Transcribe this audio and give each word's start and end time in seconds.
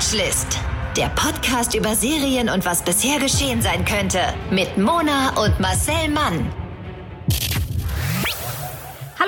Watchlist. 0.00 0.46
Der 0.96 1.10
Podcast 1.10 1.74
über 1.74 1.94
Serien 1.94 2.48
und 2.48 2.64
was 2.64 2.82
bisher 2.82 3.18
geschehen 3.18 3.60
sein 3.60 3.84
könnte. 3.84 4.18
Mit 4.50 4.78
Mona 4.78 5.38
und 5.44 5.60
Marcel 5.60 6.08
Mann. 6.08 6.59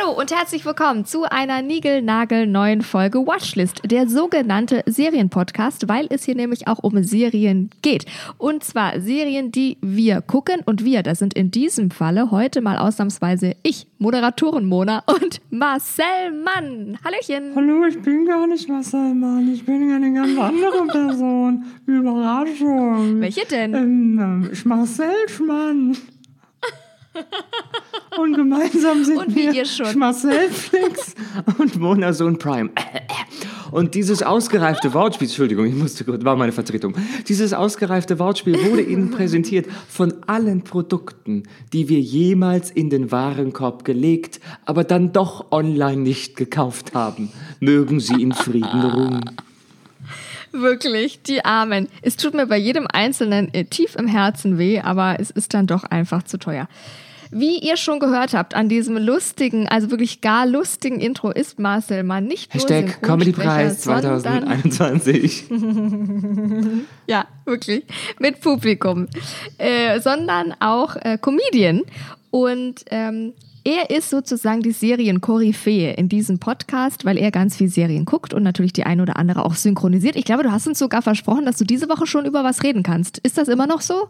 Hallo 0.03 0.19
und 0.19 0.33
herzlich 0.33 0.65
willkommen 0.65 1.05
zu 1.05 1.25
einer 1.25 1.63
niegelnagelneuen 1.63 2.83
Folge 2.83 3.19
Watchlist, 3.19 3.83
der 3.85 4.09
sogenannte 4.09 4.83
Serienpodcast, 4.87 5.89
weil 5.89 6.07
es 6.11 6.25
hier 6.25 6.35
nämlich 6.35 6.67
auch 6.67 6.79
um 6.79 7.03
Serien 7.03 7.71
geht. 7.83 8.07
Und 8.39 8.65
zwar 8.65 9.01
Serien, 9.01 9.53
die 9.53 9.79
wir 9.81 10.21
gucken 10.21 10.61
und 10.65 10.85
wir, 10.85 11.03
das 11.03 11.19
sind 11.19 11.35
in 11.35 11.51
diesem 11.51 11.91
Falle 11.91 12.31
heute 12.31 12.63
mal 12.63 12.79
ausnahmsweise 12.79 13.55
ich, 13.63 13.87
Moderatorin 13.99 14.67
Mona 14.67 15.05
und 15.07 15.41
Marcel 15.51 16.33
Mann. 16.45 16.99
Hallöchen. 17.05 17.53
Hallo, 17.55 17.85
ich 17.87 18.01
bin 18.01 18.27
gar 18.27 18.47
nicht 18.47 18.69
Marcel 18.69 19.15
Mann, 19.15 19.53
ich 19.53 19.65
bin 19.65 19.93
eine 19.93 20.13
ganz 20.13 20.39
andere 20.39 20.87
Person. 20.91 21.65
Überraschung. 21.87 23.21
Welche 23.21 23.47
denn? 23.47 23.75
Ähm, 23.75 24.51
Marcel 24.65 25.29
Schmann. 25.29 25.97
Und 28.19 28.35
gemeinsam 28.35 29.05
sind 29.05 29.19
Und 29.19 29.35
wir. 29.35 29.97
Marcel 29.97 30.49
Flix 30.51 31.15
und 31.59 31.79
Mona 31.79 32.13
Sohn 32.13 32.39
Prime. 32.39 32.71
Und 33.71 33.95
dieses 33.95 34.23
ausgereifte 34.23 34.93
Wortspiel, 34.93 35.29
Entschuldigung, 35.29 35.65
ich 35.65 35.75
musste 35.75 36.05
kurz, 36.05 36.23
war 36.25 36.37
meine 36.37 36.53
Vertretung. 36.53 36.95
Dieses 37.27 37.55
ausgereifte 37.55 38.19
Wortspiel 38.19 38.55
wurde 38.71 38.83
Ihnen 38.83 39.11
präsentiert 39.13 39.67
von 39.89 40.15
allen 40.27 40.63
Produkten, 40.63 41.45
die 41.73 41.89
wir 41.89 42.01
jemals 42.01 42.71
in 42.71 42.91
den 42.91 43.11
Warenkorb 43.11 43.85
gelegt, 43.85 44.41
aber 44.67 44.85
dann 44.85 45.13
doch 45.13 45.51
online 45.51 46.03
nicht 46.03 46.37
gekauft 46.37 46.95
haben. 46.95 47.31
Mögen 47.61 47.99
Sie 47.99 48.21
in 48.21 48.33
Frieden 48.33 48.83
ruhen. 48.83 49.25
Wirklich, 50.53 51.23
die 51.23 51.45
Armen. 51.45 51.89
Es 52.03 52.17
tut 52.17 52.35
mir 52.35 52.47
bei 52.47 52.59
jedem 52.59 52.87
Einzelnen 52.87 53.53
äh, 53.55 53.65
tief 53.65 53.97
im 53.97 54.07
Herzen 54.07 54.59
weh, 54.59 54.81
aber 54.81 55.17
es 55.19 55.31
ist 55.31 55.55
dann 55.55 55.67
doch 55.67 55.85
einfach 55.85 56.23
zu 56.23 56.39
teuer. 56.39 56.69
Wie 57.35 57.59
ihr 57.59 57.79
schon 57.79 57.99
gehört 57.99 58.35
habt, 58.35 58.55
an 58.55 58.69
diesem 58.69 58.99
lustigen, 58.99 59.67
also 59.67 59.91
wirklich 59.91 60.21
gar 60.21 60.47
lustigen 60.47 61.01
Intro 61.01 61.31
ist 61.31 61.59
Marcel 61.59 62.03
mal 62.03 62.21
nicht 62.21 62.55
nur 62.55 62.63
Hashtag 62.63 63.01
Comedypreis 63.01 63.83
Synchronsprecher, 63.85 64.21
sondern 64.21 64.71
2021. 64.71 65.45
Ja, 67.07 67.25
wirklich. 67.47 67.85
Mit 68.19 68.43
Publikum. 68.43 69.09
Äh, 69.57 70.01
sondern 70.01 70.55
auch 70.61 70.95
äh, 70.97 71.17
Comedian. 71.17 71.83
Und 72.31 72.85
ähm, 72.91 73.33
er 73.65 73.91
ist 73.91 74.11
sozusagen 74.11 74.63
die 74.63 74.73
Serienkoryphäe 74.73 75.93
in 75.95 76.09
diesem 76.09 76.39
Podcast, 76.39 77.05
weil 77.05 77.17
er 77.17 77.31
ganz 77.31 77.57
viel 77.57 77.69
Serien 77.69 78.05
guckt 78.05 78.35
und 78.35 78.43
natürlich 78.43 78.73
die 78.73 78.85
ein 78.85 79.01
oder 79.01 79.17
andere 79.17 79.45
auch 79.45 79.55
synchronisiert. 79.55 80.17
Ich 80.17 80.25
glaube, 80.25 80.43
du 80.43 80.51
hast 80.51 80.67
uns 80.67 80.79
sogar 80.79 81.03
versprochen, 81.03 81.47
dass 81.47 81.59
du 81.59 81.65
diese 81.65 81.89
Woche 81.89 82.07
schon 82.07 82.27
über 82.27 82.43
was 82.43 82.63
reden 82.63 82.83
kannst. 82.83 83.19
Ist 83.19 83.39
das 83.39 83.49
immer 83.49 83.67
noch 83.67 83.81
so? 83.81 84.09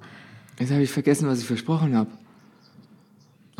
Jetzt 0.58 0.72
habe 0.72 0.82
ich 0.82 0.90
vergessen, 0.90 1.28
was 1.28 1.40
ich 1.40 1.46
versprochen 1.46 1.96
habe. 1.96 2.10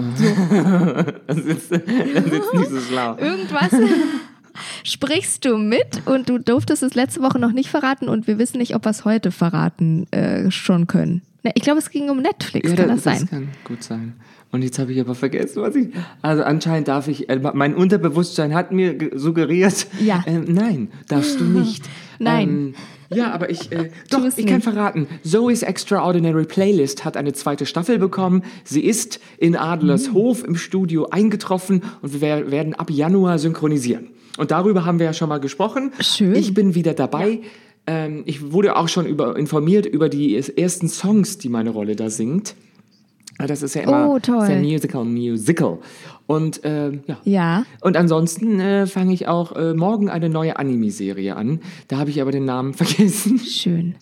das, 1.27 1.39
ist, 1.39 1.70
das 1.70 1.81
ist 1.81 2.55
nicht 2.55 2.70
so 2.70 2.81
schlau. 2.81 3.17
Irgendwas 3.19 3.70
sprichst 4.85 5.45
du 5.45 5.59
mit 5.59 6.07
und 6.07 6.29
du 6.29 6.39
durftest 6.39 6.83
es 6.83 6.95
letzte 6.95 7.20
Woche 7.20 7.39
noch 7.39 7.53
nicht 7.53 7.69
verraten 7.69 8.09
und 8.09 8.27
wir 8.27 8.39
wissen 8.39 8.59
nicht, 8.59 8.75
ob 8.75 8.85
wir 8.85 8.91
es 8.91 9.05
heute 9.05 9.31
verraten 9.31 10.11
äh, 10.11 10.51
schon 10.51 10.87
können. 10.87 11.23
Ne, 11.43 11.53
ich 11.55 11.63
glaube, 11.63 11.79
es 11.79 11.91
ging 11.91 12.09
um 12.09 12.19
Netflix, 12.19 12.75
kann 12.75 12.89
das, 12.89 13.03
sein? 13.03 13.20
Das 13.20 13.31
kann 13.31 13.48
gut 13.65 13.83
sein. 13.83 14.15
Und 14.53 14.62
jetzt 14.62 14.78
habe 14.78 14.92
ich 14.92 15.00
aber 15.00 15.14
vergessen, 15.14 15.62
was 15.62 15.75
ich. 15.75 15.89
Also 16.20 16.42
anscheinend 16.45 16.86
darf 16.89 17.08
ich. 17.08 17.28
Äh, 17.31 17.41
mein 17.55 17.75
Unterbewusstsein 17.75 18.55
hat 18.55 18.70
mir 18.70 18.95
ge- 18.95 19.11
suggeriert. 19.17 19.86
Ja. 20.00 20.22
Äh, 20.27 20.41
nein, 20.47 20.89
darfst 21.08 21.41
du 21.41 21.45
nicht. 21.45 21.84
Nein. 22.19 22.48
Ähm, 22.48 22.75
ja, 23.08 23.33
aber 23.33 23.50
ich. 23.50 23.73
Äh, 23.73 23.91
doch, 24.11 24.25
ich 24.36 24.45
kann 24.47 24.56
nicht. 24.56 24.64
verraten. 24.64 25.06
Zoe's 25.25 25.62
Extraordinary 25.62 26.45
Playlist 26.45 27.05
hat 27.05 27.17
eine 27.17 27.33
zweite 27.33 27.67
Staffel 27.67 27.98
bekommen. 27.98 28.42
Sie 28.64 28.85
ist 28.85 29.20
in 29.39 29.57
Adlershof 29.57 30.45
im 30.45 30.55
Studio 30.57 31.08
eingetroffen 31.11 31.83
und 32.02 32.12
wir 32.12 32.20
wer- 32.20 32.51
werden 32.51 32.74
ab 32.74 32.91
Januar 32.91 33.39
synchronisieren. 33.39 34.08
Und 34.39 34.51
darüber 34.51 34.85
haben 34.85 34.98
wir 34.98 35.07
ja 35.07 35.12
schon 35.14 35.29
mal 35.30 35.41
gesprochen. 35.41 35.92
Schön. 36.01 36.35
Ich 36.35 36.55
bin 36.55 36.74
wieder 36.74 36.92
dabei. 36.95 37.41
Ähm, 37.86 38.23
ich 38.27 38.52
wurde 38.52 38.77
auch 38.77 38.89
schon 38.89 39.07
über, 39.07 39.36
informiert 39.36 39.86
über 39.86 40.08
die 40.08 40.36
ersten 40.36 40.89
Songs, 40.89 41.39
die 41.39 41.48
meine 41.48 41.70
Rolle 41.70 41.96
da 41.96 42.08
singt. 42.11 42.55
Das 43.47 43.63
ist 43.63 43.75
ja 43.75 43.83
immer 43.83 44.08
Oh, 44.08 44.19
toll. 44.19 44.47
sehr 44.47 44.58
Musical, 44.61 45.05
Musical. 45.05 45.79
Und 46.27 46.61
ähm, 46.64 47.03
ja. 47.07 47.17
Ja. 47.25 47.64
Und 47.80 47.97
ansonsten 47.97 48.61
äh, 48.61 48.86
fange 48.86 49.13
ich 49.13 49.29
auch 49.29 49.53
äh, 49.57 49.75
morgen 49.75 50.08
eine 50.08 50.29
neue 50.29 50.58
Anime-Serie 50.58 51.36
an. 51.36 51.61
Da 51.89 51.98
habe 51.98 52.11
ich 52.11 52.20
aber 52.23 52.30
den 52.33 52.45
Namen 52.45 52.75
vergessen. 52.75 53.39
Schön. 53.39 53.95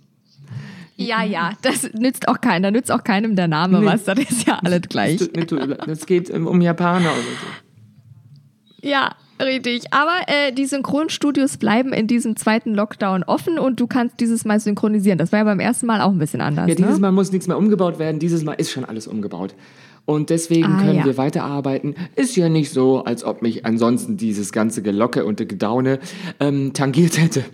Ja, 0.96 1.22
ja, 1.24 1.52
das 1.62 1.90
nützt 1.94 2.28
auch 2.28 2.42
keiner, 2.42 2.70
nützt 2.70 2.92
auch 2.92 3.02
keinem 3.02 3.34
der 3.34 3.48
Name 3.48 3.80
Nee. 3.80 3.86
was, 3.86 4.04
das 4.04 4.18
ist 4.18 4.46
ja 4.46 4.58
alles 4.62 4.82
gleich. 4.82 5.18
Das 5.86 6.04
geht 6.04 6.28
ähm, 6.28 6.46
um 6.46 6.60
Japaner 6.60 7.10
oder 7.10 7.20
so. 7.22 8.86
Ja, 8.88 9.14
richtig. 9.44 9.84
Aber 9.92 10.12
äh, 10.26 10.52
die 10.52 10.66
Synchronstudios 10.66 11.56
bleiben 11.56 11.92
in 11.92 12.06
diesem 12.06 12.36
zweiten 12.36 12.74
Lockdown 12.74 13.22
offen 13.24 13.58
und 13.58 13.80
du 13.80 13.86
kannst 13.86 14.20
dieses 14.20 14.44
Mal 14.44 14.60
synchronisieren. 14.60 15.18
Das 15.18 15.32
war 15.32 15.40
ja 15.40 15.44
beim 15.44 15.60
ersten 15.60 15.86
Mal 15.86 16.00
auch 16.00 16.10
ein 16.10 16.18
bisschen 16.18 16.40
anders. 16.40 16.68
Ja, 16.68 16.74
dieses 16.74 16.94
ne? 16.94 17.00
Mal 17.00 17.12
muss 17.12 17.32
nichts 17.32 17.46
mehr 17.46 17.58
umgebaut 17.58 17.98
werden. 17.98 18.18
Dieses 18.18 18.44
Mal 18.44 18.54
ist 18.54 18.70
schon 18.70 18.84
alles 18.84 19.06
umgebaut. 19.06 19.54
Und 20.06 20.30
deswegen 20.30 20.64
Ah, 20.64 20.80
können 20.80 20.98
ja. 20.98 21.04
wir 21.04 21.16
weiterarbeiten. 21.18 21.94
Ist 22.16 22.34
ja 22.36 22.48
nicht 22.48 22.72
so, 22.72 23.04
als 23.04 23.22
ob 23.22 23.42
mich 23.42 23.64
ansonsten 23.66 24.16
dieses 24.16 24.50
ganze 24.50 24.82
Gelocke 24.82 25.24
und 25.24 25.36
Gedaune 25.46 26.00
ähm, 26.40 26.72
tangiert 26.72 27.18
hätte. 27.20 27.44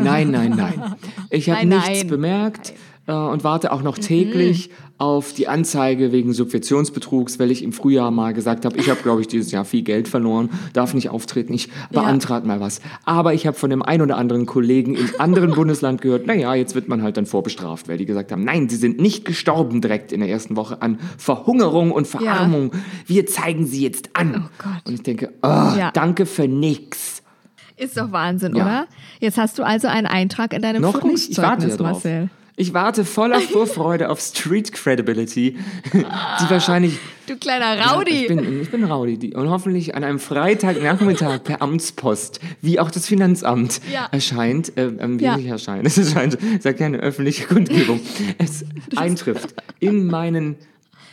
Nein, 0.00 0.30
nein, 0.30 0.54
nein. 0.56 0.94
Ich 1.30 1.50
habe 1.50 1.66
Nein, 1.66 1.80
nichts 1.80 2.00
nein. 2.02 2.08
Bemerkt 2.08 2.70
äh, 2.70 2.72
und 3.12 3.44
warte 3.44 3.70
auch 3.72 3.82
noch 3.82 3.98
täglich 3.98 4.70
auf 4.96 5.32
die 5.34 5.48
Anzeige 5.48 6.12
wegen 6.12 6.32
Subventionsbetrugs, 6.32 7.38
weil 7.38 7.50
ich 7.50 7.62
im 7.62 7.72
Frühjahr 7.72 8.10
mal 8.10 8.32
gesagt 8.32 8.64
habe, 8.64 8.78
ich 8.78 8.88
habe, 8.88 9.02
glaube 9.02 9.20
ich, 9.20 9.26
dieses 9.28 9.50
Jahr 9.50 9.64
viel 9.66 9.82
Geld 9.82 10.08
verloren, 10.08 10.48
darf 10.72 10.94
nicht 10.94 11.10
auftreten, 11.10 11.52
ich 11.52 11.68
beantrag 11.90 12.46
mal 12.46 12.60
was. 12.60 12.80
Aber 13.04 13.34
ich 13.34 13.46
habe 13.46 13.58
von 13.58 13.68
dem 13.70 13.82
ein 13.82 14.00
oder 14.00 14.16
anderen 14.16 14.46
Kollegen 14.46 14.94
im 14.94 15.10
anderen 15.18 15.50
Bundesland 15.54 16.00
gehört, 16.00 16.26
naja, 16.26 16.54
jetzt 16.54 16.74
wird 16.74 16.88
man 16.88 17.02
halt 17.02 17.16
dann 17.16 17.26
vorbestraft, 17.26 17.88
weil 17.88 17.98
die 17.98 18.06
gesagt 18.06 18.32
haben, 18.32 18.44
nein, 18.44 18.68
sie 18.68 18.76
sind 18.76 18.98
nicht 19.00 19.24
gestorben 19.24 19.80
direkt 19.82 20.12
in 20.12 20.20
der 20.20 20.30
ersten 20.30 20.56
Woche 20.56 20.80
an 20.80 20.98
Verhungerung 21.18 21.90
und 21.90 22.06
Verarmung. 22.06 22.70
Wir 23.06 23.26
zeigen 23.26 23.66
sie 23.66 23.82
jetzt 23.82 24.10
an. 24.14 24.44
Oh 24.46 24.50
Gott. 24.62 24.82
Und 24.86 24.94
ich 24.94 25.02
denke, 25.02 25.30
oh, 25.42 25.46
Ja. 25.76 25.90
danke 25.92 26.24
für 26.24 26.48
nix. 26.48 27.22
Ist 27.76 27.96
doch 27.98 28.12
Wahnsinn, 28.12 28.54
Ja. 28.54 28.62
oder? 28.64 28.86
Jetzt 29.20 29.36
hast 29.36 29.58
du 29.58 29.64
also 29.64 29.88
einen 29.88 30.06
Eintrag 30.06 30.54
in 30.54 30.62
deinem 30.62 30.80
Noch 30.80 31.02
nicht, 31.02 31.30
ich 31.30 31.38
warte 31.38 31.62
Führungszeugnis, 31.68 32.04
ja 32.04 32.20
drauf. 32.20 32.30
Ich 32.56 32.72
warte 32.72 33.04
voller 33.04 33.40
Vorfreude 33.52 34.10
auf 34.10 34.20
Street 34.20 34.70
Credibility, 34.72 35.56
die 35.92 36.50
wahrscheinlich 36.50 36.98
Du 37.26 37.36
kleiner 37.36 37.74
Ja, 37.76 37.92
Rowdy. 37.94 38.10
ich, 38.22 38.28
bin, 38.28 38.60
ich 38.62 38.70
bin 38.70 38.84
Rowdy. 38.84 39.16
Die, 39.18 39.34
und 39.34 39.48
hoffentlich 39.48 39.94
an 39.94 40.04
einem 40.04 40.18
Freitagnachmittag 40.20 41.42
per 41.42 41.62
Amtspost, 41.62 42.38
wie 42.60 42.78
auch 42.78 42.90
das 42.90 43.06
Finanzamt 43.06 43.80
Ja. 43.92 44.08
erscheint, 44.12 44.76
äh, 44.76 44.86
ähm, 45.00 45.18
wie 45.18 45.24
Ja. 45.24 45.36
nicht 45.36 45.46
erscheint, 45.48 45.86
es 45.86 45.96
erscheint, 45.98 46.34
ist 46.34 46.64
ja 46.64 46.72
keine 46.74 46.98
öffentliche 46.98 47.46
Kundgebung, 47.46 47.98
es 48.38 48.64
eintrifft 48.96 49.54
in 49.80 50.06
meinen 50.06 50.56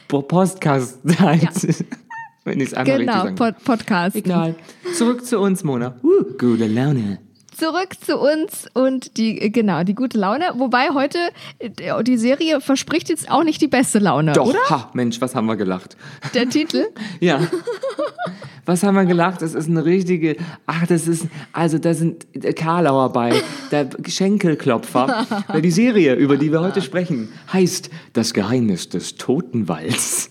Po- 0.10 0.22
Postkasten. 0.22 1.16
Wenn 2.44 2.60
ich 2.60 2.68
es 2.70 2.74
einmal 2.74 2.98
richtig 2.98 3.08
genau, 3.14 3.24
sagen 3.24 3.36
kann. 3.36 3.54
Pod 3.56 3.64
Podcast. 3.64 4.16
Egal. 4.16 4.56
Zurück 4.96 5.26
zu 5.26 5.40
uns, 5.40 5.64
Mona. 5.64 5.96
Uh, 6.04 6.24
gute 6.38 6.68
Laune. 6.68 7.20
Zurück 7.58 7.96
zu 8.04 8.18
uns 8.18 8.68
und 8.74 9.18
die, 9.18 9.42
äh, 9.42 9.50
genau, 9.50 9.84
die 9.84 9.94
gute 9.94 10.18
Laune. 10.18 10.46
Wobei 10.56 10.90
heute, 10.94 11.18
äh, 11.60 12.04
die 12.04 12.18
Serie 12.18 12.62
verspricht 12.62 13.10
jetzt 13.10 13.30
auch 13.30 13.44
nicht 13.44 13.62
die 13.62 13.68
beste 13.68 14.00
Laune, 14.00 14.34
Doch, 14.34 14.48
oder? 14.48 14.60
ha, 14.70 14.90
Mensch, 14.94 15.20
was 15.22 15.36
haben 15.36 15.48
wir 15.48 15.56
gelacht. 15.58 15.98
Der 16.34 16.50
Titel. 16.50 16.86
Ja. 17.20 17.40
Was 18.66 18.84
haben 18.84 18.96
wir 18.96 19.06
gelacht? 19.06 19.42
Das 19.42 19.54
ist 19.54 19.68
eine 19.68 19.84
richtige, 19.86 20.38
ach, 20.66 20.86
das 20.88 21.08
ist, 21.08 21.26
also 21.52 21.78
da 21.78 21.94
sind 21.94 22.26
Karlauer 22.56 23.12
bei, 23.12 23.34
der 23.72 23.90
Schenkelklopfer. 24.08 25.26
Die 25.62 25.72
Serie, 25.72 26.16
über 26.16 26.38
die 26.38 26.52
wir 26.52 26.62
heute 26.62 26.82
sprechen, 26.82 27.30
heißt 27.52 27.90
Das 28.14 28.34
Geheimnis 28.34 28.88
des 28.90 29.16
Totenwalds. 29.16 30.30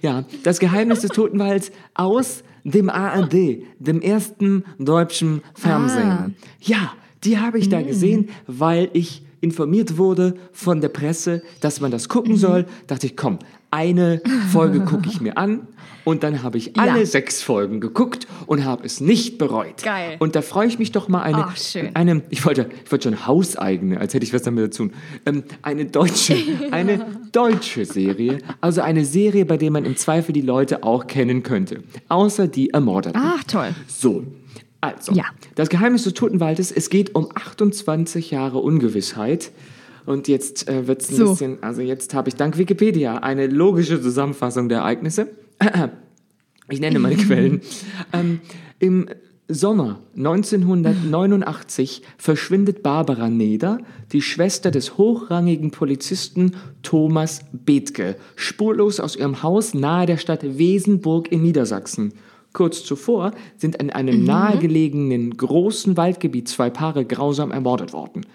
Ja, 0.00 0.24
das 0.42 0.58
Geheimnis 0.58 1.00
des 1.00 1.10
Totenwalds 1.10 1.70
aus 1.94 2.42
dem 2.72 2.90
ARD, 2.90 3.62
dem 3.78 4.00
ersten 4.00 4.64
deutschen 4.78 5.42
Fernsehen. 5.54 6.34
Ja, 6.60 6.94
die 7.22 7.38
habe 7.38 7.58
ich 7.58 7.68
da 7.68 7.80
gesehen, 7.80 8.28
weil 8.46 8.90
ich 8.92 9.22
informiert 9.40 9.98
wurde 9.98 10.34
von 10.52 10.80
der 10.80 10.88
Presse, 10.88 11.42
dass 11.60 11.80
man 11.80 11.92
das 11.92 12.08
gucken 12.08 12.36
soll. 12.36 12.66
Dachte 12.88 13.06
ich, 13.06 13.16
komm, 13.16 13.38
eine 13.70 14.20
Folge 14.52 14.80
gucke 14.84 15.08
ich 15.08 15.20
mir 15.20 15.36
an. 15.38 15.66
Und 16.04 16.22
dann 16.22 16.44
habe 16.44 16.56
ich 16.56 16.78
alle 16.78 17.00
Ja. 17.00 17.04
sechs 17.06 17.42
Folgen 17.42 17.80
geguckt 17.80 18.28
und 18.46 18.64
habe 18.64 18.86
es 18.86 19.00
nicht 19.00 19.38
bereut. 19.38 19.82
Geil. 19.82 20.14
Und 20.20 20.36
da 20.36 20.42
freue 20.42 20.68
ich 20.68 20.78
mich 20.78 20.92
doch 20.92 21.08
mal 21.08 21.22
eine, 21.22 21.46
Ach, 21.48 21.56
eine 21.94 22.22
ich 22.30 22.46
wollte, 22.46 22.68
ich 22.84 22.92
wollte 22.92 23.08
schon 23.10 23.26
hauseigene, 23.26 23.98
als 23.98 24.14
hätte 24.14 24.24
ich 24.24 24.32
was 24.32 24.42
damit 24.42 24.72
zu 24.72 24.84
tun, 24.84 24.92
ähm, 25.26 25.42
eine 25.62 25.84
deutsche, 25.86 26.36
eine 26.70 27.04
deutsche 27.32 27.84
Serie, 27.84 28.38
also 28.60 28.82
eine 28.82 29.04
Serie, 29.04 29.44
bei 29.46 29.56
der 29.56 29.72
man 29.72 29.84
im 29.84 29.96
Zweifel 29.96 30.32
die 30.32 30.42
Leute 30.42 30.84
auch 30.84 31.08
kennen 31.08 31.42
könnte, 31.42 31.82
außer 32.08 32.46
die 32.46 32.70
Ermordeten. 32.70 33.20
Ach, 33.20 33.42
toll. 33.42 33.74
So, 33.88 34.22
Also, 34.80 35.10
Ja. 35.12 35.24
das 35.56 35.68
Geheimnis 35.70 36.04
des 36.04 36.14
Totenwaldes, 36.14 36.70
es 36.70 36.88
geht 36.88 37.16
um 37.16 37.26
28 37.34 38.30
Jahre 38.30 38.58
Ungewissheit. 38.58 39.50
Und 40.06 40.28
jetzt 40.28 40.68
äh, 40.68 40.86
wird 40.86 41.02
es 41.02 41.10
ein 41.10 41.16
So. 41.16 41.30
bisschen, 41.30 41.62
also 41.62 41.82
jetzt 41.82 42.14
habe 42.14 42.28
ich 42.28 42.36
dank 42.36 42.56
Wikipedia 42.56 43.18
eine 43.18 43.48
logische 43.48 44.00
Zusammenfassung 44.00 44.68
der 44.68 44.78
Ereignisse. 44.78 45.28
Ich 46.68 46.80
nenne 46.80 46.98
meine 46.98 47.16
Quellen. 47.16 47.60
Ähm, 48.12 48.40
Im 48.80 49.08
Sommer 49.46 50.00
1989 50.16 52.02
verschwindet 52.18 52.82
Barbara 52.82 53.28
Neder, 53.30 53.78
die 54.10 54.20
Schwester 54.20 54.72
des 54.72 54.98
hochrangigen 54.98 55.70
Polizisten 55.70 56.56
Thomas 56.82 57.42
Bethke, 57.52 58.16
spurlos 58.34 58.98
aus 58.98 59.14
ihrem 59.14 59.44
Haus 59.44 59.74
nahe 59.74 60.06
der 60.06 60.16
Stadt 60.16 60.58
Wesenburg 60.58 61.30
in 61.30 61.42
Niedersachsen. 61.42 62.14
Kurz 62.52 62.82
zuvor 62.82 63.30
sind 63.56 63.76
in 63.76 63.90
einem 63.90 64.24
nahegelegenen 64.24 65.36
großen 65.36 65.96
Waldgebiet 65.96 66.48
zwei 66.48 66.70
Paare 66.70 67.04
grausam 67.04 67.52
ermordet 67.52 67.92
worden. 67.92 68.26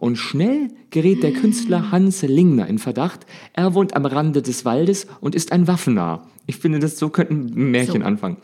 Und 0.00 0.16
schnell 0.16 0.68
gerät 0.88 1.22
der 1.22 1.32
Künstler 1.32 1.90
Hans 1.92 2.22
Lingner 2.22 2.66
in 2.66 2.78
Verdacht. 2.78 3.26
Er 3.52 3.74
wohnt 3.74 3.94
am 3.94 4.06
Rande 4.06 4.40
des 4.40 4.64
Waldes 4.64 5.06
und 5.20 5.34
ist 5.34 5.52
ein 5.52 5.66
Waffennah. 5.66 6.26
Ich 6.46 6.56
finde, 6.56 6.78
das 6.78 6.98
so 6.98 7.10
könnten 7.10 7.70
Märchen 7.70 8.00
So. 8.00 8.06
anfangen. 8.06 8.38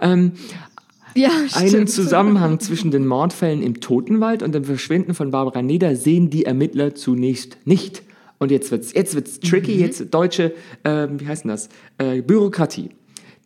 Ähm, 0.00 0.32
Ja, 1.14 1.28
einen. 1.52 1.86
Zusammenhang 1.86 2.60
zwischen 2.60 2.90
den 2.90 3.06
Mordfällen 3.06 3.62
im 3.62 3.80
Totenwald 3.80 4.42
und 4.42 4.54
dem 4.54 4.64
Verschwinden 4.64 5.12
von 5.12 5.30
Barbara 5.30 5.60
Neder 5.60 5.96
sehen 5.96 6.30
die 6.30 6.46
Ermittler 6.46 6.94
zunächst 6.94 7.58
nicht. 7.66 8.02
Und 8.38 8.50
jetzt 8.50 8.70
wird's, 8.70 8.94
jetzt 8.94 9.14
wird's 9.14 9.38
tricky, 9.38 9.74
jetzt 9.78 10.02
deutsche, 10.14 10.54
ähm, 10.84 11.20
wie 11.20 11.26
heißt 11.26 11.44
denn 11.44 11.50
das? 11.50 11.68
Äh, 11.98 12.22
Bürokratie. 12.22 12.88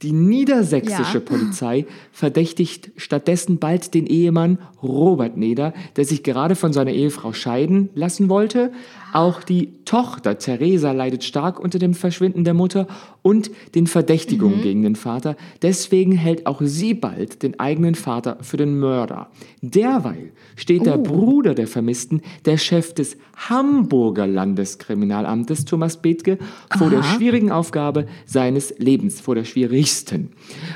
Die 0.03 0.13
niedersächsische 0.13 1.19
Ja. 1.19 1.25
Polizei 1.25 1.87
verdächtigt 2.13 2.91
stattdessen 2.97 3.59
bald 3.59 3.95
den 3.95 4.07
Ehemann 4.07 4.59
Robert 4.83 5.39
Neder, 5.39 5.73
der 5.97 6.05
sich 6.05 6.23
gerade 6.23 6.55
von 6.55 6.75
seiner 6.75 6.93
Ehefrau 6.93 7.33
scheiden 7.33 7.89
lassen 7.95 8.29
wollte. 8.29 8.73
Auch 9.15 9.43
die 9.43 9.73
Tochter 9.87 10.37
Theresa 10.37 10.93
leidet 10.93 11.25
stark 11.25 11.59
unter 11.59 11.79
dem 11.79 11.95
Verschwinden 11.95 12.45
der 12.45 12.53
Mutter 12.53 12.87
und 13.27 13.51
den 13.75 13.89
Verdächtigungen 13.89 14.63
gegen 14.63 14.83
den 14.83 14.95
Vater. 14.95 15.35
Deswegen 15.61 16.13
hält 16.13 16.47
auch 16.47 16.61
sie 16.63 16.95
bald 16.95 17.43
den 17.43 17.59
eigenen 17.59 17.97
Vater 17.97 18.39
für 18.43 18.57
den 18.57 18.79
Mörder. 18.79 19.31
Derweil 19.63 20.31
steht 20.55 20.87
der 20.87 20.97
Bruder 20.97 21.55
der 21.57 21.67
Vermissten, 21.67 22.23
der 22.45 22.57
Chef 22.57 22.95
des 22.95 23.17
Hamburger 23.37 24.29
Landeskriminalamtes, 24.29 25.65
Thomas 25.65 25.97
Bethke, 26.01 26.39
vor 26.79 26.89
der 26.89 27.03
schwierigen 27.03 27.51
Aufgabe 27.51 28.07
seines 28.27 28.73
Lebens, 28.79 29.21
vor 29.21 29.35
der 29.35 29.45
schwierigsten. 29.45 30.31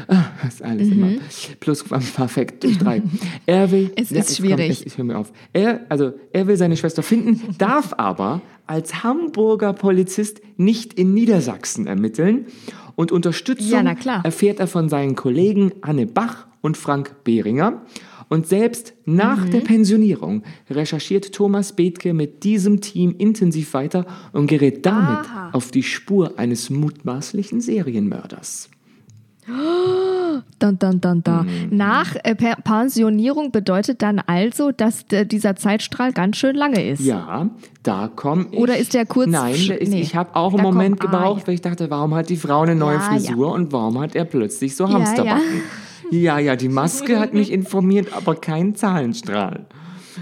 Ah, 0.08 0.25
Das 0.43 0.55
ist 0.55 0.62
alles 0.64 0.88
immer 0.88 1.12
plus 1.61 1.85
perfekt 1.85 2.64
durch 2.64 2.79
drei. 2.79 3.00
Er 3.47 3.70
will, 3.70 3.93
Es 3.94 4.11
ist 4.11 4.11
jetzt 4.11 4.26
kommt 4.38 4.49
schwierig. 4.49 4.70
es, 4.70 4.87
ich 4.87 4.99
höre 4.99 5.05
mir 5.05 5.19
auf. 5.19 5.32
Er, 5.52 5.82
also, 5.88 6.14
er 6.32 6.49
will 6.49 6.56
seine 6.56 6.76
Schwester 6.76 7.05
finden, 7.05 7.55
darf 7.58 7.94
aber 7.97 8.41
als 8.71 9.03
Hamburger 9.03 9.73
Polizist 9.73 10.41
nicht 10.57 10.95
in 10.95 11.13
Niedersachsen 11.13 11.87
ermitteln. 11.89 12.47
Und 12.95 13.11
Unterstützung 13.11 13.85
Ja, 13.85 14.21
erfährt 14.23 14.61
er 14.61 14.69
von 14.69 14.89
seinen 14.89 15.17
Kollegen 15.17 15.73
Anne 15.81 16.07
Bach 16.07 16.47
und 16.61 16.77
Frank 16.77 17.25
Behringer. 17.25 17.83
Und 18.29 18.47
selbst 18.47 18.95
nach 19.07 19.45
Mhm. 19.47 19.51
der 19.51 19.61
Pensionierung 19.61 20.45
recherchiert 20.71 21.33
Thomas 21.33 21.75
Bethke 21.75 22.15
mit 22.15 22.45
diesem 22.45 22.81
Team 22.81 23.13
intensiv 23.19 23.75
weiter 23.75 24.07
und 24.33 24.47
gerät 24.47 24.87
damit 24.87 25.27
Aha. 25.27 25.51
auf 25.53 25.73
die 25.73 25.83
Spur 25.83 26.39
eines 26.39 26.71
mutmaßlichen 26.71 27.61
Serienmörders. 27.61 28.71
Dun, 30.58 30.79
dun, 30.79 31.00
dun. 31.00 31.23
Mhm. 31.70 31.76
Nach 31.76 32.14
äh, 32.23 32.35
Pensionierung 32.35 33.50
bedeutet 33.50 34.02
dann 34.02 34.20
also, 34.26 34.73
dass 34.73 35.05
dieser 35.06 35.56
Zeitstrahl 35.56 36.12
ganz 36.12 36.37
schön 36.37 36.55
lange 36.55 36.87
ist. 36.87 37.00
Ja, 37.00 37.49
da 37.82 38.08
komme 38.14 38.47
ich. 38.50 38.58
Oder 38.58 38.76
ist 38.76 38.93
der 38.94 39.06
kurz- 39.06 39.29
Nein, 39.31 39.55
der 39.69 39.81
ist, 39.81 39.88
Nee. 39.91 40.00
ich 40.02 40.14
habe 40.14 40.37
auch 40.37 40.49
einen 40.52 40.58
Da 40.58 40.62
Moment 40.62 41.00
komm- 41.00 41.11
ah, 41.11 41.12
gebraucht, 41.19 41.41
ja. 41.43 41.47
weil 41.49 41.55
ich 41.55 41.61
dachte, 41.62 41.91
warum 41.91 42.14
hat 42.14 42.29
die 42.29 42.37
Frau 42.37 42.61
eine 42.62 42.75
neue 42.75 42.97
Ja, 42.97 43.00
Frisur 43.00 43.52
und 43.52 43.73
warum 43.73 43.99
hat 44.00 44.14
er 44.14 44.25
plötzlich 44.25 44.76
so 44.76 44.85
Ja, 44.87 44.93
Hamsterbacken? 44.94 45.62
Ja, 46.11 46.38
ja, 46.38 46.56
die 46.56 46.69
Maske 46.69 47.19
hat 47.19 47.32
mich 47.35 47.52
informiert, 47.52 48.08
aber 48.14 48.35
kein 48.35 48.75
Zahlenstrahl. 48.75 49.67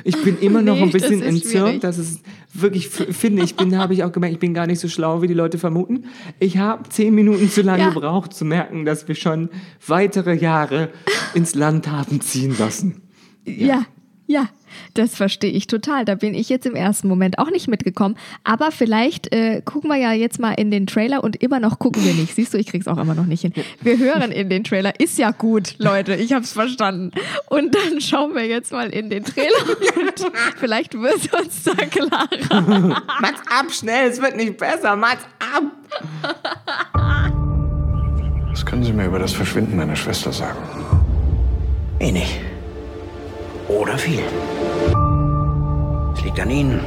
Ich 0.04 0.16
bin 0.22 0.38
immer 0.38 0.62
noch 0.62 0.74
Nee, 0.76 0.82
ein 0.82 0.90
bisschen 0.90 1.20
das 1.20 1.28
ist 1.34 1.44
entzürnt, 1.44 1.84
dass 1.84 1.98
es 1.98 2.20
wirklich 2.54 2.88
finde 2.88 3.42
ich 3.42 3.56
bin 3.56 3.76
habe 3.78 3.94
ich 3.94 4.04
auch 4.04 4.12
gemerkt, 4.12 4.34
ich 4.34 4.40
bin 4.40 4.54
gar 4.54 4.66
nicht 4.66 4.80
so 4.80 4.88
schlau, 4.88 5.22
wie 5.22 5.26
die 5.28 5.34
Leute 5.34 5.58
vermuten. 5.58 6.04
Ich 6.38 6.58
habe 6.58 6.88
zehn 6.88 7.14
Minuten 7.14 7.50
zu 7.50 7.62
lange 7.62 7.82
Ja. 7.84 7.90
gebraucht, 7.90 8.32
zu 8.34 8.44
merken, 8.44 8.84
dass 8.84 9.08
wir 9.08 9.14
schon 9.14 9.48
weitere 9.86 10.34
Jahre 10.34 10.90
ins 11.34 11.54
Land 11.54 11.88
haben 11.88 12.20
ziehen 12.20 12.54
lassen. 12.58 13.02
Ja, 13.44 13.66
ja, 13.66 13.86
das 14.94 15.14
verstehe 15.14 15.50
ich 15.50 15.66
total. 15.66 16.04
Da 16.04 16.14
bin 16.14 16.34
ich 16.34 16.48
jetzt 16.48 16.66
im 16.66 16.74
ersten 16.74 17.08
Moment 17.08 17.38
auch 17.38 17.50
nicht 17.50 17.68
mitgekommen. 17.68 18.16
Aber 18.44 18.70
vielleicht 18.70 19.32
äh, 19.32 19.62
gucken 19.64 19.90
wir 19.90 19.96
ja 19.96 20.12
jetzt 20.12 20.38
mal 20.38 20.52
in 20.52 20.70
den 20.70 20.86
Trailer 20.86 21.24
und 21.24 21.36
immer 21.36 21.60
noch 21.60 21.78
gucken 21.78 22.04
wir 22.04 22.14
nicht. 22.14 22.34
Siehst 22.34 22.54
du, 22.54 22.58
ich 22.58 22.66
krieg's 22.66 22.88
auch 22.88 22.98
immer 22.98 23.14
noch 23.14 23.26
nicht 23.26 23.42
hin. 23.42 23.52
Wir 23.80 23.98
hören 23.98 24.30
in 24.32 24.48
den 24.50 24.64
Trailer. 24.64 24.98
Ist 25.00 25.18
ja 25.18 25.30
gut, 25.30 25.74
Leute. 25.78 26.14
Ich 26.14 26.32
hab's 26.32 26.52
verstanden. 26.52 27.12
Und 27.48 27.74
dann 27.74 28.00
schauen 28.00 28.34
wir 28.34 28.46
jetzt 28.46 28.72
mal 28.72 28.90
in 28.90 29.10
den 29.10 29.24
Trailer 29.24 29.48
und 29.96 30.32
vielleicht 30.56 30.94
wird 30.94 31.32
uns 31.32 31.64
da 31.64 31.74
klarer. 31.74 33.02
Mats 33.20 33.40
ab, 33.48 33.70
schnell, 33.70 34.10
es 34.10 34.20
wird 34.20 34.36
nicht 34.36 34.56
besser. 34.56 34.96
Mats 34.96 35.24
ab. 35.38 35.62
Was 38.50 38.66
können 38.66 38.82
Sie 38.82 38.92
mir 38.92 39.06
über 39.06 39.18
das 39.18 39.32
Verschwinden 39.32 39.76
meiner 39.76 39.96
Schwester 39.96 40.32
sagen? 40.32 40.58
Wenig. 41.98 42.40
Oder 43.68 43.98
viel. 43.98 44.22
Es 46.14 46.22
liegt 46.24 46.40
an 46.40 46.50
Ihnen. 46.50 46.80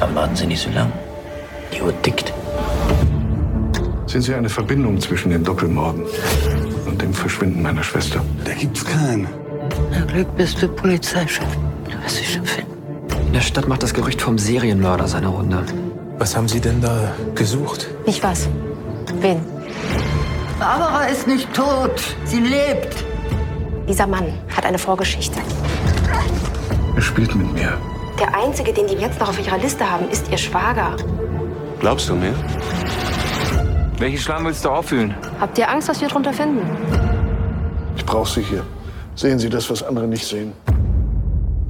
Dann 0.00 0.14
warten 0.14 0.36
Sie 0.36 0.46
nicht 0.46 0.62
so 0.62 0.70
lang. 0.70 0.92
Die 1.72 1.80
Uhr 1.80 1.92
tickt. 2.02 2.32
Sind 4.06 4.22
Sie 4.22 4.34
eine 4.34 4.48
Verbindung 4.48 5.00
zwischen 5.00 5.30
den 5.30 5.44
Doppelmorden 5.44 6.04
und 6.86 7.00
dem 7.00 7.12
Verschwinden 7.12 7.62
meiner 7.62 7.82
Schwester? 7.82 8.20
Da 8.44 8.52
gibt's 8.54 8.84
keinen. 8.84 9.28
Na 9.90 10.00
Glück 10.06 10.34
bist 10.36 10.62
du 10.62 10.68
Polizeichef. 10.68 11.46
Du 11.84 12.02
wirst 12.02 12.16
sie 12.16 12.24
schon 12.24 12.44
finden. 12.44 12.72
In 13.26 13.32
der 13.34 13.40
Stadt 13.42 13.68
macht 13.68 13.82
das 13.82 13.92
Gerücht 13.92 14.22
vom 14.22 14.38
Serienmörder 14.38 15.06
seine 15.06 15.28
Runde. 15.28 15.62
Was 16.18 16.34
haben 16.34 16.48
Sie 16.48 16.60
denn 16.60 16.80
da 16.80 17.12
gesucht? 17.34 17.88
Nicht 18.06 18.22
was? 18.22 18.48
Wen? 19.20 19.40
Barbara 20.58 21.04
ist 21.04 21.26
nicht 21.26 21.52
tot. 21.54 21.92
Sie 22.24 22.40
lebt. 22.40 23.04
Dieser 23.86 24.06
Mann 24.06 24.26
hat 24.54 24.64
eine 24.64 24.78
Vorgeschichte. 24.78 25.38
Er 26.98 27.02
spielt 27.02 27.32
mit 27.36 27.52
mir. 27.52 27.78
Der 28.18 28.34
einzige, 28.34 28.72
den 28.72 28.88
die 28.88 28.94
jetzt 28.94 29.20
noch 29.20 29.28
auf 29.28 29.38
ihrer 29.38 29.56
Liste 29.56 29.88
haben, 29.88 30.10
ist 30.10 30.28
ihr 30.32 30.36
Schwager. 30.36 30.96
Glaubst 31.78 32.08
du 32.08 32.16
mir? 32.16 32.34
Welche 33.98 34.18
Schlangen 34.18 34.46
willst 34.46 34.64
du 34.64 34.68
auffühlen? 34.68 35.14
Habt 35.38 35.56
ihr 35.58 35.70
Angst, 35.70 35.88
was 35.88 36.00
wir 36.00 36.08
drunter 36.08 36.32
finden? 36.32 36.60
Ich 37.96 38.04
brauche 38.04 38.28
Sie 38.28 38.42
hier. 38.42 38.64
Sehen 39.14 39.38
Sie 39.38 39.48
das, 39.48 39.70
was 39.70 39.84
andere 39.84 40.08
nicht 40.08 40.26
sehen. 40.26 40.52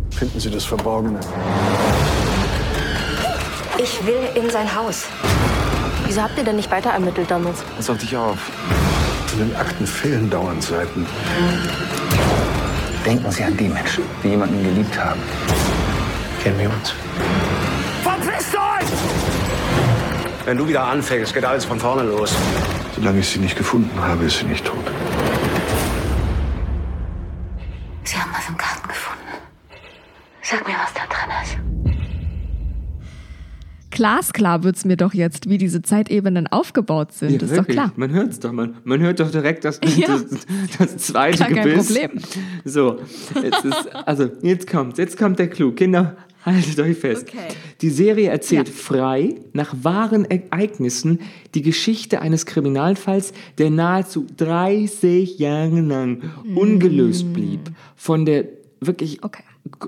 Finden 0.08 0.40
Sie 0.40 0.50
das 0.50 0.64
Verborgene. 0.64 1.20
Ich 3.76 4.06
will 4.06 4.30
in 4.34 4.48
sein 4.48 4.74
Haus. 4.74 5.04
Wieso 6.06 6.22
habt 6.22 6.38
ihr 6.38 6.44
denn 6.44 6.56
nicht 6.56 6.70
weiter 6.70 6.88
ermittelt 6.88 7.30
damals? 7.30 7.62
Pass 7.76 7.90
auf 7.90 7.98
dich 7.98 8.16
auf. 8.16 8.38
In 9.34 9.40
den 9.40 9.56
Akten 9.56 9.86
fehlen 9.86 10.30
dauernd 10.30 10.62
Seiten. 10.62 11.06
Denken 13.08 13.32
Sie 13.32 13.42
an 13.42 13.56
die 13.56 13.68
Menschen, 13.68 14.04
die 14.22 14.28
jemanden 14.28 14.62
geliebt 14.62 15.02
haben. 15.02 15.22
Kennen 16.42 16.58
wir 16.58 16.68
uns? 16.68 16.92
Wenn 20.44 20.58
du 20.58 20.68
wieder 20.68 20.84
anfängst, 20.84 21.32
geht 21.32 21.46
alles 21.46 21.64
von 21.64 21.80
vorne 21.80 22.02
los. 22.02 22.36
Solange 22.94 23.20
ich 23.20 23.28
sie 23.30 23.38
nicht 23.38 23.56
gefunden 23.56 23.98
habe, 23.98 24.26
ist 24.26 24.40
sie 24.40 24.44
nicht 24.44 24.62
tot. 24.62 24.84
Sie 28.04 28.16
haben 28.18 28.30
was 28.30 28.46
im 28.46 28.58
Garten 28.58 28.88
gefunden. 28.88 29.22
Sag 30.42 30.68
mir, 30.68 30.74
was 30.74 30.92
da 30.92 31.06
drin 31.06 31.30
ist. 31.42 31.56
Glasklar 33.98 34.62
wird's 34.62 34.84
mir 34.84 34.96
doch 34.96 35.12
jetzt, 35.12 35.48
wie 35.50 35.58
diese 35.58 35.82
Zeitebenen 35.82 36.46
aufgebaut 36.46 37.12
sind. 37.12 37.30
Ja, 37.32 37.36
ist 37.42 37.50
doch 37.50 37.56
wirklich. 37.56 37.74
klar. 37.76 37.92
Man 37.96 38.12
hört 38.12 38.30
es 38.30 38.38
doch. 38.38 38.52
Man, 38.52 38.76
man 38.84 39.00
hört 39.00 39.18
doch 39.18 39.28
direkt 39.28 39.64
das, 39.64 39.80
Ja. 39.96 40.06
das, 40.06 40.24
das 40.78 40.96
zweite 40.98 41.42
kein 41.42 41.54
Gebiss. 41.54 41.88
Problem. 41.88 42.10
So, 42.64 43.00
jetzt 43.42 43.64
ist, 43.64 43.92
also 44.06 44.30
jetzt 44.42 44.70
kommt, 44.70 44.98
jetzt 44.98 45.18
kommt 45.18 45.40
der 45.40 45.48
Clou. 45.50 45.72
Kinder, 45.72 46.16
haltet 46.44 46.78
euch 46.78 46.96
fest. 46.96 47.26
Okay. 47.28 47.48
Die 47.80 47.90
Serie 47.90 48.30
erzählt 48.30 48.68
Ja. 48.68 48.74
frei 48.74 49.34
nach 49.52 49.74
wahren 49.82 50.24
Ereignissen 50.30 51.18
die 51.56 51.62
Geschichte 51.62 52.22
eines 52.22 52.46
Kriminalfalls, 52.46 53.32
der 53.58 53.70
nahezu 53.70 54.26
30 54.36 55.40
Jahre 55.40 55.80
lang 55.80 56.22
ungelöst 56.54 57.32
blieb. 57.32 57.62
Von 57.96 58.24
der 58.24 58.44
wirklich 58.80 59.18
Mm. 59.22 59.24
Okay. 59.26 59.42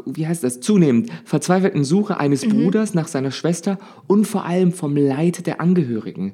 Wie 0.06 0.26
heißt 0.26 0.42
das, 0.44 0.60
zunehmend 0.60 1.10
verzweifelten 1.24 1.84
Suche 1.84 2.18
eines 2.18 2.44
Mhm. 2.46 2.50
Bruders 2.50 2.94
nach 2.94 3.08
seiner 3.08 3.30
Schwester 3.30 3.78
und 4.06 4.26
vor 4.26 4.44
allem 4.44 4.72
vom 4.72 4.96
Leid 4.96 5.46
der 5.46 5.60
Angehörigen. 5.60 6.32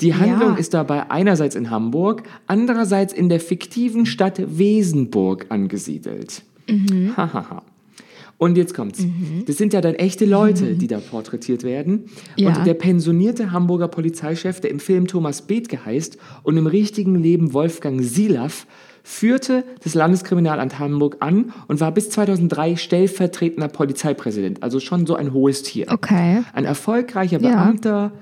Die 0.00 0.14
Handlung 0.14 0.52
Ja. 0.52 0.56
ist 0.56 0.74
dabei 0.74 1.10
einerseits 1.10 1.56
in 1.56 1.70
Hamburg, 1.70 2.22
andererseits 2.46 3.12
in 3.12 3.28
der 3.28 3.40
fiktiven 3.40 4.06
Stadt 4.06 4.40
Wesenburg 4.58 5.46
angesiedelt. 5.48 6.42
Mhm. 6.68 7.16
Hahaha. 7.16 7.62
Und 8.36 8.56
jetzt 8.56 8.72
kommt's. 8.74 9.04
Das 9.46 9.56
sind 9.56 9.72
ja 9.72 9.80
dann 9.80 9.96
echte 9.96 10.24
Leute, 10.24 10.76
die 10.76 10.86
da 10.86 10.98
porträtiert 11.00 11.64
werden. 11.64 12.04
Ja. 12.36 12.50
Und 12.56 12.64
der 12.68 12.74
pensionierte 12.74 13.50
Hamburger 13.50 13.88
Polizeichef, 13.88 14.60
der 14.60 14.70
im 14.70 14.78
Film 14.78 15.08
Thomas 15.08 15.42
Bethke 15.42 15.84
heißt 15.84 16.18
und 16.44 16.56
im 16.56 16.68
richtigen 16.68 17.16
Leben 17.16 17.52
Wolfgang 17.52 18.00
Silaf, 18.00 18.68
führte 19.08 19.64
das 19.82 19.94
Landeskriminalamt 19.94 20.78
Hamburg 20.78 21.16
an 21.20 21.52
und 21.66 21.80
war 21.80 21.92
bis 21.92 22.10
2003 22.10 22.76
stellvertretender 22.76 23.68
Polizeipräsident. 23.68 24.62
Also 24.62 24.80
schon 24.80 25.06
so 25.06 25.14
ein 25.16 25.32
hohes 25.32 25.62
Tier. 25.62 25.86
Okay. 25.90 26.42
Ein 26.52 26.66
erfolgreicher 26.66 27.40
Ja. 27.40 27.48
Beamter, 27.48 28.12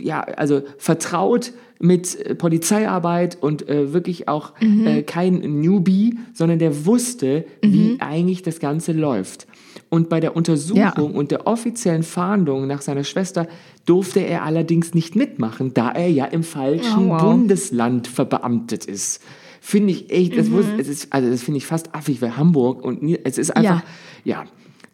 ja, 0.00 0.20
also 0.20 0.62
vertraut 0.78 1.52
mit 1.80 2.18
äh, 2.18 2.34
Polizeiarbeit 2.34 3.36
und 3.42 3.68
äh, 3.68 3.92
wirklich 3.92 4.26
auch 4.28 4.52
Mhm. 4.60 4.86
äh, 4.86 5.02
kein 5.02 5.34
Newbie, 5.60 6.18
sondern 6.32 6.58
der 6.58 6.86
wusste, 6.86 7.44
wie 7.62 7.96
eigentlich 8.00 8.42
das 8.42 8.60
Ganze 8.60 8.92
läuft. 8.92 9.46
Und 9.90 10.08
bei 10.08 10.20
der 10.20 10.34
Untersuchung 10.34 10.78
Ja. 10.80 10.92
und 10.98 11.30
der 11.30 11.46
offiziellen 11.46 12.02
Fahndung 12.04 12.66
nach 12.66 12.80
seiner 12.80 13.04
Schwester 13.04 13.46
durfte 13.86 14.20
er 14.20 14.44
allerdings 14.44 14.94
nicht 14.94 15.14
mitmachen, 15.16 15.74
da 15.74 15.90
er 15.90 16.08
ja 16.10 16.24
im 16.26 16.42
falschen 16.42 17.08
Oh, 17.10 17.14
wow. 17.14 17.22
Bundesland 17.22 18.06
verbeamtet 18.06 18.86
ist. 18.86 19.20
Finde 19.66 19.92
ich 19.94 20.10
echt, 20.12 20.36
das, 20.36 20.48
Mhm. 20.48 20.56
muss, 20.56 20.66
es 20.76 20.88
ist, 20.88 21.10
also 21.10 21.30
das 21.30 21.42
finde 21.42 21.56
ich 21.56 21.64
fast 21.66 21.94
affig, 21.94 22.20
weil 22.20 22.36
Hamburg 22.36 22.84
und 22.84 23.02
es 23.24 23.38
ist 23.38 23.50
einfach, 23.56 23.82
ja, 24.22 24.44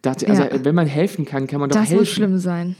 dachte, 0.01 0.29
also 0.29 0.43
Ja. 0.43 0.63
wenn 0.63 0.73
man 0.75 0.87
helfen 0.87 1.25
kann, 1.25 1.45
kann 1.45 1.59
man 1.59 1.69
doch 1.69 1.75
Das 1.77 1.89
helfen. 1.89 1.99
muss 1.99 2.07
schlimm 2.09 2.37
sein. 2.37 2.77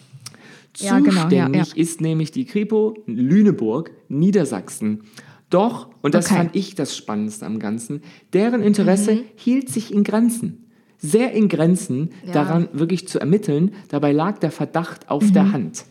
Ja, 0.77 1.00
genau, 1.00 1.12
ja, 1.12 1.21
Zuständig 1.24 1.67
ja. 1.75 1.81
ist 1.81 2.00
nämlich 2.00 2.31
die 2.31 2.45
Kripo 2.45 2.93
Lüneburg, 3.07 3.91
Niedersachsen. 4.07 5.01
Doch, 5.50 5.89
und 6.01 6.13
das 6.15 6.27
Okay. 6.27 6.36
fand 6.36 6.55
ich 6.55 6.75
das 6.75 6.95
Spannendste 6.95 7.45
am 7.45 7.60
Ganzen, 7.60 8.01
deren 8.31 8.62
Interesse 8.62 9.15
Mhm. 9.15 9.24
hielt 9.36 9.67
sich 9.67 9.93
in 9.93 10.05
Grenzen. 10.05 10.63
Sehr 10.98 11.33
in 11.33 11.50
Grenzen, 11.50 12.12
Ja. 12.25 12.31
daran 12.31 12.69
wirklich 12.71 13.10
zu 13.10 13.19
ermitteln. 13.19 13.74
Dabei 13.89 14.13
lag 14.13 14.38
der 14.38 14.51
Verdacht 14.51 15.10
auf 15.10 15.24
Mhm. 15.24 15.33
der 15.33 15.51
Hand. 15.51 15.83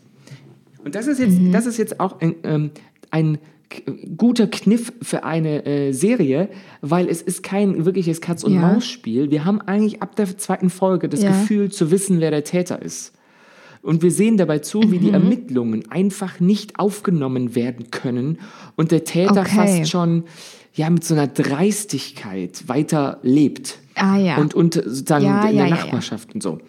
Und 0.83 0.95
das 0.95 1.05
ist 1.05 1.19
jetzt, 1.19 1.37
das 1.51 1.67
ist 1.67 1.77
jetzt 1.77 1.99
auch 1.99 2.19
ein, 2.21 2.33
ähm, 2.43 2.71
ein 3.11 3.37
guter 4.17 4.47
Kniff 4.47 4.91
für 5.01 5.23
eine 5.23 5.65
äh, 5.65 5.91
Serie, 5.91 6.49
weil 6.81 7.07
es 7.07 7.21
ist 7.21 7.43
kein 7.43 7.85
wirkliches 7.85 8.17
Ja. 8.19 8.25
Katz-und-Maus-Spiel. 8.27 9.31
Wir 9.31 9.45
haben 9.45 9.61
eigentlich 9.61 10.01
ab 10.01 10.15
der 10.15 10.37
zweiten 10.37 10.69
Folge 10.69 11.09
das 11.09 11.21
Ja. 11.23 11.29
Gefühl 11.29 11.71
zu 11.71 11.91
wissen, 11.91 12.19
wer 12.19 12.31
der 12.31 12.43
Täter 12.43 12.81
ist. 12.81 13.13
Und 13.81 14.03
wir 14.03 14.11
sehen 14.11 14.37
dabei 14.37 14.59
zu, 14.59 14.81
wie 14.91 14.97
Mhm. 14.97 15.01
die 15.01 15.09
Ermittlungen 15.09 15.89
einfach 15.91 16.39
nicht 16.39 16.77
aufgenommen 16.79 17.55
werden 17.55 17.89
können 17.89 18.37
und 18.75 18.91
der 18.91 19.03
Täter 19.03 19.41
Okay. 19.41 19.55
fast 19.55 19.89
schon 19.89 20.25
ja, 20.73 20.89
mit 20.89 21.03
so 21.03 21.15
einer 21.15 21.27
Dreistigkeit 21.27 22.67
weiter 22.67 23.19
lebt. 23.23 23.79
Ah, 23.95 24.17
ja. 24.17 24.37
Und, 24.37 24.53
und 24.53 24.75
sozusagen 24.75 25.25
Ja, 25.25 25.41
in 25.49 25.57
ja, 25.57 25.63
der 25.63 25.69
ja, 25.71 25.75
ja. 25.75 25.83
Nachbarschaft 25.83 26.33
und 26.33 26.41
so. 26.43 26.59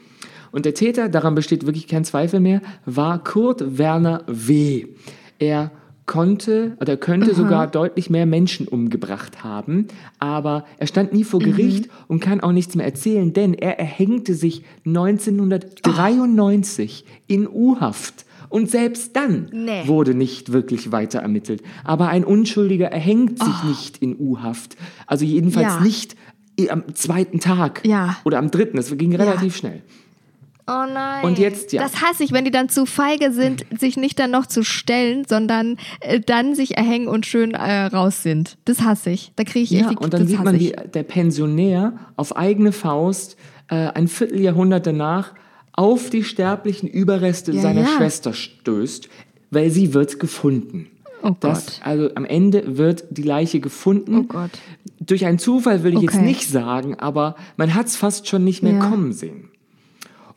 Und 0.50 0.64
der 0.66 0.74
Täter, 0.74 1.08
daran 1.08 1.34
besteht 1.34 1.66
wirklich 1.66 1.86
kein 1.86 2.04
Zweifel 2.04 2.40
mehr, 2.40 2.60
war 2.84 3.22
Kurt 3.22 3.78
Werner 3.78 4.24
W. 4.26 4.86
Er 5.38 5.70
konnte 6.06 6.76
oder 6.80 6.96
könnte 6.96 7.34
sogar 7.34 7.66
deutlich 7.68 8.10
mehr 8.10 8.26
Menschen 8.26 8.66
umgebracht 8.68 9.44
haben, 9.44 9.86
aber 10.18 10.64
er 10.78 10.86
stand 10.86 11.12
nie 11.12 11.24
vor 11.24 11.40
Mhm. 11.40 11.44
Gericht 11.44 11.88
und 12.08 12.20
kann 12.20 12.40
auch 12.40 12.52
nichts 12.52 12.74
mehr 12.74 12.86
erzählen, 12.86 13.32
denn 13.32 13.54
er 13.54 13.78
erhängte 13.78 14.34
sich 14.34 14.62
1993 14.84 17.04
in 17.26 17.48
U-Haft. 17.48 18.24
Und 18.48 18.70
selbst 18.70 19.16
dann 19.16 19.48
Nee. 19.52 19.86
wurde 19.86 20.14
nicht 20.14 20.52
wirklich 20.52 20.92
weiter 20.92 21.20
ermittelt. 21.20 21.62
Aber 21.84 22.08
ein 22.08 22.24
Unschuldiger 22.24 22.88
erhängt 22.88 23.38
sich 23.38 23.54
Oh. 23.64 23.68
nicht 23.68 23.98
in 23.98 24.16
U-Haft. 24.18 24.76
Also 25.06 25.24
jedenfalls 25.24 25.74
Ja. 25.76 25.80
nicht 25.80 26.16
i- 26.60 26.68
am 26.68 26.82
zweiten 26.94 27.40
Tag 27.40 27.80
Ja. 27.86 28.16
oder 28.24 28.38
am 28.38 28.50
dritten. 28.50 28.76
Das 28.76 28.94
ging 28.98 29.14
relativ 29.16 29.56
schnell. 29.56 29.80
Oh 30.74 30.92
nein. 30.92 31.24
Und 31.24 31.38
jetzt, 31.38 31.72
ja. 31.72 31.82
Das 31.82 32.00
hasse 32.02 32.24
ich, 32.24 32.32
wenn 32.32 32.44
die 32.44 32.50
dann 32.50 32.68
zu 32.68 32.86
feige 32.86 33.32
sind, 33.32 33.64
sich 33.78 33.96
nicht 33.96 34.18
dann 34.18 34.30
noch 34.30 34.46
zu 34.46 34.62
stellen, 34.64 35.24
sondern 35.28 35.76
äh, 36.00 36.20
dann 36.20 36.54
sich 36.54 36.76
erhängen 36.76 37.08
und 37.08 37.26
schön 37.26 37.52
äh, 37.54 37.84
raus 37.86 38.22
sind. 38.22 38.56
Das 38.64 38.80
hasse 38.82 39.10
ich. 39.10 39.32
Da 39.36 39.44
kriege 39.44 39.64
ich 39.64 39.70
Ja, 39.70 39.90
echt 39.90 40.00
und 40.00 40.14
dann 40.14 40.26
sieht 40.26 40.42
man, 40.42 40.58
wie 40.58 40.72
der 40.94 41.02
Pensionär 41.02 41.94
auf 42.16 42.36
eigene 42.36 42.72
Faust 42.72 43.36
äh, 43.68 43.74
ein 43.74 44.08
Vierteljahrhundert 44.08 44.86
danach 44.86 45.32
auf 45.74 46.10
die 46.10 46.24
sterblichen 46.24 46.88
Überreste 46.88 47.52
Ja, 47.52 47.62
seiner 47.62 47.82
ja. 47.82 47.86
Schwester 47.88 48.32
stößt, 48.32 49.08
weil 49.50 49.70
sie 49.70 49.94
wird 49.94 50.20
gefunden. 50.20 50.88
Oh 51.24 51.36
Das, 51.38 51.66
Gott. 51.66 51.80
also 51.84 52.10
am 52.16 52.24
Ende 52.24 52.76
wird 52.76 53.04
die 53.10 53.22
Leiche 53.22 53.60
gefunden. 53.60 54.16
Oh 54.18 54.22
Gott. 54.24 54.50
Durch 54.98 55.24
einen 55.24 55.38
Zufall 55.38 55.82
will 55.84 55.94
ich 55.94 56.00
jetzt 56.02 56.16
Okay. 56.16 56.24
nicht 56.24 56.48
sagen, 56.48 56.96
aber 56.98 57.36
man 57.56 57.74
hat 57.74 57.86
es 57.86 57.96
fast 57.96 58.26
schon 58.28 58.42
nicht 58.44 58.62
mehr 58.62 58.78
kommen 58.80 59.12
sehen. 59.12 59.48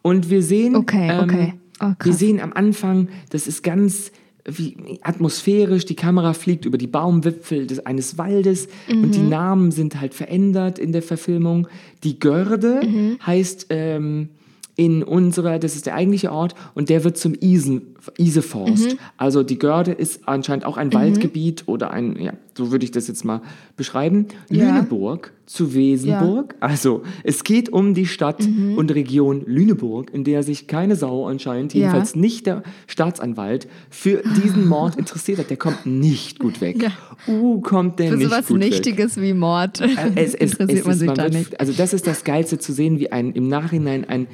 Und 0.05 0.29
wir 0.29 0.43
sehen, 0.43 0.75
Okay, 0.75 1.09
ähm, 1.09 1.23
okay. 1.23 1.53
Oh, 1.81 1.91
wir 2.03 2.13
sehen 2.13 2.39
am 2.39 2.53
Anfang, 2.53 3.07
das 3.31 3.47
ist 3.47 3.63
ganz 3.63 4.11
wie 4.47 4.99
atmosphärisch, 5.01 5.85
die 5.85 5.95
Kamera 5.95 6.33
fliegt 6.33 6.65
über 6.65 6.77
die 6.77 6.85
Baumwipfel 6.85 7.65
des, 7.65 7.79
eines 7.87 8.19
Waldes 8.19 8.67
und 8.87 9.15
die 9.15 9.19
Mhm. 9.21 9.29
Namen 9.29 9.71
sind 9.71 9.99
halt 9.99 10.13
verändert 10.13 10.77
in 10.77 10.91
der 10.91 11.01
Verfilmung. 11.01 11.67
Die 12.03 12.19
Görde 12.19 12.81
Mhm. 12.85 13.17
heißt 13.25 13.65
ähm, 13.71 14.29
in 14.75 15.01
unserer, 15.01 15.57
das 15.57 15.75
ist 15.75 15.87
der 15.87 15.95
eigentliche 15.95 16.31
Ort, 16.31 16.53
und 16.75 16.89
der 16.89 17.03
wird 17.03 17.17
zum 17.17 17.33
Isen, 17.33 17.94
Iseforst. 18.17 18.93
Mhm. 18.93 18.97
Also 19.17 19.43
die 19.43 19.57
Görde 19.59 19.91
ist 19.91 20.27
anscheinend 20.27 20.65
auch 20.65 20.77
ein 20.77 20.93
Waldgebiet 20.93 21.63
oder 21.67 21.91
ein, 21.91 22.19
ja, 22.19 22.33
so 22.57 22.71
würde 22.71 22.85
ich 22.85 22.91
das 22.91 23.07
jetzt 23.07 23.25
mal 23.25 23.41
beschreiben. 23.75 24.27
Ja. 24.49 24.65
Lüneburg 24.75 25.31
zu 25.45 25.75
Wesenburg. 25.75 26.55
Also 26.59 27.03
es 27.23 27.43
geht 27.43 27.69
um 27.69 27.93
die 27.93 28.07
Stadt 28.07 28.41
Mhm. 28.47 28.77
und 28.77 28.93
Region 28.95 29.43
Lüneburg, 29.45 30.11
in 30.13 30.23
der 30.23 30.41
sich 30.43 30.67
keine 30.67 30.95
Sau 30.95 31.27
anscheinend, 31.27 31.73
Ja. 31.73 31.81
jedenfalls 31.81 32.15
nicht 32.15 32.47
der 32.47 32.63
Staatsanwalt, 32.87 33.67
für 33.89 34.23
diesen 34.43 34.67
Mord 34.67 34.95
interessiert 34.95 35.37
hat. 35.39 35.49
Der 35.49 35.57
kommt 35.57 35.85
nicht 35.85 36.39
gut 36.39 36.61
weg. 36.61 36.81
Ja. 36.81 36.91
Uh, 37.27 37.61
kommt 37.61 37.99
der 37.99 38.09
Für 38.11 38.17
nicht 38.17 38.25
sowas 38.29 38.47
gut 38.47 38.59
weg. 38.59 38.69
Nichtiges 38.71 39.21
wie 39.21 39.33
Mord 39.33 39.81
Äh, 39.81 39.87
Es, 40.15 40.33
es, 40.33 40.53
interessiert 40.55 40.79
es 40.79 40.85
man 40.85 40.97
sich 40.97 41.11
da 41.11 41.29
nicht. 41.29 41.59
Also 41.59 41.73
das 41.73 41.93
ist 41.93 42.07
das 42.07 42.23
Geilste 42.23 42.57
zu 42.57 42.73
sehen, 42.73 42.99
wie 42.99 43.11
ein 43.11 43.31
im 43.33 43.47
Nachhinein 43.47 44.05
ein 44.05 44.27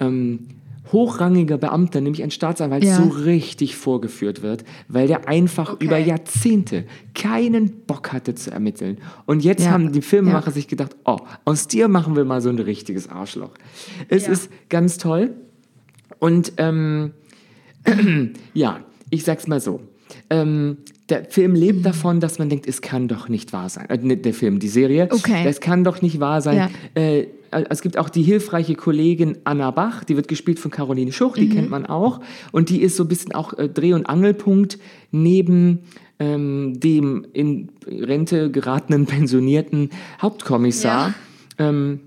ähm, 0.00 0.40
hochrangiger 0.92 1.58
Beamter, 1.58 2.00
nämlich 2.00 2.22
ein 2.22 2.30
Staatsanwalt, 2.30 2.84
Ja. 2.84 2.96
so 2.96 3.08
richtig 3.08 3.76
vorgeführt 3.76 4.42
wird, 4.42 4.64
weil 4.88 5.06
der 5.06 5.28
einfach 5.28 5.74
Okay. 5.74 5.84
über 5.84 5.98
Jahrzehnte 5.98 6.84
keinen 7.14 7.70
Bock 7.86 8.12
hatte 8.12 8.34
zu 8.34 8.50
ermitteln. 8.50 8.98
Und 9.26 9.44
jetzt 9.44 9.64
Ja. 9.64 9.70
haben 9.72 9.92
die 9.92 10.02
Filmemacher 10.02 10.46
Ja. 10.46 10.52
sich 10.52 10.68
gedacht, 10.68 10.96
oh, 11.04 11.18
aus 11.44 11.66
dir 11.68 11.88
machen 11.88 12.16
wir 12.16 12.24
mal 12.24 12.40
so 12.40 12.48
ein 12.48 12.58
richtiges 12.58 13.08
Arschloch. 13.08 13.50
Es 14.08 14.28
ist 14.28 14.50
ganz 14.68 14.98
toll. 14.98 15.34
Und 16.18 16.52
ähm, 16.56 17.12
ja, 18.54 18.80
ich 19.10 19.24
sag's 19.24 19.46
mal 19.46 19.60
so. 19.60 19.80
Ähm, 20.30 20.78
der 21.10 21.24
Film 21.26 21.54
lebt 21.54 21.84
davon, 21.86 22.20
dass 22.20 22.38
man 22.38 22.48
denkt, 22.50 22.66
es 22.66 22.80
kann 22.82 23.08
doch 23.08 23.28
nicht 23.28 23.52
wahr 23.52 23.68
sein. 23.68 23.88
Äh, 23.88 23.98
nicht 23.98 24.24
der 24.24 24.34
Film, 24.34 24.58
die 24.58 24.68
Serie. 24.68 25.08
Okay. 25.10 25.42
Das 25.44 25.60
kann 25.60 25.84
doch 25.84 26.02
nicht 26.02 26.20
wahr 26.20 26.40
sein. 26.42 26.56
Ja. 26.56 26.70
Äh, 27.02 27.28
es 27.50 27.82
gibt 27.82 27.98
auch 27.98 28.08
die 28.08 28.22
hilfreiche 28.22 28.74
Kollegin 28.74 29.38
Anna 29.44 29.70
Bach, 29.70 30.04
die 30.04 30.16
wird 30.16 30.28
gespielt 30.28 30.58
von 30.58 30.70
Caroline 30.70 31.12
Schuch, 31.12 31.36
Mhm. 31.36 31.40
die 31.40 31.48
kennt 31.48 31.70
man 31.70 31.86
auch. 31.86 32.20
Und 32.52 32.68
die 32.70 32.82
ist 32.82 32.96
so 32.96 33.04
ein 33.04 33.08
bisschen 33.08 33.34
auch 33.34 33.52
äh, 33.58 33.68
Dreh- 33.68 33.92
und 33.94 34.06
Angelpunkt 34.08 34.78
neben 35.10 35.80
ähm, 36.18 36.78
dem 36.80 37.26
in 37.32 37.70
Rente 37.86 38.50
geratenen 38.50 39.06
pensionierten 39.06 39.90
Hauptkommissar. 40.20 41.14
Ähm, 41.58 42.00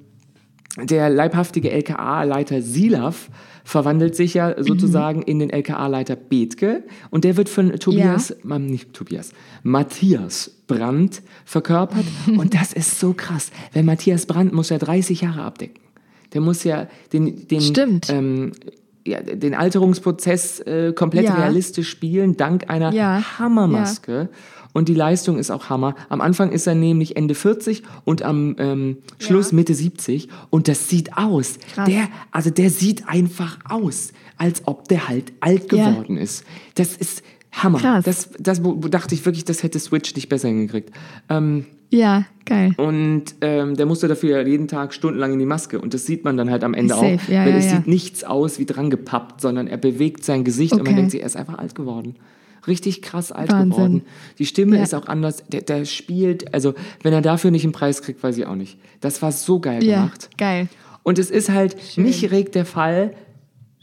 der 0.77 1.09
leibhaftige 1.09 1.71
LKA-Leiter 1.71 2.61
Silaf 2.61 3.29
verwandelt 3.63 4.15
sich 4.15 4.33
ja 4.33 4.55
sozusagen 4.61 5.21
in 5.21 5.39
den 5.39 5.49
LKA-Leiter 5.49 6.15
Bethke 6.15 6.83
und 7.09 7.23
der 7.23 7.37
wird 7.37 7.49
von 7.49 7.71
Tobias, 7.79 8.35
ähm, 8.49 8.65
nicht 8.65 8.93
Tobias, 8.93 9.31
Matthias 9.63 10.49
Brandt 10.67 11.21
verkörpert 11.45 12.05
und 12.27 12.53
das 12.53 12.73
ist 12.73 12.99
so 12.99 13.13
krass, 13.13 13.51
weil 13.73 13.83
Matthias 13.83 14.25
Brandt 14.25 14.53
muss 14.53 14.69
ja 14.69 14.77
30 14.77 15.21
Jahre 15.21 15.43
abdecken. 15.43 15.79
Der 16.33 16.41
muss 16.41 16.63
ja 16.63 16.87
den, 17.11 17.47
den, 17.47 17.61
Stimmt. 17.61 18.09
Ähm, 18.09 18.53
ja, 19.05 19.19
den 19.21 19.53
Alterungsprozess 19.53 20.59
äh, 20.61 20.93
komplett 20.93 21.25
Ja. 21.25 21.35
realistisch 21.35 21.89
spielen, 21.89 22.37
dank 22.37 22.69
einer 22.69 22.93
Ja. 22.93 23.21
Hammermaske. 23.39 24.29
Und 24.73 24.87
die 24.89 24.93
Leistung 24.93 25.37
ist 25.37 25.51
auch 25.51 25.69
Hammer. 25.69 25.95
Am 26.09 26.21
Anfang 26.21 26.51
ist 26.51 26.67
er 26.67 26.75
nämlich 26.75 27.15
Ende 27.17 27.35
40 27.35 27.83
und 28.05 28.21
am 28.23 28.55
ähm, 28.57 28.97
Schluss 29.19 29.51
Mitte 29.51 29.73
70. 29.73 30.29
Und 30.49 30.67
das 30.67 30.87
sieht 30.89 31.17
aus. 31.17 31.59
Krass. 31.73 31.87
Der, 31.89 32.07
also 32.31 32.49
der 32.49 32.69
sieht 32.69 33.07
einfach 33.07 33.59
aus, 33.67 34.13
als 34.37 34.61
ob 34.65 34.87
der 34.87 35.07
halt 35.09 35.33
alt 35.41 35.71
Ja. 35.71 35.89
geworden 35.91 36.17
ist. 36.17 36.45
Das 36.75 36.95
ist 36.95 37.23
Hammer. 37.51 37.79
Krass. 37.79 38.05
Das, 38.05 38.29
das 38.39 38.61
dachte 38.89 39.13
ich 39.13 39.25
wirklich, 39.25 39.43
das 39.43 39.61
hätte 39.63 39.77
Switch 39.79 40.15
nicht 40.15 40.29
besser 40.29 40.47
hingekriegt. 40.47 40.91
Ähm, 41.27 41.65
Ja, 41.89 42.23
geil. 42.45 42.73
und 42.77 43.23
ähm, 43.41 43.75
der 43.75 43.85
musste 43.85 44.07
dafür 44.07 44.39
ja 44.41 44.47
jeden 44.47 44.69
Tag 44.69 44.93
stundenlang 44.93 45.33
in 45.33 45.39
die 45.39 45.45
Maske. 45.45 45.81
Und 45.81 45.93
das 45.93 46.05
sieht 46.05 46.23
man 46.23 46.37
dann 46.37 46.49
halt 46.49 46.63
am 46.63 46.73
Ende 46.73 46.93
Safe, 46.93 47.19
auch. 47.21 47.29
ja, 47.29 47.41
weil 47.43 47.51
ja, 47.51 47.57
es 47.57 47.65
ja. 47.65 47.71
sieht 47.75 47.87
nichts 47.87 48.23
aus 48.23 48.57
wie 48.57 48.65
dran 48.65 48.89
gepappt, 48.89 49.41
sondern 49.41 49.67
er 49.67 49.75
bewegt 49.75 50.23
sein 50.23 50.45
Gesicht 50.45 50.71
und 50.71 50.79
man 50.79 50.87
Okay. 50.87 50.95
denkt 50.95 51.11
sich, 51.11 51.19
er 51.19 51.25
ist 51.27 51.35
einfach 51.35 51.57
alt 51.57 51.75
geworden. 51.75 52.15
Richtig 52.67 53.01
krass 53.01 53.31
alt 53.31 53.51
Wahnsinn. 53.51 53.69
geworden. 53.71 54.01
Die 54.39 54.45
Stimme 54.45 54.77
Ja. 54.77 54.83
ist 54.83 54.93
auch 54.93 55.07
anders. 55.07 55.43
Der, 55.47 55.61
der 55.61 55.85
spielt, 55.85 56.53
also 56.53 56.73
wenn 57.03 57.13
er 57.13 57.21
dafür 57.21 57.51
nicht 57.51 57.63
einen 57.63 57.73
Preis 57.73 58.01
kriegt, 58.01 58.21
weiß 58.23 58.37
ich 58.37 58.45
auch 58.45 58.55
nicht. 58.55 58.77
Das 58.99 59.21
war 59.21 59.31
so 59.31 59.59
geil 59.59 59.83
Ja, 59.83 60.03
gemacht. 60.03 60.29
geil. 60.37 60.67
Und 61.03 61.17
es 61.19 61.31
ist 61.31 61.49
halt, 61.49 61.75
mich 61.97 62.29
regt 62.31 62.53
der 62.55 62.65
Fall, 62.65 63.13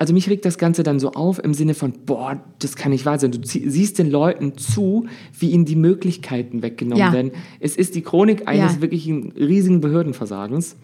also 0.00 0.12
mich 0.14 0.30
regt 0.30 0.44
das 0.44 0.58
Ganze 0.58 0.84
dann 0.84 1.00
so 1.00 1.10
auf 1.14 1.42
im 1.42 1.54
Sinne 1.54 1.74
von, 1.74 1.92
boah, 2.06 2.40
das 2.60 2.76
kann 2.76 2.92
nicht 2.92 3.04
wahr 3.04 3.18
sein. 3.18 3.32
Du 3.32 3.40
siehst 3.42 3.98
den 3.98 4.08
Leuten 4.08 4.56
zu, 4.56 5.06
wie 5.36 5.50
ihnen 5.50 5.64
die 5.64 5.74
Möglichkeiten 5.74 6.62
weggenommen 6.62 6.98
Ja. 7.04 7.12
werden. 7.12 7.32
Es 7.58 7.74
ist 7.76 7.96
die 7.96 8.02
Chronik 8.02 8.46
eines 8.46 8.76
Ja. 8.76 8.80
wirklichen 8.80 9.32
riesigen 9.32 9.80
Behördenversagens. 9.80 10.76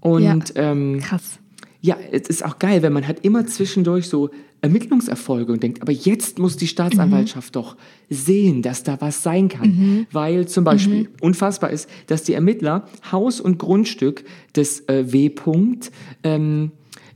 Und 0.00 0.52
ähm, 0.56 1.00
Krass. 1.00 1.38
ja, 1.80 1.96
es 2.12 2.28
ist 2.28 2.44
auch 2.44 2.58
geil, 2.58 2.82
weil 2.82 2.90
man 2.90 3.06
hat 3.06 3.20
immer 3.24 3.46
zwischendurch 3.46 4.08
so 4.08 4.30
Ermittlungserfolge 4.64 5.52
und 5.52 5.62
denkt, 5.62 5.82
aber 5.82 5.92
jetzt 5.92 6.38
muss 6.38 6.56
die 6.56 6.66
Staatsanwaltschaft 6.66 7.54
doch 7.54 7.76
sehen, 8.08 8.62
dass 8.62 8.82
da 8.82 8.98
was 9.00 9.22
sein 9.22 9.48
kann. 9.48 10.06
Weil 10.10 10.48
zum 10.48 10.64
Beispiel 10.64 11.10
unfassbar 11.20 11.68
ist, 11.70 11.88
dass 12.06 12.22
die 12.22 12.32
Ermittler 12.32 12.88
Haus 13.12 13.40
und 13.40 13.58
Grundstück 13.58 14.24
des 14.56 14.88
äh, 14.88 15.12
W-Punkt 15.12 15.92
ähm, 16.22 16.72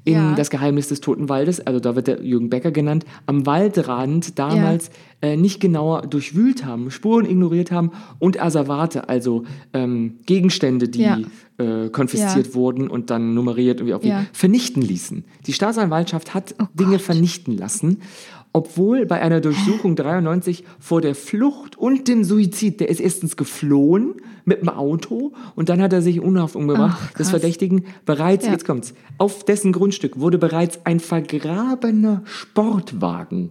in 0.09 0.15
Ja. 0.15 0.35
das 0.35 0.49
Geheimnis 0.51 0.89
des 0.89 1.01
Toten 1.01 1.29
Waldes, 1.29 1.61
also 1.61 1.81
da 1.81 1.95
wird 1.95 2.07
der 2.07 2.23
Jürgen 2.23 2.49
Becker 2.49 2.71
genannt, 2.71 3.05
am 3.27 3.45
Waldrand 3.45 4.39
damals 4.39 4.91
äh, 5.21 5.37
nicht 5.37 5.61
genauer 5.61 6.03
durchwühlt 6.07 6.65
haben, 6.65 6.91
Spuren 6.91 7.27
ignoriert 7.27 7.71
haben 7.71 7.91
und 8.19 8.41
Asservate, 8.41 9.09
also 9.09 9.45
ähm, 9.75 10.15
Gegenstände, 10.27 10.89
die 10.89 11.03
Ja. 11.03 11.19
äh, 11.59 11.91
konfisziert 11.91 12.47
Ja. 12.49 12.55
wurden 12.55 12.89
und 12.89 13.11
dann 13.11 13.35
nummeriert 13.35 13.81
und 13.81 13.87
wie 13.89 13.95
auch 13.95 14.03
Ja. 14.05 14.25
vernichten 14.33 14.81
ließen. 14.83 15.25
Die 15.47 15.53
Staatsanwaltschaft 15.53 16.33
hat 16.35 16.55
Oh 16.61 16.65
Dinge 16.75 16.99
vernichten 17.01 17.57
lassen, 17.59 17.99
obwohl 18.53 19.05
bei 19.07 19.21
einer 19.21 19.41
Durchsuchung 19.41 19.95
93 19.95 20.65
vor 20.79 21.01
der 21.01 21.15
Flucht 21.15 21.77
und 21.77 22.09
dem 22.09 22.25
Suizid, 22.25 22.81
der 22.81 22.89
ist 22.89 23.01
erstens 23.01 23.37
geflohen 23.37 24.15
mit 24.49 24.63
dem 24.63 24.69
Auto 24.71 25.33
und 25.55 25.69
dann 25.69 25.81
hat 25.81 25.93
er 25.93 26.03
sich 26.03 26.21
unhaft 26.21 26.57
umgebracht, 26.57 26.99
Ach, 27.01 27.13
des. 27.13 27.31
Verdächtigen 27.31 27.85
bereits, 28.07 28.47
Ja. 28.47 28.53
jetzt 28.53 28.65
kommt's, 28.65 28.95
auf 29.19 29.45
dessen 29.45 29.73
Grundstück 29.73 30.19
wurde 30.19 30.39
bereits 30.39 30.81
ein 30.85 30.99
vergrabener 31.01 32.23
Sportwagen 32.25 33.51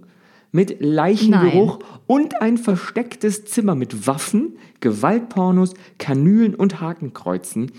mit 0.52 0.78
Leichengeruch 0.80 1.80
und 2.08 2.42
ein 2.42 2.58
verstecktes 2.58 3.46
Zimmer 3.46 3.76
mit 3.76 4.08
Waffen, 4.08 4.58
Gewaltpornos, 4.80 5.74
Kanülen 6.00 6.56
und 6.56 6.82
Hakenkreuzen 6.82 7.72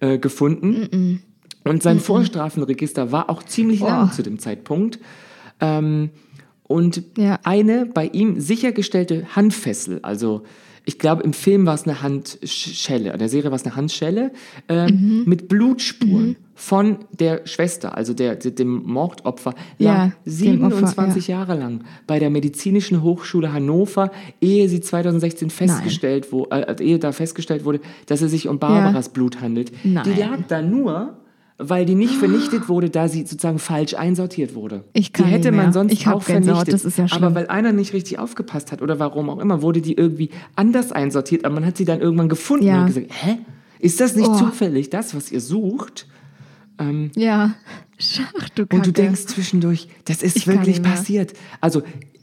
äh, 0.00 0.18
gefunden. 0.18 1.20
Und 1.64 1.82
sein 1.82 2.00
Vorstrafenregister 2.00 3.12
war 3.12 3.28
auch 3.30 3.42
ziemlich 3.42 3.80
lang 3.80 4.08
Oh. 4.10 4.14
zu 4.14 4.22
dem 4.22 4.38
Zeitpunkt. 4.38 4.98
Ähm, 5.60 6.10
und 6.64 7.02
Ja. 7.18 7.38
eine 7.44 7.86
bei 7.86 8.06
ihm 8.06 8.40
sichergestellte 8.40 9.26
Handfessel, 9.36 10.00
also 10.02 10.42
ich 10.84 10.98
glaube 10.98 11.22
im 11.22 11.32
Film 11.32 11.66
war 11.66 11.74
es 11.74 11.84
eine 11.84 12.02
Handschelle, 12.02 13.12
in 13.12 13.18
der 13.18 13.28
Serie 13.28 13.50
war 13.50 13.56
es 13.56 13.64
eine 13.64 13.76
Handschelle 13.76 14.32
ähm, 14.68 15.22
mit 15.26 15.48
Blutspuren 15.48 16.36
von 16.54 16.98
der 17.12 17.46
Schwester, 17.46 17.96
also 17.96 18.14
der, 18.14 18.36
dem 18.36 18.82
Mordopfer, 18.84 19.54
Ja, 19.78 20.04
lag 20.04 20.12
dem 20.24 20.64
Opfer, 20.64 20.76
27 20.76 21.28
Jahre 21.28 21.58
lang 21.58 21.84
bei 22.06 22.18
der 22.18 22.30
Medizinischen 22.30 23.02
Hochschule 23.02 23.52
Hannover, 23.52 24.10
ehe 24.40 24.68
sie 24.68 24.80
2016 24.80 25.50
festgestellt 25.50 26.30
wurde, 26.32 26.50
äh, 26.50 26.84
ehe 26.84 26.98
da 26.98 27.12
festgestellt 27.12 27.64
wurde, 27.64 27.80
dass 28.06 28.20
es 28.20 28.30
sich 28.30 28.48
um 28.48 28.58
Barbaras 28.58 29.08
Blut 29.08 29.40
handelt. 29.40 29.72
Nein. 29.84 30.04
Die 30.04 30.20
lag 30.20 30.38
da 30.48 30.62
nur, 30.62 31.16
weil 31.58 31.84
die 31.86 31.94
nicht 31.94 32.14
vernichtet 32.14 32.68
wurde, 32.68 32.90
da 32.90 33.08
sie 33.08 33.20
sozusagen 33.20 33.58
falsch 33.58 33.94
einsortiert 33.94 34.54
wurde. 34.54 34.84
Ich 34.92 35.12
kann 35.12 35.26
die 35.26 35.32
hätte 35.32 35.52
man 35.52 35.72
sonst 35.72 35.92
Ich 35.92 36.08
auch 36.08 36.24
Gänsehaut, 36.24 36.56
vernichtet. 36.64 36.74
das 36.74 36.84
ist 36.84 36.98
ja 36.98 37.08
schlimm. 37.08 37.24
aber 37.24 37.34
weil 37.34 37.46
einer 37.48 37.72
nicht 37.72 37.92
richtig 37.92 38.18
aufgepasst 38.18 38.72
hat 38.72 38.82
oder 38.82 38.98
warum 38.98 39.28
auch 39.30 39.38
immer, 39.38 39.62
wurde 39.62 39.80
die 39.80 39.94
irgendwie 39.94 40.30
anders 40.56 40.92
einsortiert, 40.92 41.44
aber 41.44 41.54
man 41.54 41.66
hat 41.66 41.76
sie 41.76 41.84
dann 41.84 42.00
irgendwann 42.00 42.28
gefunden 42.28 42.66
Ja. 42.66 42.80
und 42.80 42.86
gesagt, 42.86 43.06
hä? 43.10 43.38
Ist 43.78 44.00
das 44.00 44.14
nicht 44.16 44.28
Oh. 44.28 44.36
zufällig 44.38 44.90
das, 44.90 45.14
was 45.14 45.30
ihr 45.32 45.40
sucht? 45.40 46.06
Ja. 47.14 47.54
Ach 48.40 48.48
du 48.48 48.62
Kacke. 48.66 48.76
Und 48.76 48.86
du 48.86 48.92
denkst 48.92 49.26
zwischendurch, 49.26 49.86
das 50.04 50.22
ist 50.22 50.36
Ich 50.36 50.46
wirklich 50.48 50.82
passiert. 50.82 51.32
Also 51.60 51.82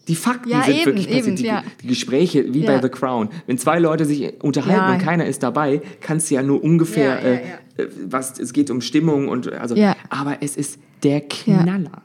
die 0.10 0.16
Fakten 0.16 0.50
Ja, 0.50 0.64
sind 0.64 0.76
eben, 0.76 0.86
wirklich 0.88 1.08
passiert. 1.08 1.28
eben, 1.28 1.36
die, 1.38 1.44
ja. 1.46 1.64
die 1.82 1.88
Gespräche, 1.88 2.54
wie 2.54 2.62
Ja. 2.64 2.76
bei 2.76 2.82
The 2.82 2.90
Crown. 2.90 3.30
Wenn 3.48 3.58
zwei 3.58 3.80
Leute 3.80 4.04
sich 4.06 4.34
unterhalten 4.44 4.94
und 4.96 5.02
keiner 5.02 5.26
ist 5.26 5.42
dabei, 5.44 5.82
kannst 6.02 6.30
du 6.30 6.36
ja 6.36 6.44
nur 6.44 6.62
ungefähr, 6.62 7.24
äh, 7.24 7.36
äh, 7.78 7.88
was 8.06 8.38
es 8.40 8.52
geht 8.52 8.70
um 8.72 8.82
Stimmung 8.82 9.30
und 9.30 9.52
also. 9.54 9.76
Aber 10.10 10.38
es 10.42 10.58
ist 10.58 10.80
der 11.04 11.22
Knaller. 11.22 12.02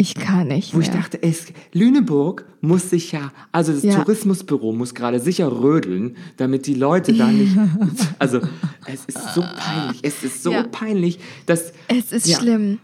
Ich 0.00 0.14
kann 0.14 0.46
nicht 0.46 0.74
Wo 0.74 0.78
mehr. 0.78 0.86
ich 0.86 0.94
dachte, 0.94 1.20
es, 1.24 1.46
Lüneburg 1.72 2.44
muss 2.60 2.88
sich 2.88 3.10
ja, 3.10 3.32
also 3.50 3.72
das 3.72 3.82
Ja. 3.82 3.96
Tourismusbüro 3.96 4.72
muss 4.72 4.94
gerade 4.94 5.18
sicher 5.18 5.50
rödeln, 5.50 6.16
damit 6.36 6.66
die 6.68 6.74
Leute 6.74 7.14
da 7.14 7.26
nicht, 7.26 7.56
also 8.20 8.38
es 8.86 9.06
ist 9.06 9.34
so 9.34 9.40
peinlich, 9.40 9.98
es 10.02 10.22
ist 10.22 10.44
so 10.44 10.52
Ja. 10.52 10.62
peinlich, 10.70 11.18
dass 11.46 11.72
es 11.88 12.12
ist 12.12 12.28
ja. 12.28 12.38
schlimm. 12.38 12.78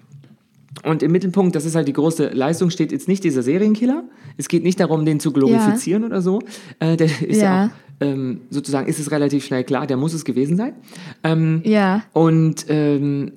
Und 0.82 1.02
im 1.02 1.12
Mittelpunkt, 1.12 1.54
das 1.54 1.64
ist 1.64 1.74
halt 1.76 1.86
die 1.88 1.92
große 1.92 2.28
Leistung, 2.28 2.70
steht 2.70 2.92
jetzt 2.92 3.06
nicht 3.08 3.22
dieser 3.24 3.42
Serienkiller. 3.42 4.04
Es 4.36 4.48
geht 4.48 4.64
nicht 4.64 4.80
darum, 4.80 5.04
den 5.04 5.20
zu 5.20 5.32
glorifizieren 5.32 6.04
oder 6.04 6.20
so. 6.20 6.40
Äh, 6.80 6.96
der 6.96 7.06
ist 7.22 7.40
ja, 7.40 7.42
Ja. 7.42 7.66
auch, 7.66 7.70
ähm, 8.00 8.40
sozusagen 8.50 8.88
ist 8.88 8.98
es 8.98 9.10
relativ 9.12 9.44
schnell 9.44 9.64
klar, 9.64 9.86
der 9.86 9.96
muss 9.96 10.12
es 10.14 10.24
gewesen 10.24 10.56
sein. 10.56 10.72
Ähm, 11.22 11.62
Ja. 11.64 12.02
Und 12.12 12.66
ähm, 12.68 13.32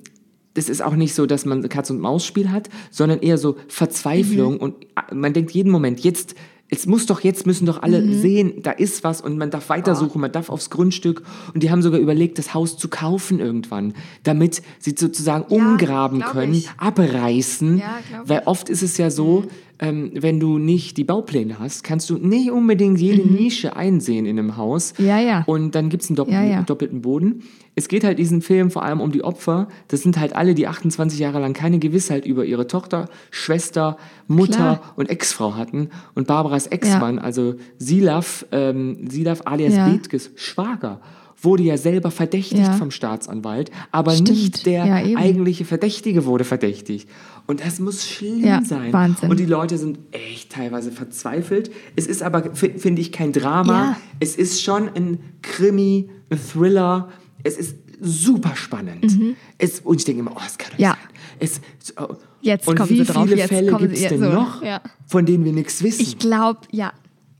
das 0.54 0.68
ist 0.68 0.82
auch 0.82 0.96
nicht 0.96 1.14
so, 1.14 1.26
dass 1.26 1.44
man 1.46 1.68
Katz- 1.68 1.90
und 1.90 2.00
Maus-Spiel 2.00 2.50
hat, 2.50 2.68
sondern 2.90 3.20
eher 3.20 3.38
so 3.38 3.56
Verzweiflung 3.68 4.54
Mhm. 4.54 4.58
und 4.60 4.74
äh, 4.96 5.14
man 5.14 5.32
denkt 5.32 5.52
jeden 5.52 5.70
Moment, 5.70 6.00
jetzt, 6.00 6.34
es 6.70 6.86
muss 6.86 7.06
doch, 7.06 7.20
jetzt 7.20 7.46
müssen 7.46 7.64
doch 7.66 7.82
alle 7.82 8.02
Mhm. 8.02 8.20
sehen, 8.20 8.52
da 8.62 8.72
ist 8.72 9.02
was 9.04 9.20
und 9.22 9.38
man 9.38 9.50
darf 9.50 9.68
weitersuchen, 9.70 10.20
man 10.20 10.30
darf 10.32 10.50
aufs 10.50 10.68
Grundstück. 10.68 11.22
Und 11.54 11.62
die 11.62 11.70
haben 11.70 11.80
sogar 11.82 11.98
überlegt, 11.98 12.38
das 12.38 12.52
Haus 12.52 12.76
zu 12.76 12.88
kaufen 12.88 13.40
irgendwann, 13.40 13.94
damit 14.22 14.60
sie 14.78 14.94
sozusagen 14.96 15.44
umgraben 15.44 16.18
glaub 16.18 16.32
können, 16.32 16.52
ich. 16.54 16.68
abreißen, 16.76 17.78
Ja, 17.78 17.98
weil 18.24 18.42
oft 18.44 18.68
ist 18.68 18.82
es 18.82 18.98
ja 18.98 19.10
so, 19.10 19.44
ähm, 19.80 20.10
wenn 20.14 20.40
du 20.40 20.58
nicht 20.58 20.96
die 20.96 21.04
Baupläne 21.04 21.58
hast, 21.58 21.84
kannst 21.84 22.10
du 22.10 22.16
nicht 22.18 22.50
unbedingt 22.50 22.98
jede 23.00 23.22
Nische 23.28 23.76
einsehen 23.76 24.26
in 24.26 24.38
einem 24.38 24.56
Haus. 24.56 24.94
Mhm. 24.98 25.06
Ja, 25.06 25.20
ja. 25.20 25.44
Und 25.46 25.74
dann 25.74 25.88
gibt 25.88 26.02
es 26.02 26.10
einen 26.10 26.16
doppelten, 26.16 26.50
Ja, 26.50 26.62
doppelten 26.62 27.02
Boden. 27.02 27.42
Es 27.76 27.86
geht 27.86 28.02
halt 28.02 28.18
diesen 28.18 28.42
Film 28.42 28.72
vor 28.72 28.82
allem 28.84 29.00
um 29.00 29.12
die 29.12 29.22
Opfer. 29.22 29.68
Das 29.86 30.02
sind 30.02 30.18
halt 30.18 30.34
alle, 30.34 30.54
die 30.54 30.66
28 30.66 31.18
Jahre 31.20 31.38
lang 31.40 31.52
keine 31.52 31.78
Gewissheit 31.78 32.26
über 32.26 32.44
ihre 32.44 32.66
Tochter, 32.66 33.08
Schwester, 33.30 33.96
Mutter 34.26 34.52
Klar. 34.80 34.94
und 34.96 35.08
Ex-Frau 35.10 35.54
hatten. 35.54 35.90
Und 36.16 36.26
Barbaras 36.26 36.66
Ex-Mann, 36.66 37.20
also 37.20 37.54
Silaf, 37.78 38.46
ähm, 38.50 39.06
Silaf 39.08 39.42
alias 39.44 39.76
Ja. 39.76 39.88
Bethkes 39.88 40.32
Schwager, 40.34 41.00
wurde 41.40 41.62
ja 41.62 41.76
selber 41.76 42.10
verdächtigt 42.10 42.62
Ja. 42.66 42.72
vom 42.72 42.90
Staatsanwalt, 42.90 43.70
aber 43.92 44.10
Stimmt. 44.10 44.30
nicht 44.30 44.66
der 44.66 44.84
Ja, 44.84 44.94
eigentliche 45.16 45.64
Verdächtige 45.64 46.24
wurde 46.26 46.42
verdächtigt. 46.42 47.08
Und 47.48 47.64
das 47.64 47.80
muss 47.80 48.06
schlimm 48.06 48.44
Ja, 48.44 48.62
sein. 48.62 48.92
Wahnsinn. 48.92 49.30
Und 49.30 49.40
die 49.40 49.46
Leute 49.46 49.78
sind 49.78 49.98
echt 50.12 50.52
teilweise 50.52 50.92
verzweifelt. 50.92 51.70
Es 51.96 52.06
ist 52.06 52.22
aber, 52.22 52.54
fi- 52.54 52.78
finde 52.78 53.00
ich, 53.02 53.10
kein 53.10 53.32
Drama. 53.32 53.72
Ja. 53.92 53.96
Es 54.20 54.36
ist 54.36 54.62
schon 54.62 54.88
ein 54.94 55.18
Krimi, 55.42 56.08
ein 56.30 56.38
Thriller. 56.38 57.08
Es 57.42 57.56
ist 57.56 57.76
super 58.00 58.54
spannend. 58.54 59.18
Es, 59.56 59.80
und 59.80 59.96
ich 59.98 60.04
denke 60.04 60.20
immer, 60.20 60.32
oh, 60.36 60.40
es 60.46 60.56
kann 60.58 60.70
doch 60.72 60.78
Mhm. 60.78 60.82
Ja. 60.84 60.90
sein. 60.90 61.08
Es, 61.40 61.60
oh, 61.98 62.14
Jetzt 62.42 62.68
und 62.68 62.76
kommen 62.76 62.90
wie 62.90 62.98
sie 62.98 63.04
drauf, 63.04 63.24
viele 63.24 63.36
jetzt 63.38 63.48
Fälle 63.48 63.76
gibt 63.78 63.94
es 63.94 64.00
denn 64.08 64.20
so, 64.20 64.30
noch, 64.30 64.62
ja. 64.62 64.80
von 65.08 65.26
denen 65.26 65.44
wir 65.44 65.52
nichts 65.52 65.82
wissen? 65.82 66.02
Ich 66.02 66.18
glaube, 66.18 66.60
ja. 66.70 66.92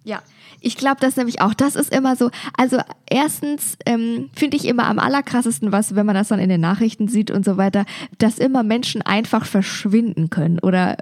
Ja. 0.04 0.22
Ich 0.60 0.76
glaube 0.76 0.96
das 1.00 1.16
nämlich 1.16 1.40
auch. 1.40 1.54
Das 1.54 1.76
ist 1.76 1.94
immer 1.94 2.16
so. 2.16 2.30
Also 2.56 2.78
erstens 3.08 3.76
ähm, 3.86 4.30
finde 4.34 4.56
ich 4.56 4.66
immer 4.66 4.86
am 4.86 4.98
allerkrassesten, 4.98 5.72
was, 5.72 5.94
wenn 5.94 6.06
man 6.06 6.14
das 6.14 6.28
dann 6.28 6.40
in 6.40 6.48
den 6.48 6.60
Nachrichten 6.60 7.08
sieht 7.08 7.30
und 7.30 7.44
so 7.44 7.56
weiter, 7.56 7.84
dass 8.18 8.38
immer 8.38 8.62
Menschen 8.62 9.02
einfach 9.02 9.46
verschwinden 9.46 10.30
können. 10.30 10.58
Oder 10.58 10.96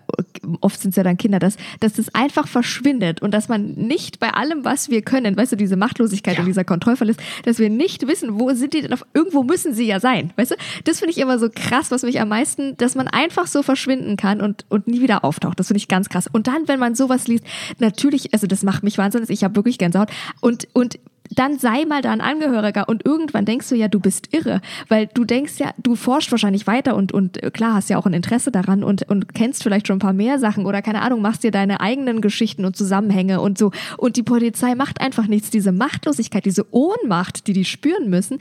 oft 0.60 0.80
sind 0.80 0.90
es 0.90 0.96
ja 0.96 1.02
dann 1.02 1.16
Kinder, 1.16 1.38
dass, 1.38 1.56
dass 1.80 1.94
das 1.94 2.14
einfach 2.14 2.46
verschwindet 2.48 3.22
und 3.22 3.32
dass 3.32 3.48
man 3.48 3.72
nicht 3.72 4.20
bei 4.20 4.30
allem, 4.30 4.64
was 4.64 4.90
wir 4.90 5.02
können, 5.02 5.36
weißt 5.36 5.52
du, 5.52 5.56
diese 5.56 5.76
Machtlosigkeit 5.76 6.38
und 6.38 6.46
dieser 6.46 6.64
Kontrollverlust, 6.64 7.20
dass 7.44 7.58
wir 7.58 7.70
nicht 7.70 8.06
wissen, 8.06 8.38
wo 8.38 8.52
sind 8.52 8.74
die 8.74 8.82
denn 8.82 8.92
auf, 8.92 9.04
irgendwo 9.14 9.42
müssen 9.42 9.74
sie 9.74 9.86
ja 9.86 10.00
sein, 10.00 10.32
weißt 10.36 10.52
du? 10.52 10.56
Das 10.84 10.98
finde 10.98 11.12
ich 11.12 11.18
immer 11.18 11.38
so 11.38 11.48
krass, 11.52 11.90
was 11.90 12.02
mich 12.02 12.20
am 12.20 12.28
meisten, 12.28 12.76
dass 12.76 12.94
man 12.94 13.08
einfach 13.08 13.46
so 13.46 13.62
verschwinden 13.62 14.16
kann 14.16 14.40
und, 14.40 14.66
und 14.68 14.86
nie 14.86 15.00
wieder 15.00 15.24
auftaucht. 15.24 15.58
Das 15.58 15.68
finde 15.68 15.78
ich 15.78 15.88
ganz 15.88 16.08
krass. 16.08 16.28
Und 16.30 16.46
dann, 16.46 16.68
wenn 16.68 16.78
man 16.78 16.94
sowas 16.94 17.26
liest, 17.26 17.44
natürlich, 17.78 18.32
also 18.34 18.46
das 18.46 18.62
macht 18.62 18.82
mich 18.82 18.98
wahnsinnig, 18.98 19.30
ich 19.30 19.44
habe 19.46 19.56
wirklich 19.56 19.78
Gänsehaut. 19.78 20.10
Und, 20.40 20.68
und 20.72 20.98
dann 21.34 21.58
sei 21.58 21.84
mal 21.84 22.02
da 22.02 22.12
ein 22.12 22.20
Angehöriger 22.20 22.88
und 22.88 23.04
irgendwann 23.04 23.44
denkst 23.44 23.68
du 23.68 23.74
ja, 23.74 23.88
du 23.88 24.00
bist 24.00 24.32
irre, 24.32 24.60
weil 24.88 25.06
du 25.06 25.24
denkst 25.24 25.54
ja, 25.58 25.70
du 25.78 25.96
forschst 25.96 26.30
wahrscheinlich 26.30 26.66
weiter 26.66 26.96
und, 26.96 27.12
und 27.12 27.42
äh, 27.42 27.50
klar 27.50 27.74
hast 27.74 27.90
ja 27.90 27.98
auch 27.98 28.06
ein 28.06 28.12
Interesse 28.12 28.50
daran 28.50 28.84
und, 28.84 29.08
und 29.08 29.34
kennst 29.34 29.62
vielleicht 29.62 29.86
schon 29.86 29.96
ein 29.96 30.00
paar 30.00 30.12
mehr 30.12 30.38
Sachen 30.38 30.66
oder 30.66 30.82
keine 30.82 31.02
Ahnung, 31.02 31.22
machst 31.22 31.42
dir 31.42 31.50
deine 31.50 31.80
eigenen 31.80 32.20
Geschichten 32.20 32.64
und 32.64 32.76
Zusammenhänge 32.76 33.40
und 33.40 33.58
so. 33.58 33.70
Und 33.96 34.16
die 34.16 34.22
Polizei 34.22 34.74
macht 34.74 35.00
einfach 35.00 35.26
nichts. 35.26 35.50
Diese 35.50 35.72
Machtlosigkeit, 35.72 36.44
diese 36.44 36.66
Ohnmacht, 36.72 37.46
die 37.46 37.52
die 37.52 37.64
spüren 37.64 38.08
müssen, 38.08 38.38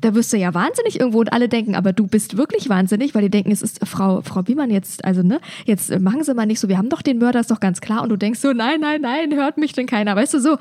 da 0.00 0.14
wirst 0.14 0.32
du 0.32 0.36
ja 0.36 0.52
wahnsinnig 0.54 1.00
irgendwo 1.00 1.20
und 1.20 1.32
alle 1.32 1.48
denken, 1.48 1.74
aber 1.74 1.92
du 1.92 2.06
bist 2.06 2.36
wirklich 2.36 2.68
wahnsinnig, 2.68 3.14
weil 3.14 3.22
die 3.22 3.30
denken, 3.30 3.50
es 3.50 3.62
ist 3.62 3.86
Frau, 3.86 4.20
Frau 4.22 4.42
Biemann 4.42 4.70
jetzt, 4.70 5.04
also 5.04 5.22
ne, 5.22 5.40
jetzt 5.64 5.98
machen 6.00 6.22
Sie 6.22 6.34
mal 6.34 6.46
nicht 6.46 6.60
so, 6.60 6.68
wir 6.68 6.78
haben 6.78 6.90
doch 6.90 7.02
den 7.02 7.18
Mörder, 7.18 7.40
ist 7.40 7.50
doch 7.50 7.60
ganz 7.60 7.80
klar 7.80 8.02
und 8.02 8.10
du 8.10 8.16
denkst 8.16 8.40
so, 8.40 8.52
nein, 8.52 8.80
nein, 8.80 9.00
nein, 9.00 9.34
hört 9.34 9.56
mich 9.56 9.72
denn 9.72 9.86
keiner, 9.86 10.14
weißt 10.14 10.34
du 10.34 10.40
so. 10.40 10.58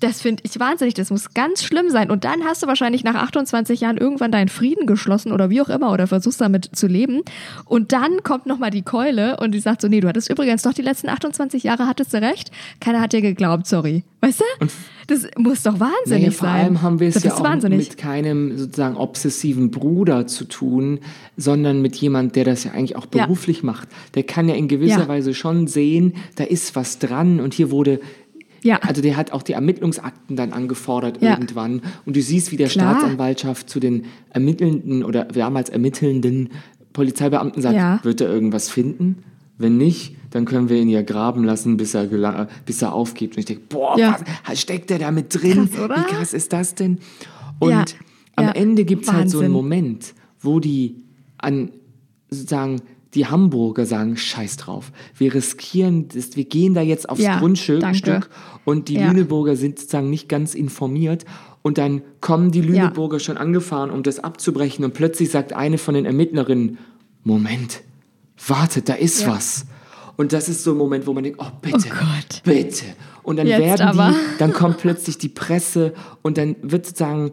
Das 0.00 0.20
finde 0.20 0.42
ich 0.44 0.58
wahnsinnig, 0.60 0.92
das 0.92 1.10
muss 1.10 1.32
ganz 1.32 1.62
schlimm 1.64 1.88
sein. 1.88 2.10
Und 2.10 2.24
dann 2.24 2.44
hast 2.44 2.62
du 2.62 2.66
wahrscheinlich 2.66 3.04
nach 3.04 3.14
28 3.14 3.80
Jahren 3.80 3.96
irgendwann 3.96 4.32
deinen 4.32 4.48
Frieden 4.48 4.86
geschlossen 4.86 5.32
oder 5.32 5.48
wie 5.48 5.62
auch 5.62 5.70
immer 5.70 5.92
oder 5.92 6.06
versuchst 6.06 6.42
damit 6.42 6.76
zu 6.76 6.86
leben. 6.88 7.22
Und 7.64 7.92
dann 7.92 8.22
kommt 8.22 8.44
nochmal 8.44 8.70
die 8.70 8.82
Keule 8.82 9.38
und 9.38 9.52
die 9.52 9.60
sagt 9.60 9.80
so, 9.80 9.88
nee, 9.88 10.00
du 10.00 10.08
hattest 10.08 10.28
übrigens 10.28 10.62
doch 10.62 10.74
die 10.74 10.82
letzten 10.82 11.08
28 11.08 11.62
Jahre, 11.62 11.86
hattest 11.86 12.12
du 12.12 12.20
recht. 12.20 12.50
Keiner 12.80 13.00
hat 13.00 13.14
dir 13.14 13.22
geglaubt, 13.22 13.66
sorry. 13.66 14.04
Weißt 14.20 14.40
du? 14.40 14.44
Und 14.60 14.72
das 15.06 15.26
muss 15.36 15.62
doch 15.62 15.78
wahnsinnig 15.80 16.06
naja, 16.06 16.30
sein. 16.30 16.32
vor 16.32 16.48
allem 16.48 16.82
haben 16.82 17.00
wir 17.00 17.08
es 17.08 17.22
ja 17.22 17.34
auch 17.34 17.42
wahnsinnig. 17.42 17.88
mit 17.90 17.98
keinem 17.98 18.56
sozusagen 18.56 18.96
obsessiven 18.96 19.70
Bruder 19.70 20.26
zu 20.26 20.44
tun, 20.44 21.00
sondern 21.36 21.82
mit 21.82 21.96
jemand, 21.96 22.36
der 22.36 22.44
das 22.44 22.64
ja 22.64 22.72
eigentlich 22.72 22.96
auch 22.96 23.06
Ja. 23.14 23.26
beruflich 23.26 23.62
macht. 23.62 23.88
Der 24.14 24.22
kann 24.22 24.48
ja 24.48 24.54
in 24.54 24.68
gewisser 24.68 25.00
Ja. 25.02 25.08
Weise 25.08 25.34
schon 25.34 25.66
sehen, 25.66 26.14
da 26.36 26.44
ist 26.44 26.74
was 26.76 26.98
dran 26.98 27.40
und 27.40 27.54
hier 27.54 27.70
wurde 27.70 28.00
Ja. 28.62 28.78
Also 28.80 29.02
der 29.02 29.18
hat 29.18 29.30
auch 29.32 29.42
die 29.42 29.52
Ermittlungsakten 29.52 30.36
dann 30.36 30.54
angefordert 30.54 31.20
Ja. 31.20 31.32
irgendwann. 31.32 31.82
Und 32.06 32.16
du 32.16 32.22
siehst, 32.22 32.50
wie 32.50 32.56
der 32.56 32.68
Klar. 32.68 32.94
Staatsanwaltschaft 32.98 33.68
zu 33.68 33.78
den 33.78 34.04
ermittelnden 34.30 35.04
oder 35.04 35.26
damals 35.26 35.68
ermittelnden 35.68 36.48
Polizeibeamten 36.94 37.60
sagt, 37.60 37.76
Ja. 37.76 38.00
wird 38.04 38.22
er 38.22 38.28
irgendwas 38.30 38.70
finden? 38.70 39.22
Wenn 39.56 39.76
nicht, 39.76 40.16
dann 40.30 40.44
können 40.46 40.68
wir 40.68 40.78
ihn 40.80 40.88
ja 40.88 41.02
graben 41.02 41.44
lassen, 41.44 41.76
bis 41.76 41.94
er, 41.94 42.48
bis 42.66 42.82
er 42.82 42.92
aufgibt. 42.92 43.34
Und 43.36 43.40
ich 43.40 43.46
denke, 43.46 43.62
boah, 43.68 43.96
Ja. 43.98 44.18
was 44.46 44.60
steckt 44.60 44.90
der 44.90 44.98
da 44.98 45.10
mit 45.12 45.32
drin? 45.34 45.68
Krass, 45.70 45.80
oder? 45.84 45.96
Wie 45.96 46.14
krass 46.14 46.32
ist 46.34 46.52
das 46.52 46.74
denn? 46.74 46.98
Und 47.60 47.70
Ja. 47.70 47.84
am 48.36 48.46
Ja. 48.46 48.50
Ende 48.52 48.84
gibt 48.84 49.04
es 49.04 49.12
halt 49.12 49.30
so 49.30 49.40
einen. 49.40 49.52
Moment, 49.52 50.14
wo 50.40 50.58
die 50.60 50.96
an 51.38 51.70
sozusagen 52.30 52.80
die 53.14 53.26
Hamburger 53.26 53.86
sagen, 53.86 54.16
scheiß 54.16 54.56
drauf. 54.56 54.90
Wir 55.16 55.32
riskieren 55.34 56.08
das, 56.08 56.36
wir 56.36 56.46
gehen 56.46 56.74
da 56.74 56.80
jetzt 56.80 57.08
aufs 57.08 57.20
Ja, 57.22 57.38
Grundstück 57.38 57.78
danke. 57.80 58.22
Und 58.64 58.88
die 58.88 58.94
Ja. 58.94 59.08
Lüneburger 59.12 59.54
sind 59.54 59.78
sozusagen 59.78 60.10
nicht 60.10 60.28
ganz 60.28 60.56
informiert 60.56 61.24
und 61.62 61.78
dann 61.78 62.02
kommen 62.20 62.50
die 62.50 62.60
Lüneburger 62.60 63.20
schon 63.20 63.36
angefahren, 63.36 63.90
um 63.92 64.02
das 64.02 64.18
abzubrechen 64.18 64.84
und 64.84 64.94
plötzlich 64.94 65.30
sagt 65.30 65.52
eine 65.52 65.78
von 65.78 65.94
den 65.94 66.06
Ermittlerinnen, 66.06 66.78
Moment, 67.22 67.82
wartet, 68.46 68.88
da 68.88 68.94
ist 68.94 69.22
Ja. 69.22 69.28
was. 69.28 69.66
Und 70.16 70.32
das 70.32 70.48
ist 70.48 70.62
so 70.62 70.72
ein 70.72 70.76
Moment, 70.78 71.06
wo 71.06 71.12
man 71.12 71.24
denkt, 71.24 71.40
oh 71.42 71.50
bitte, 71.60 71.88
Gott. 71.88 72.42
bitte. 72.44 72.84
Und 73.24 73.36
dann 73.36 73.46
Jetzt 73.48 73.60
werden 73.60 73.88
aber. 73.88 74.10
die, 74.12 74.16
dann 74.38 74.52
kommt 74.52 74.78
plötzlich 74.78 75.18
die 75.18 75.28
Presse 75.28 75.92
und 76.22 76.38
dann 76.38 76.54
wird 76.62 76.86
sozusagen, 76.86 77.32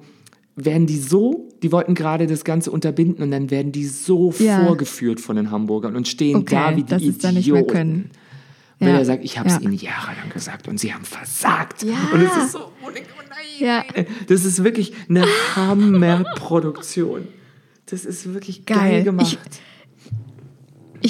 werden 0.55 0.87
die 0.87 0.97
so, 0.97 1.49
die 1.61 1.71
wollten 1.71 1.93
gerade 1.95 2.25
das 2.27 2.43
Ganze 2.43 2.71
unterbinden 2.71 3.23
und 3.23 3.31
dann 3.31 3.51
werden 3.51 3.71
die 3.71 3.85
so 3.85 4.33
Ja. 4.39 4.65
vorgeführt 4.65 5.19
von 5.19 5.35
den 5.35 5.51
Hamburgern 5.51 5.95
und 5.95 6.07
stehen 6.07 6.37
Okay, 6.37 6.55
da 6.55 6.71
wie 6.75 6.83
die 6.83 6.89
dass 7.11 7.17
dann 7.19 7.35
nicht 7.35 7.47
mehr 7.51 7.61
Idioten. 7.61 7.67
können. 7.73 8.09
Wenn 8.79 8.89
Ja. 8.89 8.97
er 8.97 9.05
sagt, 9.05 9.23
ich 9.23 9.37
habe 9.37 9.47
es 9.47 9.55
Ja. 9.55 9.61
ihnen 9.61 9.73
jahrelang 9.73 10.29
gesagt 10.33 10.67
und 10.67 10.79
sie 10.79 10.91
haben 10.91 11.05
versagt. 11.05 11.83
Ja. 11.83 11.93
Und 12.13 12.21
es 12.21 12.35
ist 12.45 12.51
so, 12.53 12.59
oh 12.83 12.89
nein, 12.91 13.03
oh 13.15 13.21
nein. 13.29 13.85
Ja. 13.95 14.05
Das 14.27 14.43
ist 14.43 14.63
wirklich 14.63 14.93
eine 15.07 15.23
Hammerproduktion. 15.55 17.27
Das 17.85 18.05
ist 18.05 18.33
wirklich 18.33 18.65
geil, 18.65 18.77
Geil. 18.77 19.03
gemacht. 19.03 19.37
Ich 19.51 19.61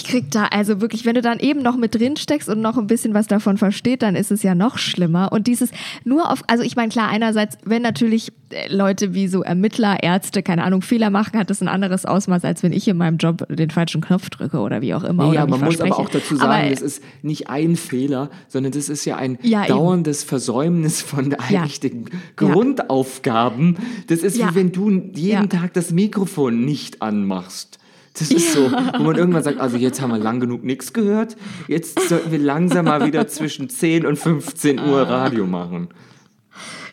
krieg 0.04 0.32
da 0.32 0.46
also 0.46 0.82
wirklich, 0.82 1.06
wenn 1.06 1.16
du 1.16 1.22
dann 1.22 1.40
eben 1.40 1.62
noch 1.62 1.76
mit 1.78 1.96
drin 1.96 2.16
steckst 2.18 2.48
und 2.50 2.62
noch 2.62 2.78
ein 2.78 2.88
bisschen 2.88 3.14
was 3.14 3.28
davon 3.28 3.58
versteht, 3.58 4.02
dann 4.02 4.16
ist 4.16 4.32
es 4.32 4.42
ja 4.44 4.56
noch 4.56 4.78
schlimmer. 4.78 5.32
Und 5.32 5.48
dieses 5.48 5.70
nur 6.04 6.32
auf, 6.32 6.44
also 6.48 6.64
ich 6.64 6.76
meine 6.76 6.90
klar, 6.90 7.10
einerseits, 7.10 7.58
wenn 7.66 7.82
natürlich 7.82 8.32
äh, 8.52 8.74
Leute 8.74 9.14
wie 9.14 9.28
so 9.28 9.42
Ermittler, 9.44 10.02
Ärzte, 10.02 10.44
keine 10.44 10.64
Ahnung, 10.64 10.82
Fehler 10.82 11.10
machen, 11.10 11.38
hat 11.38 11.50
das 11.50 11.62
ein 11.62 11.68
anderes 11.68 12.06
Ausmaß, 12.06 12.44
als 12.46 12.64
wenn 12.64 12.72
ich 12.74 12.88
in 12.88 12.98
meinem 12.98 13.18
Job 13.18 13.46
den 13.50 13.70
falschen 13.70 14.02
Knopf 14.02 14.30
drücke 14.30 14.60
oder 14.60 14.82
wie 14.82 14.94
auch 14.94 15.04
immer. 15.04 15.30
Nee, 15.30 15.36
ja, 15.36 15.46
man 15.46 15.60
muss 15.60 15.80
aber 15.82 15.98
auch 16.00 16.10
dazu 16.10 16.36
sagen, 16.36 16.52
Aber, 16.52 16.70
das 16.70 16.82
ist 16.82 17.04
nicht 17.22 17.50
ein 17.50 17.76
Fehler, 17.76 18.30
sondern 18.48 18.72
das 18.72 18.90
ist 18.90 19.06
ja 19.06 19.18
ein 19.18 19.38
Ja, 19.42 19.62
eben. 19.66 19.70
dauerndes 19.70 20.24
Versäumnis 20.24 21.02
von 21.02 21.32
Ja. 21.32 21.38
eigentlich 21.40 21.80
den 21.80 22.06
Grundaufgaben. 22.38 23.78
Das 24.08 24.20
ist 24.20 24.38
Ja. 24.38 24.52
wie 24.52 24.56
wenn 24.56 24.72
du 24.72 24.90
jeden 24.90 25.16
Ja. 25.30 25.46
Tag 25.48 25.74
das 25.74 25.92
Mikrofon 25.92 26.64
nicht 26.66 27.02
anmachst. 27.02 27.78
Das 28.18 28.30
ist 28.30 28.54
so, 28.54 28.72
wo 28.72 29.04
man 29.04 29.16
irgendwann 29.16 29.44
sagt, 29.44 29.60
also 29.60 29.78
jetzt 29.78 30.02
haben 30.02 30.12
wir 30.12 30.18
lang 30.18 30.40
genug 30.40 30.64
nichts 30.64 30.92
gehört, 30.92 31.38
jetzt 31.68 32.00
sollten 32.10 32.32
wir 32.32 32.40
langsam 32.40 32.86
mal 32.86 33.06
wieder 33.06 33.28
zwischen 33.28 33.70
10 33.70 34.06
und 34.06 34.18
15 34.18 34.80
Uhr 34.80 35.04
Radio 35.04 35.48
machen. 35.48 35.90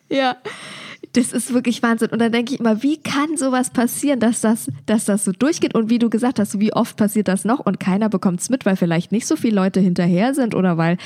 Ja, 0.08 0.36
das 1.12 1.32
ist 1.32 1.52
wirklich 1.52 1.82
Wahnsinn. 1.82 2.10
Und 2.10 2.18
dann 2.20 2.32
denke 2.32 2.54
ich 2.54 2.60
immer, 2.60 2.82
wie 2.82 2.98
kann 2.98 3.36
sowas 3.36 3.70
passieren, 3.70 4.20
dass 4.20 4.40
das, 4.40 4.70
dass 4.86 5.04
das 5.04 5.24
so 5.24 5.32
durchgeht? 5.32 5.74
Und 5.74 5.90
wie 5.90 5.98
du 5.98 6.10
gesagt 6.10 6.38
hast, 6.38 6.60
wie 6.60 6.72
oft 6.72 6.96
passiert 6.96 7.28
das 7.28 7.44
noch 7.44 7.60
und 7.60 7.80
keiner 7.80 8.08
bekommt 8.08 8.40
es 8.40 8.50
mit, 8.50 8.66
weil 8.66 8.76
vielleicht 8.76 9.12
nicht 9.12 9.26
so 9.26 9.36
viele 9.36 9.56
Leute 9.56 9.80
hinterher 9.80 10.34
sind 10.34 10.54
oder 10.54 10.76
weil 10.76 10.98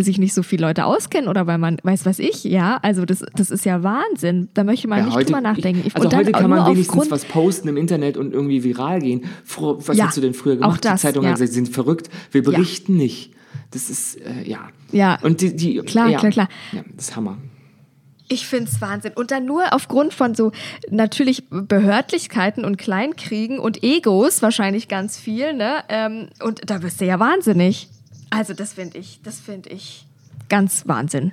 sich 0.00 0.18
nicht 0.18 0.34
so 0.34 0.42
viele 0.42 0.66
Leute 0.66 0.84
auskennen 0.84 1.28
oder 1.28 1.46
weil 1.46 1.58
man, 1.58 1.78
weiß 1.82 2.06
was 2.06 2.18
ich, 2.18 2.44
ja, 2.44 2.78
also 2.82 3.04
das, 3.04 3.24
das 3.34 3.50
ist 3.50 3.64
ja 3.64 3.82
Wahnsinn. 3.82 4.48
Da 4.54 4.64
möchte 4.64 4.88
man 4.88 4.98
Ja, 5.00 5.04
nicht 5.06 5.14
heute, 5.14 5.26
drüber 5.26 5.40
nachdenken. 5.40 5.82
ich, 5.86 5.94
also 5.96 6.10
heute 6.16 6.32
kann 6.32 6.48
man 6.50 6.66
wenigstens 6.66 6.88
aufgrund- 6.94 7.10
was 7.10 7.24
posten 7.24 7.68
im 7.68 7.76
Internet 7.76 8.16
und 8.16 8.32
irgendwie 8.32 8.64
viral 8.64 9.00
gehen. 9.00 9.24
Fro- 9.44 9.78
Was 9.86 9.96
Ja, 9.96 10.06
hast 10.06 10.16
du 10.16 10.20
denn 10.20 10.34
früher 10.34 10.54
auch 10.54 10.60
gemacht? 10.60 10.84
das, 10.84 11.00
die 11.00 11.06
Zeitung 11.08 11.24
ja. 11.24 11.30
hat 11.30 11.36
gesagt, 11.36 11.50
sie 11.50 11.54
sind 11.56 11.68
verrückt. 11.68 12.08
Wir 12.30 12.42
berichten 12.42 12.96
nicht. 12.96 13.32
Das 13.70 13.90
ist, 13.90 14.16
äh, 14.16 14.42
ja. 14.48 14.60
Ja. 14.92 15.18
Und 15.22 15.40
die, 15.40 15.54
die 15.56 15.78
Klar, 15.80 16.08
ja. 16.08 16.18
klar, 16.18 16.30
klar. 16.32 16.48
Ja, 16.72 16.82
das 16.96 17.08
ist 17.08 17.16
Hammer. 17.16 17.36
Ich 18.28 18.46
finde 18.46 18.70
es 18.72 18.80
Wahnsinn. 18.80 19.12
Und 19.14 19.30
dann 19.30 19.44
nur 19.44 19.74
aufgrund 19.74 20.14
von 20.14 20.34
so 20.34 20.52
natürlich 20.90 21.44
Behördlichkeiten 21.50 22.64
und 22.64 22.78
Kleinkriegen 22.78 23.58
und 23.58 23.82
Egos 23.82 24.40
wahrscheinlich 24.40 24.88
ganz 24.88 25.18
viel, 25.18 25.52
ne? 25.52 25.82
Ähm, 25.90 26.28
und 26.42 26.62
da 26.70 26.82
wirst 26.82 27.00
du 27.00 27.04
ja 27.04 27.18
wahnsinnig. 27.20 27.88
Also 28.32 28.54
das 28.54 28.72
finde 28.72 28.98
ich, 28.98 29.20
das 29.22 29.40
finde 29.40 29.68
ich 29.70 30.06
ganz 30.48 30.84
Wahnsinn. 30.86 31.32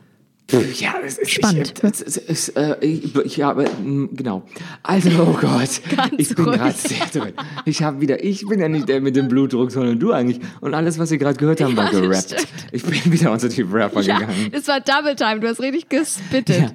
Ja, 0.79 0.95
es 1.05 1.19
ist 1.19 1.29
Spannend. 1.29 1.73
Ich, 1.77 1.83
es, 1.83 2.01
es, 2.01 2.17
es, 2.17 2.49
äh, 2.49 2.75
mm, 2.81 4.09
genau. 4.15 4.41
Also, 4.81 5.09
oh 5.21 5.37
Gott, 5.39 5.81
Ganz 5.95 6.13
ich 6.17 6.33
bin 6.33 6.45
gerade 6.45 6.71
sehr 6.73 7.05
drin. 7.05 7.33
Ich 7.65 7.83
habe 7.83 8.01
wieder, 8.01 8.23
ich 8.23 8.47
bin 8.47 8.59
ja 8.59 8.67
nicht 8.67 8.89
der 8.89 8.99
mit 8.99 9.15
dem 9.15 9.27
Blutdruck, 9.27 9.69
sondern 9.71 9.99
du 9.99 10.11
eigentlich. 10.11 10.39
Und 10.59 10.73
alles, 10.73 10.97
was 10.97 11.11
wir 11.11 11.19
gerade 11.19 11.37
gehört 11.37 11.61
haben, 11.61 11.77
war 11.77 11.85
Ja, 11.93 12.01
das 12.01 12.01
gerappt. 12.01 12.41
stimmt. 12.41 12.67
Ich 12.71 12.83
bin 12.83 13.11
wieder 13.11 13.31
unter 13.31 13.47
die 13.47 13.61
Rapper 13.61 14.01
Ja, 14.01 14.17
gegangen. 14.17 14.49
es 14.51 14.67
war 14.67 14.81
Double 14.81 15.15
Time. 15.15 15.39
Du 15.39 15.47
hast 15.47 15.59
richtig 15.61 15.87
gespittet. 15.87 16.57
Ja. 16.57 16.71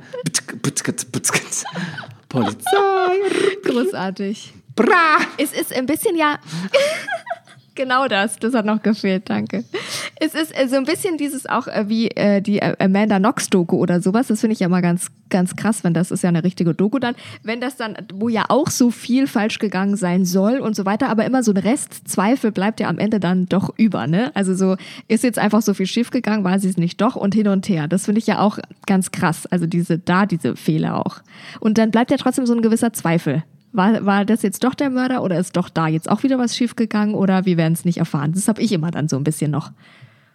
Polizei. 2.29 3.17
Großartig. 3.65 4.55
Bra. 4.77 5.19
Es 5.37 5.53
ist 5.53 5.73
ein 5.73 5.87
bisschen 5.87 6.17
ja. 6.17 6.39
Genau 7.75 8.07
das, 8.07 8.39
das 8.39 8.55
hat 8.55 8.67
noch 8.67 8.83
gefehlt, 8.83 9.29
danke. 9.29 9.65
Es 10.21 10.35
ist 10.35 10.57
äh, 10.57 10.69
so 10.69 10.77
ein 10.77 10.85
bisschen 10.85 11.19
dieses 11.19 11.47
auch 11.47 11.67
äh, 11.67 11.89
wie 11.89 12.09
äh, 12.09 12.41
die 12.41 12.63
Amanda 12.63 13.19
Knox 13.19 13.51
Doku 13.51 13.77
oder 13.77 14.01
sowas. 14.01 14.29
Das 14.29 14.41
finde 14.41 14.55
ich 14.55 14.61
ja 14.61 14.69
mal 14.69 14.81
ganz, 14.81 15.09
ganz 15.29 15.57
krass, 15.57 15.83
wenn 15.83 15.93
das 15.93 16.13
ist 16.13 16.23
ja 16.23 16.29
eine 16.29 16.45
richtige 16.45 16.73
Doku 16.73 17.01
dann, 17.01 17.17
wenn 17.43 17.61
das 17.61 17.77
dann, 17.77 17.97
wo 18.15 18.29
ja 18.29 18.45
auch 18.49 18.71
so 18.71 18.91
viel 18.93 19.27
falsch 19.27 19.59
gegangen 19.59 19.97
sein 19.97 20.25
soll 20.25 20.61
und 20.61 20.77
so 20.77 20.85
weiter, 20.85 21.09
aber 21.09 21.25
immer 21.25 21.43
so 21.43 21.51
ein 21.51 21.57
Restzweifel 21.57 22.53
bleibt 22.53 22.79
ja 22.79 22.89
am 22.89 22.99
Ende 22.99 23.19
dann 23.19 23.47
doch 23.47 23.71
über, 23.77 24.07
ne? 24.07 24.31
Also 24.35 24.55
so 24.55 24.77
ist 25.09 25.25
jetzt 25.25 25.41
einfach 25.41 25.63
so 25.63 25.75
viel 25.75 25.87
schief 25.87 26.11
gegangen, 26.11 26.45
war 26.45 26.61
sie 26.61 26.69
es 26.69 26.77
nicht 26.77 27.01
doch 27.01 27.17
und 27.17 27.35
hin 27.35 27.49
und 27.49 27.69
her. 27.69 27.89
Das 27.89 28.05
finde 28.05 28.21
ich 28.21 28.27
ja 28.29 28.39
auch 28.39 28.59
ganz 28.87 29.11
krass. 29.11 29.47
Also 29.47 29.67
diese 29.67 29.99
da 29.99 30.27
diese 30.27 30.55
Fehler 30.55 31.05
auch. 31.05 31.23
Und 31.59 31.79
dann 31.79 31.91
bleibt 31.91 32.13
ja 32.13 32.19
trotzdem 32.19 32.47
so 32.47 32.55
ein 32.55 32.63
gewisser 32.63 32.93
Zweifel. 32.93 33.43
War, 33.75 34.07
war 34.07 34.25
das 34.25 34.43
jetzt 34.43 34.63
doch 34.63 34.75
der 34.75 34.89
Mörder 34.89 35.23
oder 35.25 35.37
ist 35.39 35.57
doch 35.57 35.69
da 35.69 35.89
jetzt 35.89 36.09
auch 36.09 36.23
wieder 36.23 36.39
was 36.39 36.57
schiefgegangen 36.57 37.15
oder 37.17 37.45
wir 37.45 37.57
werden 37.57 37.73
es 37.73 37.85
nicht 37.85 37.99
erfahren? 37.99 38.31
Das 38.33 38.47
habe 38.47 38.63
ich 38.63 38.71
immer 38.71 38.93
dann 38.93 39.09
so 39.09 39.17
ein 39.17 39.25
bisschen 39.25 39.51
noch. 39.51 39.73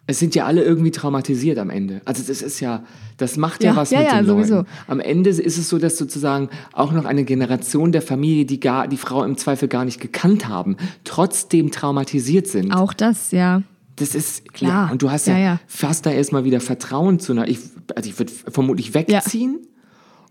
Es 0.07 0.19
sind 0.19 0.35
ja 0.35 0.45
alle 0.45 0.61
irgendwie 0.61 0.91
traumatisiert 0.91 1.57
am 1.57 1.69
Ende. 1.69 2.01
Also 2.03 2.21
das 2.27 2.41
ist 2.41 2.59
ja, 2.59 2.83
das 3.15 3.37
macht 3.37 3.63
ja, 3.63 3.71
Ja, 3.71 3.75
was 3.77 3.91
ja, 3.91 3.99
mit 3.99 4.07
ja, 4.09 4.17
den 4.17 4.25
sowieso. 4.25 4.55
Leuten. 4.55 4.69
Am 4.87 4.99
Ende 4.99 5.29
ist 5.29 5.57
es 5.57 5.69
so, 5.69 5.77
dass 5.77 5.97
sozusagen 5.97 6.49
auch 6.73 6.91
noch 6.91 7.05
eine 7.05 7.23
Generation 7.23 7.93
der 7.93 8.01
Familie, 8.01 8.45
die 8.45 8.59
gar 8.59 8.89
die 8.89 8.97
Frau 8.97 9.23
im 9.23 9.37
Zweifel 9.37 9.69
gar 9.69 9.85
nicht 9.85 10.01
gekannt 10.01 10.49
haben, 10.49 10.75
trotzdem 11.05 11.71
traumatisiert 11.71 12.47
sind. 12.47 12.73
Auch 12.73 12.93
das, 12.93 13.31
ja. 13.31 13.61
Das 13.95 14.15
ist 14.15 14.51
Klar. 14.53 14.87
Ja, 14.87 14.91
und 14.91 15.01
du 15.01 15.11
hast 15.11 15.27
ja, 15.27 15.33
Ja, 15.33 15.39
ja. 15.39 15.59
fast 15.67 16.05
da 16.05 16.11
erstmal 16.11 16.43
wieder 16.43 16.59
Vertrauen 16.59 17.19
zu 17.19 17.31
einer. 17.31 17.47
Ich, 17.47 17.59
also 17.95 18.09
ich 18.09 18.19
würde 18.19 18.33
vermutlich 18.51 18.93
wegziehen 18.93 19.59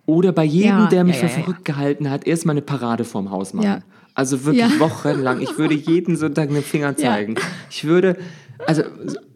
oder 0.08 0.32
bei 0.32 0.44
jedem, 0.44 0.68
Ja, 0.70 0.86
der 0.86 1.04
mich 1.04 1.16
ja, 1.16 1.20
für 1.20 1.26
ja, 1.26 1.32
ja. 1.36 1.42
verrückt 1.42 1.64
gehalten 1.66 2.08
hat, 2.10 2.26
erstmal 2.26 2.54
eine 2.54 2.62
Parade 2.62 3.04
vorm 3.04 3.30
Haus 3.30 3.52
machen. 3.52 3.66
Ja. 3.66 3.80
Also 4.14 4.44
wirklich 4.46 4.64
Ja. 4.72 4.80
wochenlang. 4.80 5.42
Ich 5.42 5.58
würde 5.58 5.74
jeden 5.74 6.16
Sonntag 6.16 6.48
einen 6.48 6.62
Finger 6.62 6.96
zeigen. 6.96 7.34
Ich 7.70 7.84
würde, 7.84 8.16
also 8.66 8.82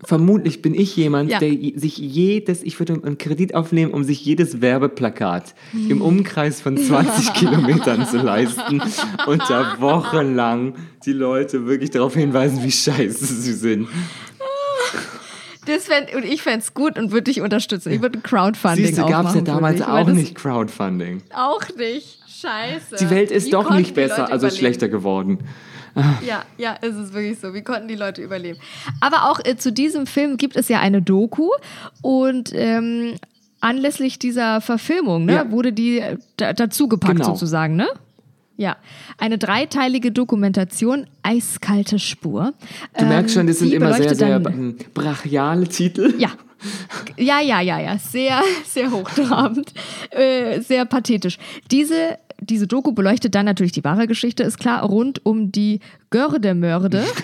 vermutlich 0.03 0.63
bin 0.63 0.75
ich 0.75 0.97
jemand, 0.97 1.31
Ja. 1.31 1.39
der 1.41 1.51
sich 1.77 1.99
jedes, 1.99 2.63
ich 2.63 2.79
würde 2.81 2.95
einen 2.95 3.19
Kredit 3.19 3.55
aufnehmen, 3.55 3.93
um 3.93 4.03
sich 4.03 4.25
jedes 4.25 4.63
Werbeplakat 4.63 5.55
im 5.91 6.01
Umkreis 6.01 6.63
von 6.63 6.79
20 6.79 7.33
Kilometern 7.35 8.07
zu 8.07 8.17
leisten 8.17 8.81
und 9.27 9.43
da 9.51 9.77
wochenlang 9.79 10.75
die 11.05 11.13
Leute 11.13 11.67
wirklich 11.67 11.91
darauf 11.91 12.15
hinweisen, 12.15 12.65
wie 12.65 12.73
scheiße 12.73 13.27
sie 13.27 13.53
sind. 13.53 13.89
Das 15.67 15.85
fänd, 15.85 16.15
und 16.15 16.25
ich 16.25 16.43
fände 16.43 16.59
es 16.61 16.75
gut 16.75 16.99
und 16.99 17.13
würde 17.13 17.25
dich 17.25 17.41
unterstützen. 17.41 17.93
Ich 17.93 18.03
würde 18.03 18.19
ein 18.19 18.23
Crowdfunding 18.23 18.87
Siehst 18.87 18.99
du, 18.99 19.07
gab 19.07 19.27
es 19.29 19.35
ja 19.35 19.41
damals 19.43 19.81
weil 19.81 19.87
auch 19.87 20.09
nicht 20.09 20.35
Crowdfunding. 20.35 21.23
Auch 21.35 21.63
nicht. 21.77 22.19
scheiße. 22.29 22.97
Die 22.99 23.11
Welt 23.11 23.31
ist 23.31 23.47
Wie 23.47 23.51
doch 23.51 23.71
nicht 23.71 23.95
besser, 23.95 24.23
also 24.25 24.47
überleben? 24.47 24.57
schlechter 24.59 24.89
geworden. 24.89 25.39
Ja, 26.27 26.43
ja, 26.57 26.75
es 26.81 26.97
ist 26.97 27.13
wirklich 27.13 27.39
so. 27.39 27.53
Wie 27.55 27.63
konnten 27.63 27.87
die 27.87 27.95
Leute 27.97 28.23
überleben? 28.23 28.59
Aber 29.01 29.31
auch 29.31 29.41
äh, 29.45 29.57
zu 29.57 29.71
diesem 29.73 30.07
Film 30.07 30.37
gibt 30.39 30.57
es 30.57 30.69
ja 30.69 30.81
eine 30.81 31.03
Doku 31.03 31.51
und 32.01 32.51
ähm, 32.55 33.17
anlässlich 33.61 34.19
dieser 34.19 34.61
Verfilmung 34.63 35.27
ne, 35.27 35.35
Ja. 35.35 35.51
wurde 35.51 35.73
die 35.73 36.01
äh, 36.01 36.17
da, 36.39 36.55
dazugepackt 36.55 37.17
Genau. 37.19 37.29
sozusagen, 37.29 37.77
ne? 37.77 37.89
Ja, 38.63 38.77
eine 39.19 39.39
dreiteilige 39.39 40.13
Dokumentation, 40.13 41.07
Eiskalte 41.25 41.99
Spur. 41.99 42.53
Du 42.97 43.05
merkst 43.07 43.35
schon, 43.35 43.49
das 43.49 43.59
sind 43.59 43.71
die 43.71 43.75
immer 43.75 43.93
sehr, 43.95 44.15
sehr 44.15 44.39
dann- 44.39 44.53
ähm, 44.55 44.77
brachiale 44.95 45.67
Titel. 45.67 46.15
Ja. 46.17 46.31
Ja, 47.19 47.41
ja, 47.41 47.61
ja, 47.61 47.81
ja. 47.81 47.99
Sehr, 47.99 48.41
sehr 48.65 48.93
hochtrabend. 48.93 49.73
äh, 50.11 50.61
sehr 50.61 50.85
pathetisch. 50.85 51.39
Diese, 51.73 52.19
diese 52.41 52.69
Doku 52.69 52.93
beleuchtet 52.93 53.35
dann 53.35 53.47
natürlich 53.47 53.73
die 53.73 53.83
wahre 53.83 54.07
Geschichte, 54.07 54.45
ist 54.45 54.61
klar, 54.61 54.85
rund 54.85 55.27
um 55.27 55.51
die 55.51 55.81
Gördemörde. 56.11 57.05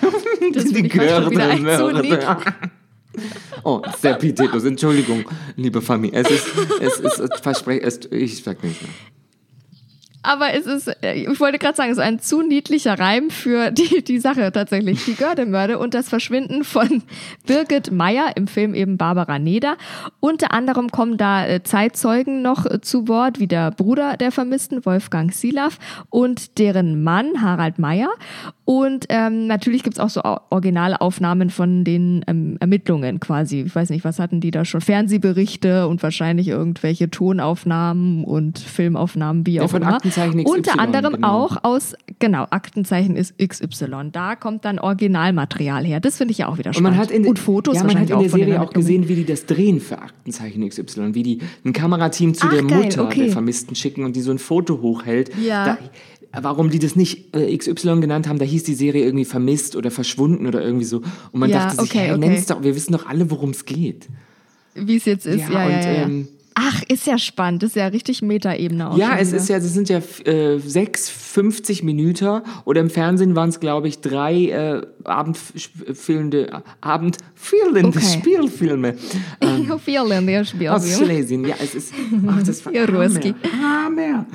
Das 0.55 0.65
Die 0.65 0.75
finde 0.75 0.89
ich 0.89 0.95
fast 0.95 1.11
schon 1.15 1.31
wieder 1.31 1.51
ein 1.51 1.63
Görde- 1.65 1.95
Zulied. 2.03 2.19
Oh, 3.65 3.83
sehr 4.01 4.15
pietätlos. 4.15 4.65
Entschuldigung, 4.65 5.25
liebe 5.57 5.83
Familie. 5.83 6.19
Es 6.21 6.31
ist, 6.31 6.47
es 6.81 6.99
ist, 7.01 7.19
es 7.19 7.41
verspreche, 7.41 7.83
es, 7.83 8.01
ich 8.11 8.43
sag 8.43 8.63
nicht 8.65 8.81
mehr. 8.83 8.91
Aber 10.29 10.53
es 10.53 10.67
ist, 10.67 10.89
äh, 11.03 11.15
ich 11.15 11.41
wollte 11.41 11.59
gerade 11.59 11.75
sagen, 11.75 11.91
es 11.91 11.97
ist 11.97 12.05
ein 12.05 12.21
zu 12.21 12.43
niedlicher 12.43 12.99
Reim 12.99 13.31
für 13.31 13.71
die, 13.71 14.05
die 14.05 14.19
Sache 14.19 14.53
tatsächlich. 14.53 15.03
Die 15.07 15.15
Gördemörde 15.15 15.79
und 15.79 15.95
das 15.95 16.11
Verschwinden 16.11 16.65
von 16.65 17.03
Birgit 17.47 17.91
Meyer 17.91 18.37
im 18.37 18.47
Film 18.47 18.75
eben 18.75 18.99
Barbara 18.99 19.39
Neder. 19.39 19.79
Unter 20.21 20.53
anderem 20.53 20.91
kommen 20.91 21.17
da 21.17 21.47
äh, 21.47 21.63
Zeitzeugen 21.63 22.43
noch 22.43 22.67
äh, 22.67 22.83
zu 22.83 23.09
Wort, 23.09 23.41
wie 23.41 23.47
der 23.47 23.71
Bruder 23.71 24.19
der 24.19 24.31
Vermissten, 24.31 24.85
Wolfgang 24.85 25.33
Silaff, 25.33 25.79
und 26.11 26.59
deren 26.59 27.03
Mann, 27.03 27.41
Harald 27.41 27.79
Meyer. 27.79 28.11
Und 28.71 29.07
ähm, 29.09 29.47
natürlich 29.47 29.83
gibt's 29.83 29.99
auch 29.99 30.11
so 30.11 30.21
Au- 30.21 30.41
Originalaufnahmen 30.51 31.49
von 31.49 31.85
den 31.85 32.23
ähm, 32.27 32.59
Ermittlungen 32.61 33.19
quasi. 33.19 33.63
Ich 33.63 33.75
weiß 33.75 33.89
nicht, 33.89 34.05
was 34.05 34.19
hatten 34.19 34.43
die 34.43 34.51
da 34.51 34.67
schon? 34.67 34.83
Fernsehberichte 34.83 35.89
und 35.89 36.03
wahrscheinlich 36.03 36.49
irgendwelche 36.49 37.09
Tonaufnahmen 37.09 38.25
und 38.25 38.59
Filmaufnahmen, 38.59 39.47
wie 39.47 39.55
Ja, 39.55 39.63
auch 39.63 39.71
von 39.71 39.81
immer. 39.81 39.95
Aktenzeichen 39.95 40.45
XY, 40.45 40.51
Unter 40.59 40.79
anderem 40.81 41.15
genau. 41.15 41.29
auch 41.47 41.65
aus, 41.65 41.95
genau, 42.19 42.45
Aktenzeichen 42.51 43.17
ist 43.17 43.39
XY. 43.39 44.11
Da 44.13 44.37
kommt 44.37 44.67
dann 44.67 44.79
Originalmaterial 44.79 45.87
her. 45.87 46.01
Das 46.01 46.19
finde 46.19 46.33
ich 46.33 46.39
ja 46.39 46.49
auch 46.49 46.59
wieder 46.59 46.69
Und 46.69 46.75
spannend. 46.75 46.91
man 46.99 47.07
hat 47.07 47.11
in, 47.11 47.27
und 47.27 47.39
Fotos 47.39 47.77
ja, 47.77 47.85
man 47.85 47.95
hat 47.95 48.03
in 48.03 48.09
der 48.09 48.19
auch 48.19 48.29
Serie 48.29 48.61
auch 48.61 48.71
gesehen, 48.75 49.09
wie 49.09 49.15
die 49.15 49.25
das 49.25 49.47
drehen 49.47 49.81
für 49.81 49.99
Aktenzeichen 49.99 50.69
XY, 50.69 51.15
wie 51.15 51.23
die 51.23 51.39
ein 51.65 51.73
Kamerateam 51.73 52.35
zu 52.35 52.47
Ach, 52.47 52.53
der 52.53 52.65
geil, 52.65 52.83
Mutter 52.85 53.05
okay. 53.05 53.23
der 53.25 53.33
Vermissten 53.33 53.75
schicken 53.75 54.05
und 54.05 54.15
die 54.15 54.21
so 54.21 54.31
ein 54.31 54.39
Foto 54.39 54.83
hochhält. 54.83 55.31
Ja. 55.43 55.65
Da, 55.65 55.79
warum 56.33 56.71
die 56.71 56.79
das 56.79 56.97
nicht 56.97 57.35
äh, 57.37 57.57
XY 57.57 58.01
genannt 58.01 58.29
haben, 58.29 58.39
da 58.39 58.45
hieß 58.45 58.63
die 58.65 58.75
Serie 58.75 59.05
irgendwie 59.05 59.25
vermisst 59.25 59.77
oder 59.77 59.91
verschwunden 59.91 60.47
oder 60.47 60.63
irgendwie 60.65 60.85
so. 60.85 60.99
Und 61.33 61.41
man 61.41 61.51
Ja, 61.51 61.67
dachte 61.67 61.83
sich, 61.83 61.91
okay, 61.91 61.99
hey, 62.01 62.11
okay. 62.13 62.19
nenn's 62.21 62.47
doch, 62.47 62.63
wir 62.63 62.75
wissen 62.75 62.93
doch 62.93 63.07
alle, 63.07 63.31
worum 63.31 63.51
es 63.51 63.65
geht. 63.65 64.09
Wie 64.75 64.97
es 64.97 65.05
jetzt 65.07 65.27
ist. 65.27 65.49
Ja, 65.49 65.51
ja, 65.51 65.65
und, 65.67 65.73
ja, 65.85 65.93
ja. 65.93 66.03
ähm, 66.03 66.29
Ach, 66.61 66.83
ist 66.89 67.07
ja 67.07 67.19
spannend. 67.19 67.63
Das 67.63 67.71
ist 67.71 67.77
ja 67.77 67.87
richtig 67.87 68.21
Metaebene 68.21 68.91
auch. 68.91 68.99
Ja, 68.99 69.17
es 69.17 69.29
wieder. 69.29 69.37
ist 69.39 69.49
ja, 69.49 69.57
es 69.59 69.73
sind 69.73 69.89
ja 69.89 70.01
äh, 70.25 70.59
sechs, 70.59 71.09
50 71.09 71.85
Minuten 71.85 72.41
oder 72.65 72.81
im 72.81 72.91
Fernsehen 72.91 73.37
waren 73.37 73.49
es, 73.51 73.61
glaube 73.61 73.87
ich, 73.87 74.01
drei 74.01 74.47
äh, 74.47 74.83
abendfüllende, 75.05 76.63
abendfüllende 76.81 77.89
Okay. 77.99 78.19
Spielfilme. 78.19 78.95
Ähm, 79.41 79.71
Auf 79.71 79.87
Irland, 79.87 80.29
der 80.29 80.45
Spiel. 80.45 80.69
aus 80.69 80.91
Schlesien, 80.97 81.47
ja, 81.47 81.55
es 81.63 81.77
ist, 81.77 81.93
ach, 82.27 82.43
das 82.43 82.67
war. 82.67 82.73
Hammer. 82.73 83.21
Hammer. 83.63 84.27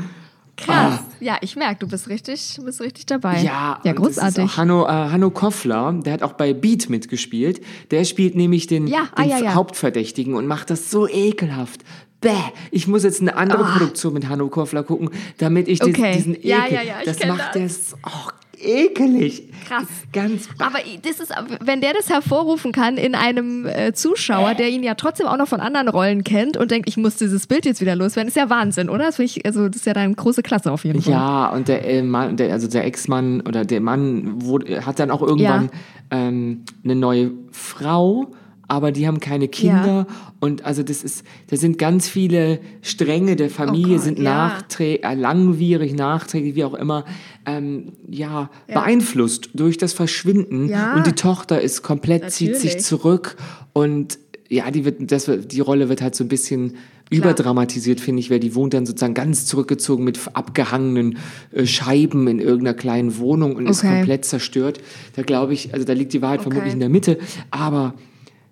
Krass. 0.56 1.00
Ja, 1.20 1.38
ich 1.42 1.56
merke, 1.56 1.80
du 1.80 1.88
bist 1.88 2.10
richtig, 2.10 2.56
du 2.56 2.66
bist 2.66 2.80
richtig 2.80 3.06
dabei. 3.08 3.42
Ja, 3.42 3.80
ja 3.84 3.94
großartig. 3.94 4.56
Hanno, 4.58 4.86
äh, 4.86 4.90
Hanno 4.90 5.32
Koffler, 5.32 5.94
der 6.06 6.14
hat 6.14 6.24
auch 6.24 6.34
bei 6.34 6.54
Beat 6.54 6.90
mitgespielt. 6.90 7.62
Der 7.92 8.04
spielt 8.04 8.36
nämlich 8.36 8.68
den, 8.68 8.86
Ja, 8.88 9.08
ah, 9.16 9.22
den 9.24 9.30
ja, 9.32 9.40
ja. 9.40 9.54
Hauptverdächtigen 9.56 10.36
und 10.36 10.46
macht 10.46 10.70
das 10.70 10.92
so 10.92 11.08
ekelhaft. 11.08 11.82
Bäh, 12.22 12.32
ich 12.72 12.88
muss 12.88 13.04
jetzt 13.04 13.20
eine 13.20 13.36
andere 13.36 13.64
Produktion 13.66 14.14
mit 14.14 14.30
Hanno 14.30 14.48
Koffler 14.48 14.84
gucken, 14.84 15.10
damit 15.40 15.68
ich 15.68 15.80
diesen, 15.80 15.96
Ah. 15.96 16.08
Okay. 16.08 16.18
diesen 16.18 16.36
Ekel, 16.36 16.50
Ja, 16.50 16.66
ja, 16.68 16.82
ja, 16.84 16.94
das 17.04 17.26
macht 17.26 17.40
das. 17.48 17.54
der 17.54 17.70
so 17.70 17.96
oh, 18.06 18.30
ekelig. 18.64 19.50
Krass. 19.68 19.88
Ganz 20.12 20.48
Aber 20.60 20.80
das 21.02 21.20
ist, 21.20 21.34
wenn 21.62 21.82
der 21.82 21.94
das 21.94 22.10
hervorrufen 22.10 22.72
kann 22.72 22.98
in 22.98 23.16
einem 23.16 23.66
äh, 23.66 23.94
Zuschauer, 23.94 24.56
der 24.56 24.70
ihn 24.70 24.84
ja 24.84 24.96
trotzdem 24.96 25.28
auch 25.28 25.38
noch 25.38 25.48
von 25.48 25.60
anderen 25.60 25.88
Rollen 25.88 26.24
kennt 26.24 26.58
und 26.58 26.72
denkt, 26.72 26.90
ich 26.90 26.98
muss 26.98 27.16
dieses 27.16 27.48
Bild 27.48 27.66
jetzt 27.66 27.82
wieder 27.82 27.96
loswerden, 27.96 28.28
ist 28.28 28.38
ja 28.38 28.50
Wahnsinn, 28.50 28.90
oder? 28.90 29.06
Das, 29.06 29.20
ich, 29.20 29.46
also, 29.46 29.68
das 29.68 29.78
ist 29.78 29.86
ja 29.86 29.94
dann 29.94 30.16
große 30.16 30.44
Klasse 30.44 30.72
auf 30.72 30.86
jeden 30.86 31.02
Fall. 31.02 31.14
Ja, 31.14 31.50
und 31.50 31.68
der 31.68 31.88
äh, 31.88 32.02
Mann, 32.02 32.38
der, 32.38 32.52
also 32.52 32.68
der 32.68 32.86
Ex-Mann 32.86 33.42
oder 33.42 33.66
der 33.66 33.82
Mann 33.82 34.42
wurde, 34.42 34.86
hat 34.86 35.00
dann 35.00 35.12
auch 35.12 35.22
irgendwann 35.22 35.70
ähm, 36.12 36.64
eine 36.84 36.96
neue 36.96 37.32
Frau, 37.52 38.32
aber 38.74 38.92
die 38.92 39.06
haben 39.08 39.20
keine 39.20 39.48
Kinder. 39.48 40.08
Und 40.40 40.66
also 40.66 40.82
das 40.82 41.04
ist, 41.04 41.24
da 41.48 41.58
sind 41.58 41.78
ganz 41.78 42.08
viele 42.08 42.60
Stränge 42.82 43.36
der 43.36 43.52
Familie 43.52 43.94
Oh 43.94 43.98
Gott, 43.98 44.04
sind 44.04 44.18
ja. 44.18 44.24
nachträ 44.24 44.96
äh, 44.96 45.14
langwierig, 45.14 45.94
nachträglich, 45.94 46.56
wie 46.56 46.64
auch 46.64 46.74
immer, 46.74 47.06
ähm, 47.46 47.94
ja, 48.10 48.50
beeinflusst 48.68 49.52
durch 49.54 49.78
das 49.78 49.94
Verschwinden. 49.94 50.70
Ja. 50.70 50.96
Und 50.96 51.06
die 51.06 51.14
Tochter 51.14 51.62
ist 51.62 51.84
komplett, 51.84 52.32
zieht 52.32 52.56
sich 52.56 52.72
Natürlich. 52.72 52.86
zurück 52.86 53.36
und 53.74 54.18
ja, 54.50 54.72
die 54.72 54.86
wird, 54.86 55.12
das, 55.12 55.30
die 55.48 55.60
Rolle 55.60 55.88
wird 55.90 56.02
halt 56.02 56.16
so 56.16 56.24
ein 56.24 56.28
bisschen 56.28 56.74
überdramatisiert, 57.10 58.00
finde 58.00 58.22
ich, 58.22 58.32
weil 58.32 58.40
die 58.40 58.56
wohnt 58.56 58.74
dann 58.74 58.86
sozusagen 58.88 59.14
ganz 59.14 59.46
zurückgezogen 59.46 60.04
mit 60.04 60.20
abgehangenen 60.34 61.18
äh, 61.52 61.68
Scheiben 61.68 62.28
in 62.28 62.40
irgendeiner 62.40 62.74
kleinen 62.76 63.18
Wohnung 63.20 63.56
und 63.56 63.68
ist 63.68 63.84
Okay. 63.84 63.98
komplett 63.98 64.26
zerstört. 64.26 64.80
Da 65.16 65.22
glaube 65.22 65.54
ich, 65.54 65.74
also 65.74 65.86
da 65.86 65.94
liegt 65.94 66.14
die 66.14 66.24
Wahrheit 66.24 66.40
Okay. 66.40 66.50
vermutlich 66.50 66.74
in 66.74 66.80
der 66.80 66.90
Mitte, 66.90 67.20
aber 67.52 67.94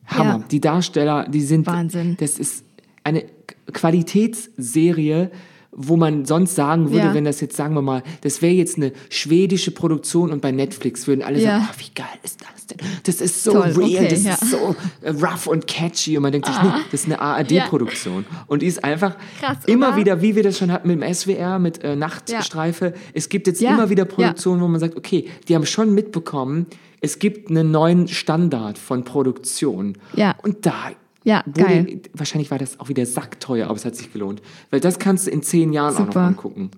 Hammer. 0.08 0.40
Ja. 0.40 0.44
Die 0.52 0.60
Darsteller, 0.62 1.28
die 1.30 1.42
sind, 1.42 1.66
Wahnsinn. 1.68 2.18
das 2.20 2.38
ist 2.40 2.66
eine 3.04 3.24
Qualitätsserie, 3.72 5.32
wo 5.74 5.96
man 5.96 6.26
sonst 6.26 6.56
sagen 6.56 6.92
würde, 6.92 7.08
Ja. 7.08 7.14
wenn 7.14 7.24
das 7.24 7.40
jetzt, 7.40 7.56
sagen 7.56 7.74
wir 7.76 7.82
mal, 7.82 8.04
das 8.22 8.42
wäre 8.42 8.54
jetzt 8.54 8.76
eine 8.76 8.92
schwedische 9.10 9.72
Produktion 9.72 10.32
und 10.32 10.42
bei 10.42 10.52
Netflix 10.52 11.08
würden 11.08 11.22
alle 11.24 11.40
Ja. 11.40 11.60
sagen, 11.62 11.70
oh, 11.72 11.76
wie 11.80 11.94
geil 11.96 12.08
ist 12.24 12.42
das 12.42 12.68
denn? 12.68 12.78
Das 13.04 13.22
ist 13.22 13.42
so 13.44 13.54
Toll, 13.54 13.72
real, 13.72 14.04
okay, 14.04 14.08
das 14.10 14.24
ja. 14.26 14.34
ist 14.34 14.52
so 14.52 14.76
äh, 15.02 15.12
rough 15.12 15.48
und 15.48 15.68
catchy 15.68 16.18
und 16.18 16.24
man 16.24 16.34
denkt 16.34 16.48
sich, 16.48 16.62
nee, 16.62 16.70
das 16.92 17.02
ist 17.02 17.06
eine 17.06 17.22
ARD-Produktion. 17.22 18.26
Und 18.48 18.62
die 18.64 18.66
ist 18.68 18.84
einfach 18.84 19.16
Krass, 19.40 19.60
immer 19.66 19.90
oder? 19.90 19.98
wieder, 19.98 20.22
wie 20.22 20.36
wir 20.36 20.44
das 20.44 20.58
schon 20.58 20.72
hatten 20.74 20.90
mit 20.90 21.02
dem 21.02 21.14
SWR, 21.14 21.58
mit 21.58 21.82
äh, 21.84 21.96
Nachtstreife, 21.96 22.94
es 23.14 23.30
gibt 23.30 23.48
jetzt 23.48 23.62
immer 23.62 23.90
wieder. 23.90 24.04
Produktionen, 24.04 24.62
wo 24.62 24.68
man 24.68 24.80
sagt, 24.82 24.98
okay, 24.98 25.30
die 25.48 25.56
haben 25.56 25.66
schon 25.66 25.94
mitbekommen, 25.94 26.66
es 27.02 27.20
gibt 27.20 27.50
einen 27.50 27.72
neuen 27.72 28.08
Standard 28.08 28.78
von 28.78 29.04
Produktion. 29.04 29.98
Ja. 30.16 30.36
Und 30.44 30.66
da 30.66 30.92
Ja, 31.24 31.44
wurde, 31.46 31.62
geil. 31.64 32.02
wahrscheinlich 32.14 32.50
war 32.52 32.58
das 32.60 32.80
auch 32.80 32.90
wieder 32.90 33.06
sackteuer, 33.06 33.66
aber 33.68 33.76
es 33.76 33.86
hat 33.86 33.96
sich 33.96 34.14
gelohnt. 34.14 34.42
Weil 34.70 34.80
das 34.80 34.98
kannst 35.00 35.28
du 35.28 35.32
in 35.32 35.44
zehn 35.44 35.74
Jahren 35.74 35.94
auch 35.96 36.00
noch 36.00 36.06
Super. 36.08 36.22
angucken. 36.22 36.72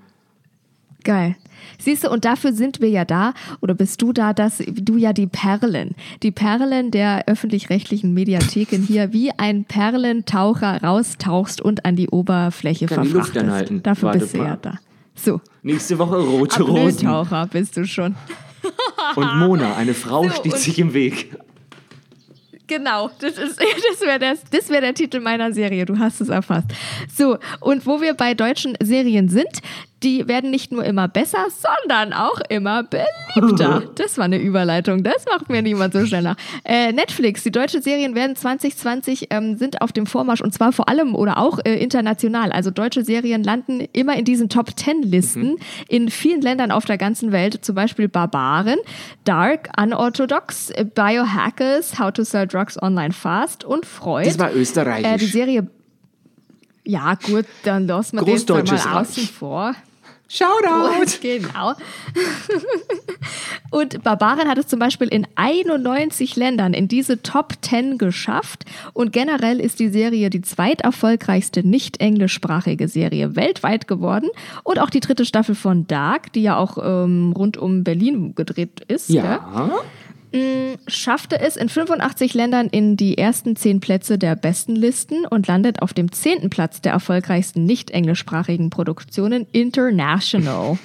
Geil. 1.03 1.35
Siehst 1.79 2.05
du, 2.05 2.09
und 2.09 2.23
dafür 2.23 2.53
sind 2.53 2.79
wir 2.81 2.89
ja 2.89 3.03
da, 3.03 3.33
oder 3.59 3.73
bist 3.73 4.01
du 4.01 4.13
da, 4.13 4.31
dass 4.33 4.59
du 4.59 4.95
ja 4.95 5.11
die 5.11 5.27
Perlen, 5.27 5.95
die 6.23 6.31
Perlen 6.31 6.91
der 6.91 7.27
öffentlich-rechtlichen 7.27 8.13
Mediatheken 8.13 8.81
hier 8.87 9.11
wie 9.11 9.31
ein 9.37 9.65
Perlentaucher 9.65 10.81
raustauchst 10.81 11.59
und 11.61 11.83
an 11.83 11.97
die 11.97 12.07
Oberfläche 12.09 12.85
Kann 12.85 13.03
die 13.03 13.09
Luft 13.09 13.31
verfrachtest. 13.31 13.43
anhalten. 13.45 13.83
Dafür 13.83 14.07
Wartet 14.09 14.21
bist 14.21 14.33
du 14.35 14.37
ja 14.39 14.55
da. 14.61 14.79
So, 15.15 15.41
Nächste 15.61 15.99
Woche 15.99 16.17
rote 16.17 16.63
Rosen. 16.63 17.05
Apnoe-Taucher 17.07 17.47
bist 17.47 17.75
du 17.77 17.85
schon. 17.85 18.15
Und 19.15 19.37
Mona, 19.39 19.75
eine 19.75 19.93
Frau, 19.93 20.23
So, 20.23 20.29
steht 20.35 20.57
sich 20.57 20.79
im 20.79 20.93
Weg. 20.93 21.35
Genau, 22.67 23.09
das, 23.19 23.37
ist- 23.37 23.59
das 23.91 24.01
wäre 24.01 24.19
das 24.51 24.69
wär 24.69 24.81
der 24.81 24.93
Titel 24.93 25.19
meiner 25.19 25.51
Serie. 25.53 25.85
Du 25.85 25.99
hast 25.99 26.21
es 26.21 26.29
erfasst. 26.29 26.67
So, 27.13 27.37
und 27.59 27.85
wo 27.85 28.01
wir 28.01 28.13
bei 28.13 28.33
deutschen 28.33 28.75
Serien 28.81 29.27
sind, 29.29 29.59
die 30.03 30.27
werden 30.27 30.51
nicht 30.51 30.71
nur 30.71 30.83
immer 30.83 31.07
besser, 31.07 31.47
sondern 31.49 32.13
auch 32.13 32.39
immer 32.49 32.83
beliebter. 32.83 33.83
Das 33.95 34.17
war 34.17 34.25
eine 34.25 34.39
Überleitung. 34.39 35.03
Das 35.03 35.25
macht 35.25 35.49
mir 35.49 35.61
niemand 35.61 35.93
so 35.93 36.05
schnell 36.05 36.23
nach. 36.23 36.35
Äh, 36.63 36.91
Netflix, 36.91 37.43
die 37.43 37.51
deutschen 37.51 37.81
Serien 37.81 38.15
werden 38.15 38.35
2020 38.35 39.27
ähm, 39.29 39.57
sind 39.57 39.81
auf 39.81 39.91
dem 39.91 40.05
Vormarsch 40.05 40.41
und 40.41 40.53
zwar 40.53 40.71
vor 40.71 40.89
allem 40.89 41.15
oder 41.15 41.37
auch 41.37 41.59
äh, 41.63 41.75
international. 41.75 42.51
Also 42.51 42.71
deutsche 42.71 43.03
Serien 43.03 43.43
landen 43.43 43.87
immer 43.93 44.15
in 44.17 44.25
diesen 44.25 44.49
Top 44.49 44.77
10 44.77 45.03
Listen 45.03 45.57
in 45.87 46.09
vielen 46.09 46.41
Ländern 46.41 46.71
auf 46.71 46.85
der 46.85 46.97
ganzen 46.97 47.31
Welt. 47.31 47.63
Zum 47.63 47.75
Beispiel 47.75 48.07
Barbaren, 48.07 48.79
Dark, 49.23 49.69
Unorthodox, 49.79 50.71
Biohackers, 50.95 51.99
How 51.99 52.11
to 52.11 52.23
Sell 52.23 52.47
Drugs 52.47 52.81
Online 52.81 53.13
Fast 53.13 53.63
und 53.63 53.85
Freud. 53.85 54.27
Das 54.27 54.39
war 54.39 54.53
österreichisch. 54.53 55.11
Äh, 55.11 55.17
die 55.17 55.25
Serie. 55.25 55.67
Ja, 56.85 57.15
gut, 57.15 57.45
dann 57.63 57.87
lassen 57.87 58.17
wir 58.17 58.35
das 58.35 58.85
mal 58.85 59.01
außen 59.01 59.27
vor. 59.27 59.73
Shoutout! 60.33 61.19
Genau. 61.21 61.73
Und 63.69 64.03
Barbaren 64.03 64.47
hat 64.47 64.57
es 64.57 64.67
zum 64.67 64.79
Beispiel 64.79 65.07
in 65.07 65.27
91 65.35 66.35
Ländern 66.35 66.73
in 66.73 66.87
diese 66.87 67.21
Top 67.21 67.53
10 67.61 67.99
geschafft. 67.99 68.65
Und 68.93 69.13
generell 69.13 69.59
ist 69.59 69.79
die 69.79 69.89
Serie 69.89 70.31
die 70.31 70.41
zweiterfolgreichste 70.41 71.67
nicht 71.67 71.99
englischsprachige 71.99 72.87
Serie 72.87 73.35
weltweit 73.35 73.87
geworden. 73.87 74.29
Und 74.63 74.79
auch 74.79 74.89
die 74.89 75.01
dritte 75.01 75.25
Staffel 75.25 75.53
von 75.53 75.85
Dark, 75.85 76.33
die 76.33 76.41
ja 76.41 76.57
auch 76.57 76.77
ähm, 76.83 77.33
rund 77.37 77.57
um 77.57 77.83
Berlin 77.83 78.33
gedreht 78.33 78.81
ist. 78.87 79.09
Ja. 79.09 79.37
Gell? 79.55 79.77
Schaffte 80.87 81.39
es 81.39 81.55
in 81.55 81.69
85 81.69 82.33
Ländern 82.33 82.67
in 82.67 82.97
die 82.97 83.17
ersten 83.17 83.55
zehn 83.55 83.79
Plätze 83.79 84.17
der 84.17 84.35
besten 84.35 84.75
Listen 84.75 85.25
und 85.25 85.47
landet 85.47 85.81
auf 85.81 85.93
dem 85.93 86.11
zehnten 86.11 86.49
Platz 86.49 86.81
der 86.81 86.91
erfolgreichsten 86.91 87.65
nicht 87.65 87.91
englischsprachigen 87.91 88.69
Produktionen 88.69 89.45
international. 89.51 90.77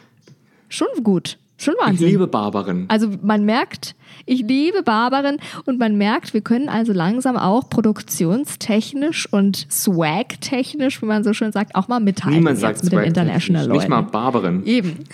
Schon 0.68 0.88
gut. 1.02 1.38
Schon 1.56 1.74
Ich 1.78 1.86
Wahnsinn. 1.86 2.08
liebe 2.08 2.26
Barbarin. 2.26 2.86
Also 2.88 3.10
man 3.22 3.44
merkt, 3.44 3.94
ich 4.24 4.40
liebe 4.40 4.82
Barbaren 4.82 5.38
und 5.66 5.78
man 5.78 5.96
merkt, 5.98 6.32
wir 6.32 6.40
können 6.40 6.70
also 6.70 6.92
langsam 6.94 7.36
auch 7.36 7.68
produktionstechnisch 7.68 9.30
und 9.30 9.66
swag-technisch, 9.70 11.02
wie 11.02 11.06
man 11.06 11.22
so 11.22 11.34
schön 11.34 11.52
sagt, 11.52 11.74
auch 11.74 11.86
mal 11.86 12.00
mithalten 12.00 12.38
Niemand 12.38 12.58
sagt 12.58 12.82
mit 12.82 12.92
den 12.92 13.00
International. 13.00 13.66
Leuten. 13.66 13.78
Nicht 13.78 13.88
mal 13.88 14.00
Barbarin. 14.00 14.64
Eben. 14.64 15.04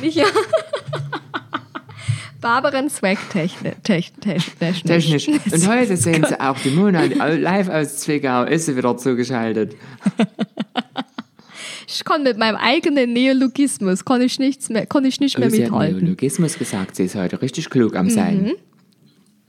Nicht 0.00 0.16
ja. 0.16 0.24
Barbaren 2.46 2.88
swag 2.88 3.18
technisch. 3.28 4.12
Technisch. 4.84 5.26
Und 5.28 5.68
heute 5.68 5.96
sehen 5.96 6.24
Sie 6.28 6.40
auch 6.40 6.56
die 6.60 6.70
Mona 6.70 7.02
live 7.02 7.68
aus 7.68 7.96
Zwickau. 7.98 8.44
Ist 8.44 8.66
sie 8.66 8.76
wieder 8.76 8.96
zugeschaltet. 8.96 9.74
Ich 11.88 12.02
kann 12.04 12.24
mit 12.24 12.36
meinem 12.36 12.56
eigenen 12.56 13.12
Neologismus 13.12 14.04
kann 14.04 14.20
ich 14.20 14.40
nichts 14.40 14.68
mehr, 14.68 14.86
kann 14.86 15.04
ich 15.04 15.20
nicht 15.20 15.38
mehr 15.38 15.46
Oh, 15.46 15.50
sie 15.50 15.64
hat 15.64 15.70
mithalten. 15.70 15.98
Neologismus 15.98 16.58
gesagt. 16.58 16.96
Sie 16.96 17.04
ist 17.04 17.14
heute 17.14 17.40
richtig 17.40 17.70
klug 17.70 17.94
am 17.94 18.10
Sein. 18.10 18.42
Mhm. 18.42 18.54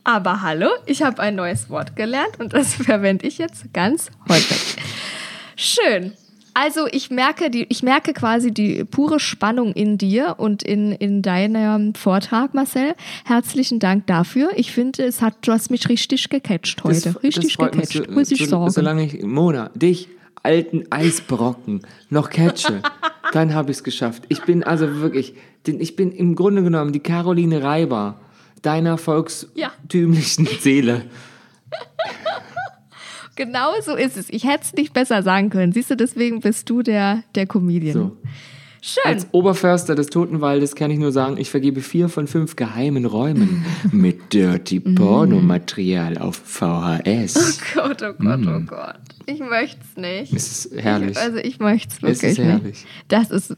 Aber 0.03 0.43
hallo, 0.43 0.69
ich 0.85 1.01
habe 1.01 1.19
ein 1.19 1.33
neues 1.33 1.67
Wort 1.71 1.95
gelernt 1.95 2.39
und 2.39 2.53
das 2.53 2.75
verwende 2.75 3.25
ich 3.25 3.39
jetzt 3.39 3.73
ganz 3.73 4.11
häufig. 4.29 4.75
Schön. 5.55 6.13
Also 6.59 6.87
ich 6.91 7.11
merke, 7.11 7.51
die, 7.51 7.67
ich 7.69 7.83
merke 7.83 8.13
quasi 8.13 8.51
die 8.51 8.83
pure 8.83 9.19
Spannung 9.19 9.73
in 9.73 9.99
dir 9.99 10.35
und 10.39 10.63
in, 10.63 10.91
in 10.91 11.21
deinem 11.21 11.93
Vortrag, 11.93 12.55
Marcel. 12.55 12.95
Herzlichen 13.25 13.77
Dank 13.77 14.07
dafür. 14.07 14.49
Ich 14.55 14.71
finde, 14.71 15.03
es 15.03 15.21
hat, 15.21 15.35
du 15.45 15.51
hast 15.51 15.69
mich 15.69 15.87
richtig 15.87 16.29
gecatcht 16.29 16.83
heute. 16.83 16.99
Das- 17.13 17.21
richtig 17.21 17.57
das 17.57 17.63
mich, 17.67 17.71
gecatcht, 17.91 18.07
so- 18.07 18.11
muss 18.11 18.31
ich 18.31 18.39
so, 18.39 18.45
sagen. 18.45 18.71
Solange 18.71 19.05
ich, 19.05 19.21
Mona, 19.21 19.69
dich, 19.75 20.09
alten 20.41 20.85
Eisbrocken, 20.89 21.81
noch 22.09 22.31
catche, 22.31 22.81
dann 23.33 23.53
habe 23.53 23.69
ich 23.69 23.77
es 23.77 23.83
geschafft. 23.83 24.23
Ich 24.29 24.41
bin 24.41 24.63
also 24.63 24.95
wirklich, 24.99 25.35
ich 25.67 25.95
bin 25.95 26.11
im 26.11 26.33
Grunde 26.33 26.63
genommen 26.63 26.91
die 26.91 27.01
Caroline 27.01 27.61
Reiber 27.61 28.19
deiner 28.63 28.97
volkstümlichen 28.97 30.47
Seele. 30.59 31.03
Genau 33.37 33.71
so 33.81 33.95
ist 33.95 34.17
es. 34.17 34.27
Ich 34.29 34.43
hätte 34.43 34.63
es 34.63 34.73
nicht 34.73 34.91
besser 34.93 35.23
sagen 35.23 35.49
können. 35.49 35.71
Siehst 35.71 35.89
du, 35.89 35.95
deswegen 35.95 36.41
bist 36.41 36.69
du 36.69 36.81
der, 36.81 37.23
der 37.35 37.47
Comedian. 37.47 37.93
So. 37.93 38.17
Schön. 38.79 39.03
Als 39.05 39.27
Oberförster 39.31 39.95
des 39.95 40.07
Totenwaldes 40.07 40.75
kann 40.75 40.91
ich 40.91 40.99
nur 40.99 41.11
sagen, 41.11 41.37
ich 41.37 41.49
vergebe 41.49 41.81
vier 41.81 42.09
von 42.09 42.27
fünf 42.27 42.55
geheimen 42.55 43.05
Räumen 43.05 43.65
mit 43.91 44.33
Dirty 44.33 44.79
Pornomaterial 44.79 46.17
auf 46.19 46.35
VHS. 46.37 47.59
Oh 47.75 47.81
Gott, 47.81 48.03
oh 48.03 48.13
Gott, 48.13 48.39
oh 48.45 48.59
Mm. 48.59 48.65
Gott. 48.67 48.95
Ich 49.25 49.39
möchte 49.39 49.79
es 49.81 49.97
nicht. 50.01 50.31
Es 50.33 50.65
ist 50.65 50.81
herrlich. 50.81 51.11
Ich, 51.11 51.17
also 51.17 51.37
ich 51.37 51.59
möchte 51.59 51.89
es 51.89 51.95
Es 51.95 52.01
wirklich 52.21 52.31
ist 52.31 52.37
herrlich. 52.37 52.63
nicht. 52.63 52.85
Das 53.09 53.29
ist 53.29 53.57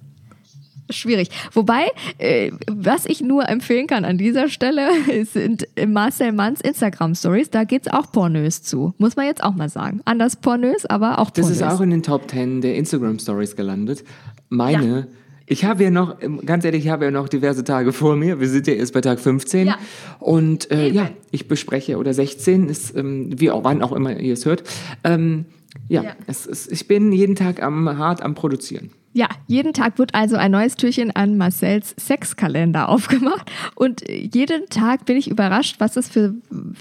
schwierig. 0.90 1.30
Wobei, 1.54 1.88
äh, 2.18 2.52
was 2.68 3.06
ich 3.06 3.22
nur 3.22 3.48
empfehlen 3.48 3.88
kann 3.88 4.06
an 4.06 4.18
dieser 4.18 4.50
Stelle, 4.50 4.90
sind 5.26 5.68
Marcel 5.88 6.32
Manns 6.32 6.62
Instagram-Stories. 6.62 7.50
Da 7.50 7.64
geht 7.64 7.88
es 7.88 7.94
auch 7.94 8.12
pornös 8.12 8.64
zu. 8.64 8.94
Muss 8.98 9.16
man 9.16 9.26
jetzt 9.26 9.44
auch 9.44 9.56
mal 9.56 9.70
sagen. 9.70 10.02
Anders 10.06 10.36
pornös, 10.36 10.86
aber 10.86 11.20
auch 11.20 11.30
Das 11.30 11.44
pornös. 11.46 11.58
ist 11.62 11.64
auch 11.64 11.82
in 11.82 11.90
den 11.92 12.04
Top 12.04 12.30
10 12.30 12.62
der 12.62 12.76
Instagram 12.76 13.20
Stories 13.20 13.56
gelandet. 13.56 14.04
Meine, 14.50 15.08
ich 15.46 15.66
habe 15.66 15.84
ja 15.84 15.90
noch, 15.90 16.22
ähm, 16.22 16.42
ganz 16.46 16.64
ehrlich, 16.66 16.86
ich 16.86 16.92
habe 16.92 17.06
ja 17.06 17.12
noch 17.12 17.28
diverse 17.28 17.64
Tage 17.64 17.92
vor 17.92 18.16
mir. 18.16 18.40
Wir 18.40 18.48
sind 18.50 18.68
ja 18.68 18.74
erst 18.74 18.94
bei 18.94 19.02
Tag 19.02 19.20
15. 19.20 19.68
Ja. 19.68 19.78
Und 20.20 20.70
äh, 20.72 20.90
ja, 20.90 21.10
ich 21.32 21.48
bespreche, 21.48 21.98
oder 21.98 22.14
16 22.14 22.70
ist, 22.70 22.96
ähm, 22.96 23.40
wie 23.40 23.50
auch 23.52 23.64
wann 23.64 23.82
auch 23.82 23.92
immer 23.92 24.16
ihr 24.20 24.34
es 24.34 24.46
hört. 24.46 24.64
Ähm, 25.04 25.46
ja, 25.88 26.04
Ja. 26.04 26.12
Es 26.28 26.46
ist, 26.46 26.72
ich 26.72 26.88
bin 26.88 27.12
jeden 27.12 27.36
Tag 27.36 27.62
am, 27.64 27.98
hart 27.98 28.22
am 28.22 28.36
Produzieren. 28.36 28.92
Ja, 29.12 29.28
jeden 29.48 29.74
Tag 29.74 29.98
wird 29.98 30.14
also 30.14 30.36
ein 30.36 30.52
neues 30.52 30.76
Türchen 30.76 31.16
an 31.16 31.36
Marcells 31.38 31.96
Sexkalender 32.00 32.90
aufgemacht 32.90 33.50
und 33.76 34.08
jeden 34.08 34.68
Tag 34.70 35.06
bin 35.06 35.18
ich 35.18 35.30
überrascht, 35.30 35.78
was 35.80 35.98
es 35.98 36.08
für 36.08 36.36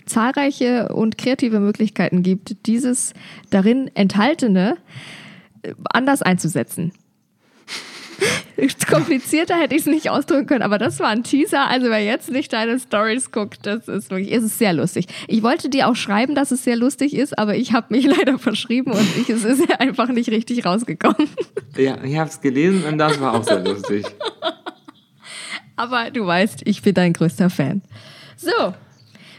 zahlreiche 0.05 0.91
und 0.91 1.17
kreative 1.17 1.59
Möglichkeiten 1.59 2.23
gibt, 2.23 2.67
dieses 2.67 3.15
darin 3.49 3.91
enthaltene 3.95 4.77
äh, 5.63 5.73
anders 5.91 6.21
einzusetzen. 6.21 6.93
Komplizierter 8.89 9.55
hätte 9.57 9.75
ich 9.75 9.83
es 9.83 9.87
nicht 9.87 10.11
ausdrücken 10.11 10.47
können, 10.47 10.63
aber 10.63 10.79
das 10.79 10.99
war 11.01 11.09
ein 11.09 11.23
Teaser. 11.23 11.69
Also 11.69 11.89
wer 11.89 12.03
jetzt 12.03 12.31
nicht 12.31 12.53
deine 12.53 12.79
Stories 12.79 13.31
guckt, 13.31 13.61
das 13.65 13.89
ist 13.89 14.11
wirklich, 14.11 14.33
es 14.33 14.45
ist 14.45 14.59
sehr 14.59 14.73
lustig. 14.73 15.07
Ich 15.27 15.43
wollte 15.43 15.69
dir 15.69 15.89
auch 15.89 15.97
schreiben, 15.97 16.35
dass 16.35 16.51
es 16.51 16.65
sehr 16.65 16.77
lustig 16.77 17.15
ist, 17.15 17.39
aber 17.39 17.57
ich 17.57 17.73
habe 17.73 17.87
mich 17.91 18.07
leider 18.19 18.39
verschrieben 18.39 18.93
und 18.93 19.07
ich, 19.17 19.29
es 19.29 19.45
ist 19.45 19.81
einfach 19.81 20.09
nicht 20.09 20.31
richtig 20.31 20.65
rausgekommen. 20.65 21.29
Ja, 21.77 21.97
ich 22.03 22.19
habe 22.19 22.29
es 22.29 22.41
gelesen 22.41 22.83
und 22.85 22.99
das 22.99 23.21
war 23.21 23.35
auch 23.35 23.45
sehr 23.45 23.61
lustig. 23.61 24.05
Aber 25.77 26.11
du 26.11 26.27
weißt, 26.27 26.63
ich 26.65 26.83
bin 26.83 26.93
dein 26.93 27.13
größter 27.13 27.51
Fan. 27.51 27.83
So. 28.37 28.75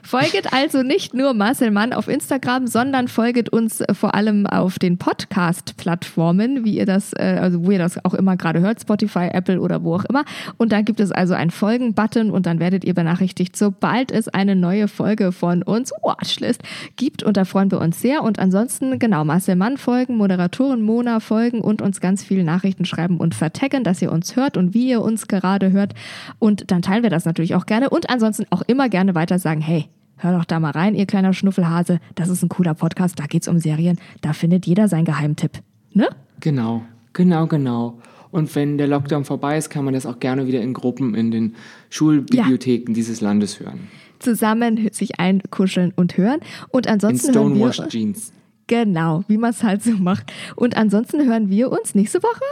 Folget 0.10 0.52
also 0.52 0.82
nicht 0.82 1.14
nur 1.14 1.36
Marcel 1.36 1.70
Mann 1.70 1.94
auf 1.94 2.08
Instagram, 2.08 2.66
sondern 2.66 3.08
folget 3.08 3.50
uns 3.50 3.80
äh, 3.82 3.94
vor 3.94 4.16
allem 4.16 4.48
auf 4.48 4.80
den 4.80 4.98
Podcast-Plattformen, 4.98 6.66
wie 6.66 6.80
ihr 6.80 6.88
das, 6.88 7.14
äh, 7.14 7.38
also 7.40 7.64
wo 7.64 7.70
ihr 7.70 7.78
das 7.78 8.04
auch 8.04 8.16
immer 8.16 8.36
gerade 8.36 8.60
hört, 8.60 8.82
Spotify, 8.82 9.30
Apple 9.32 9.62
oder 9.62 9.84
wo 9.84 9.94
auch 9.94 10.06
immer. 10.06 10.26
Und 10.58 10.72
da 10.72 10.82
gibt 10.82 11.00
es 11.00 11.12
also 11.12 11.36
einen 11.36 11.52
Folgen-Button 11.52 12.32
und 12.32 12.48
dann 12.48 12.60
werdet 12.60 12.86
ihr 12.86 12.96
benachrichtigt, 12.96 13.56
sobald 13.56 14.12
es 14.12 14.28
eine 14.28 14.56
neue 14.56 14.88
Folge 14.88 15.32
von 15.32 15.62
uns 15.62 15.92
Watchlist 16.02 16.64
gibt. 16.96 17.22
Und 17.22 17.38
da 17.38 17.46
freuen 17.46 17.70
wir 17.70 17.80
uns 17.80 18.02
sehr. 18.02 18.24
Und 18.24 18.40
ansonsten, 18.40 18.98
genau, 18.98 19.24
Marcel 19.26 19.58
Mann 19.58 19.78
folgen, 19.78 20.18
Moderatorin 20.18 20.82
Mona 20.82 21.20
folgen 21.20 21.62
und 21.62 21.84
uns 21.84 22.02
ganz 22.02 22.24
viele 22.24 22.44
Nachrichten 22.44 22.86
schreiben 22.86 23.18
und 23.18 23.36
vertaggen, 23.36 23.84
dass 23.84 24.02
ihr 24.02 24.12
uns 24.12 24.36
hört 24.36 24.58
und 24.58 24.74
wie 24.74 24.90
ihr 24.90 25.04
uns 25.04 25.28
gerade 25.28 25.72
hört. 25.72 25.94
Und 26.40 26.72
dann 26.72 26.82
teilen 26.82 27.04
wir 27.04 27.12
das 27.12 27.26
natürlich 27.26 27.54
auch 27.54 27.68
gerne. 27.68 27.92
Und 27.92 28.10
ansonsten 28.10 28.48
auch 28.50 28.64
immer 28.66 28.90
gerne 28.90 29.14
weiter 29.14 29.38
sagen, 29.38 29.62
hey, 29.62 29.88
Hör 30.22 30.38
doch 30.38 30.44
da 30.46 30.60
mal 30.60 30.72
rein, 30.72 30.96
ihr 30.96 31.06
kleiner 31.06 31.32
Schnuffelhase. 31.34 32.00
Das 32.16 32.28
ist 32.28 32.44
ein 32.44 32.50
cooler 32.50 32.74
Podcast, 32.74 33.18
da 33.20 33.26
geht's 33.26 33.48
um 33.48 33.58
Serien. 33.60 33.98
Da 34.22 34.34
findet 34.34 34.66
jeder 34.68 34.90
seinen 34.90 35.06
Geheimtipp. 35.06 35.60
Ne? 35.94 36.10
Genau, 36.42 36.84
genau, 37.14 37.48
genau. 37.48 38.00
Und 38.30 38.54
wenn 38.54 38.78
der 38.78 38.88
Lockdown 38.88 39.24
vorbei 39.24 39.58
ist, 39.58 39.70
kann 39.70 39.86
man 39.86 39.94
das 39.94 40.06
auch 40.06 40.20
gerne 40.20 40.46
wieder 40.46 40.62
in 40.62 40.74
Gruppen 40.74 41.16
in 41.16 41.32
den 41.32 41.56
Schulbibliotheken 41.90 42.94
dieses 42.94 43.22
Landes 43.22 43.60
hören. 43.62 43.88
Zusammen 44.20 44.90
sich 44.92 45.20
einkuscheln 45.22 45.94
und 45.96 46.18
hören. 46.18 46.42
Und 46.70 46.86
In 46.86 46.92
ansonsten 46.94 47.34
hören 47.34 47.56
wir. 47.58 47.72
Stonewashed 47.72 47.90
Jeans. 47.90 48.34
Genau, 48.68 49.24
wie 49.30 49.38
man 49.38 49.52
es 49.52 49.64
halt 49.64 49.82
so 49.82 49.92
macht. 49.92 50.32
Und 50.58 50.76
ansonsten 50.76 51.26
hören 51.26 51.50
wir 51.50 51.72
uns 51.72 51.96
nächste 51.96 52.22
Woche. 52.22 52.44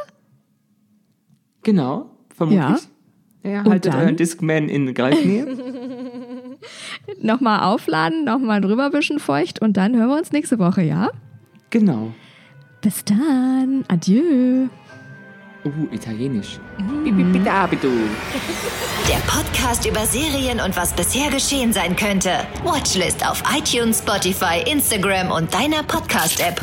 Genau, 1.63 2.09
vermutlich. 2.33 2.61
Ja. 2.61 2.79
Ja, 3.43 3.61
Und 3.61 3.69
haltet 3.69 3.93
dann? 3.93 4.01
euren 4.01 4.15
Discman 4.17 4.67
in 4.67 4.93
Greifnähe. 4.93 5.45
Nochmal 7.21 7.63
aufladen, 7.63 8.23
nochmal 8.23 8.61
drüber 8.61 8.93
wischen 8.93 9.19
feucht 9.19 9.61
und 9.61 9.77
dann 9.77 9.95
hören 9.95 10.09
wir 10.09 10.17
uns 10.17 10.31
nächste 10.31 10.59
Woche, 10.59 10.83
ja? 10.83 11.09
genau. 11.69 12.13
Bis 12.81 13.03
dann. 13.03 13.83
Adieu. 13.87 14.67
Uh, 15.65 15.87
italienisch. 15.91 16.59
Mhm. 16.77 17.43
Der 17.43 19.17
Podcast 19.25 19.85
über 19.85 20.05
Serien 20.05 20.59
und 20.61 20.77
was 20.77 20.93
bisher 20.93 21.29
geschehen 21.29 21.73
sein 21.73 21.95
könnte. 21.95 22.31
Watchlist 22.63 23.27
auf 23.27 23.43
iTunes, 23.57 23.99
Spotify, 23.99 24.63
Instagram 24.69 25.31
und 25.31 25.53
deiner 25.53 25.83
Podcast-App. 25.83 26.61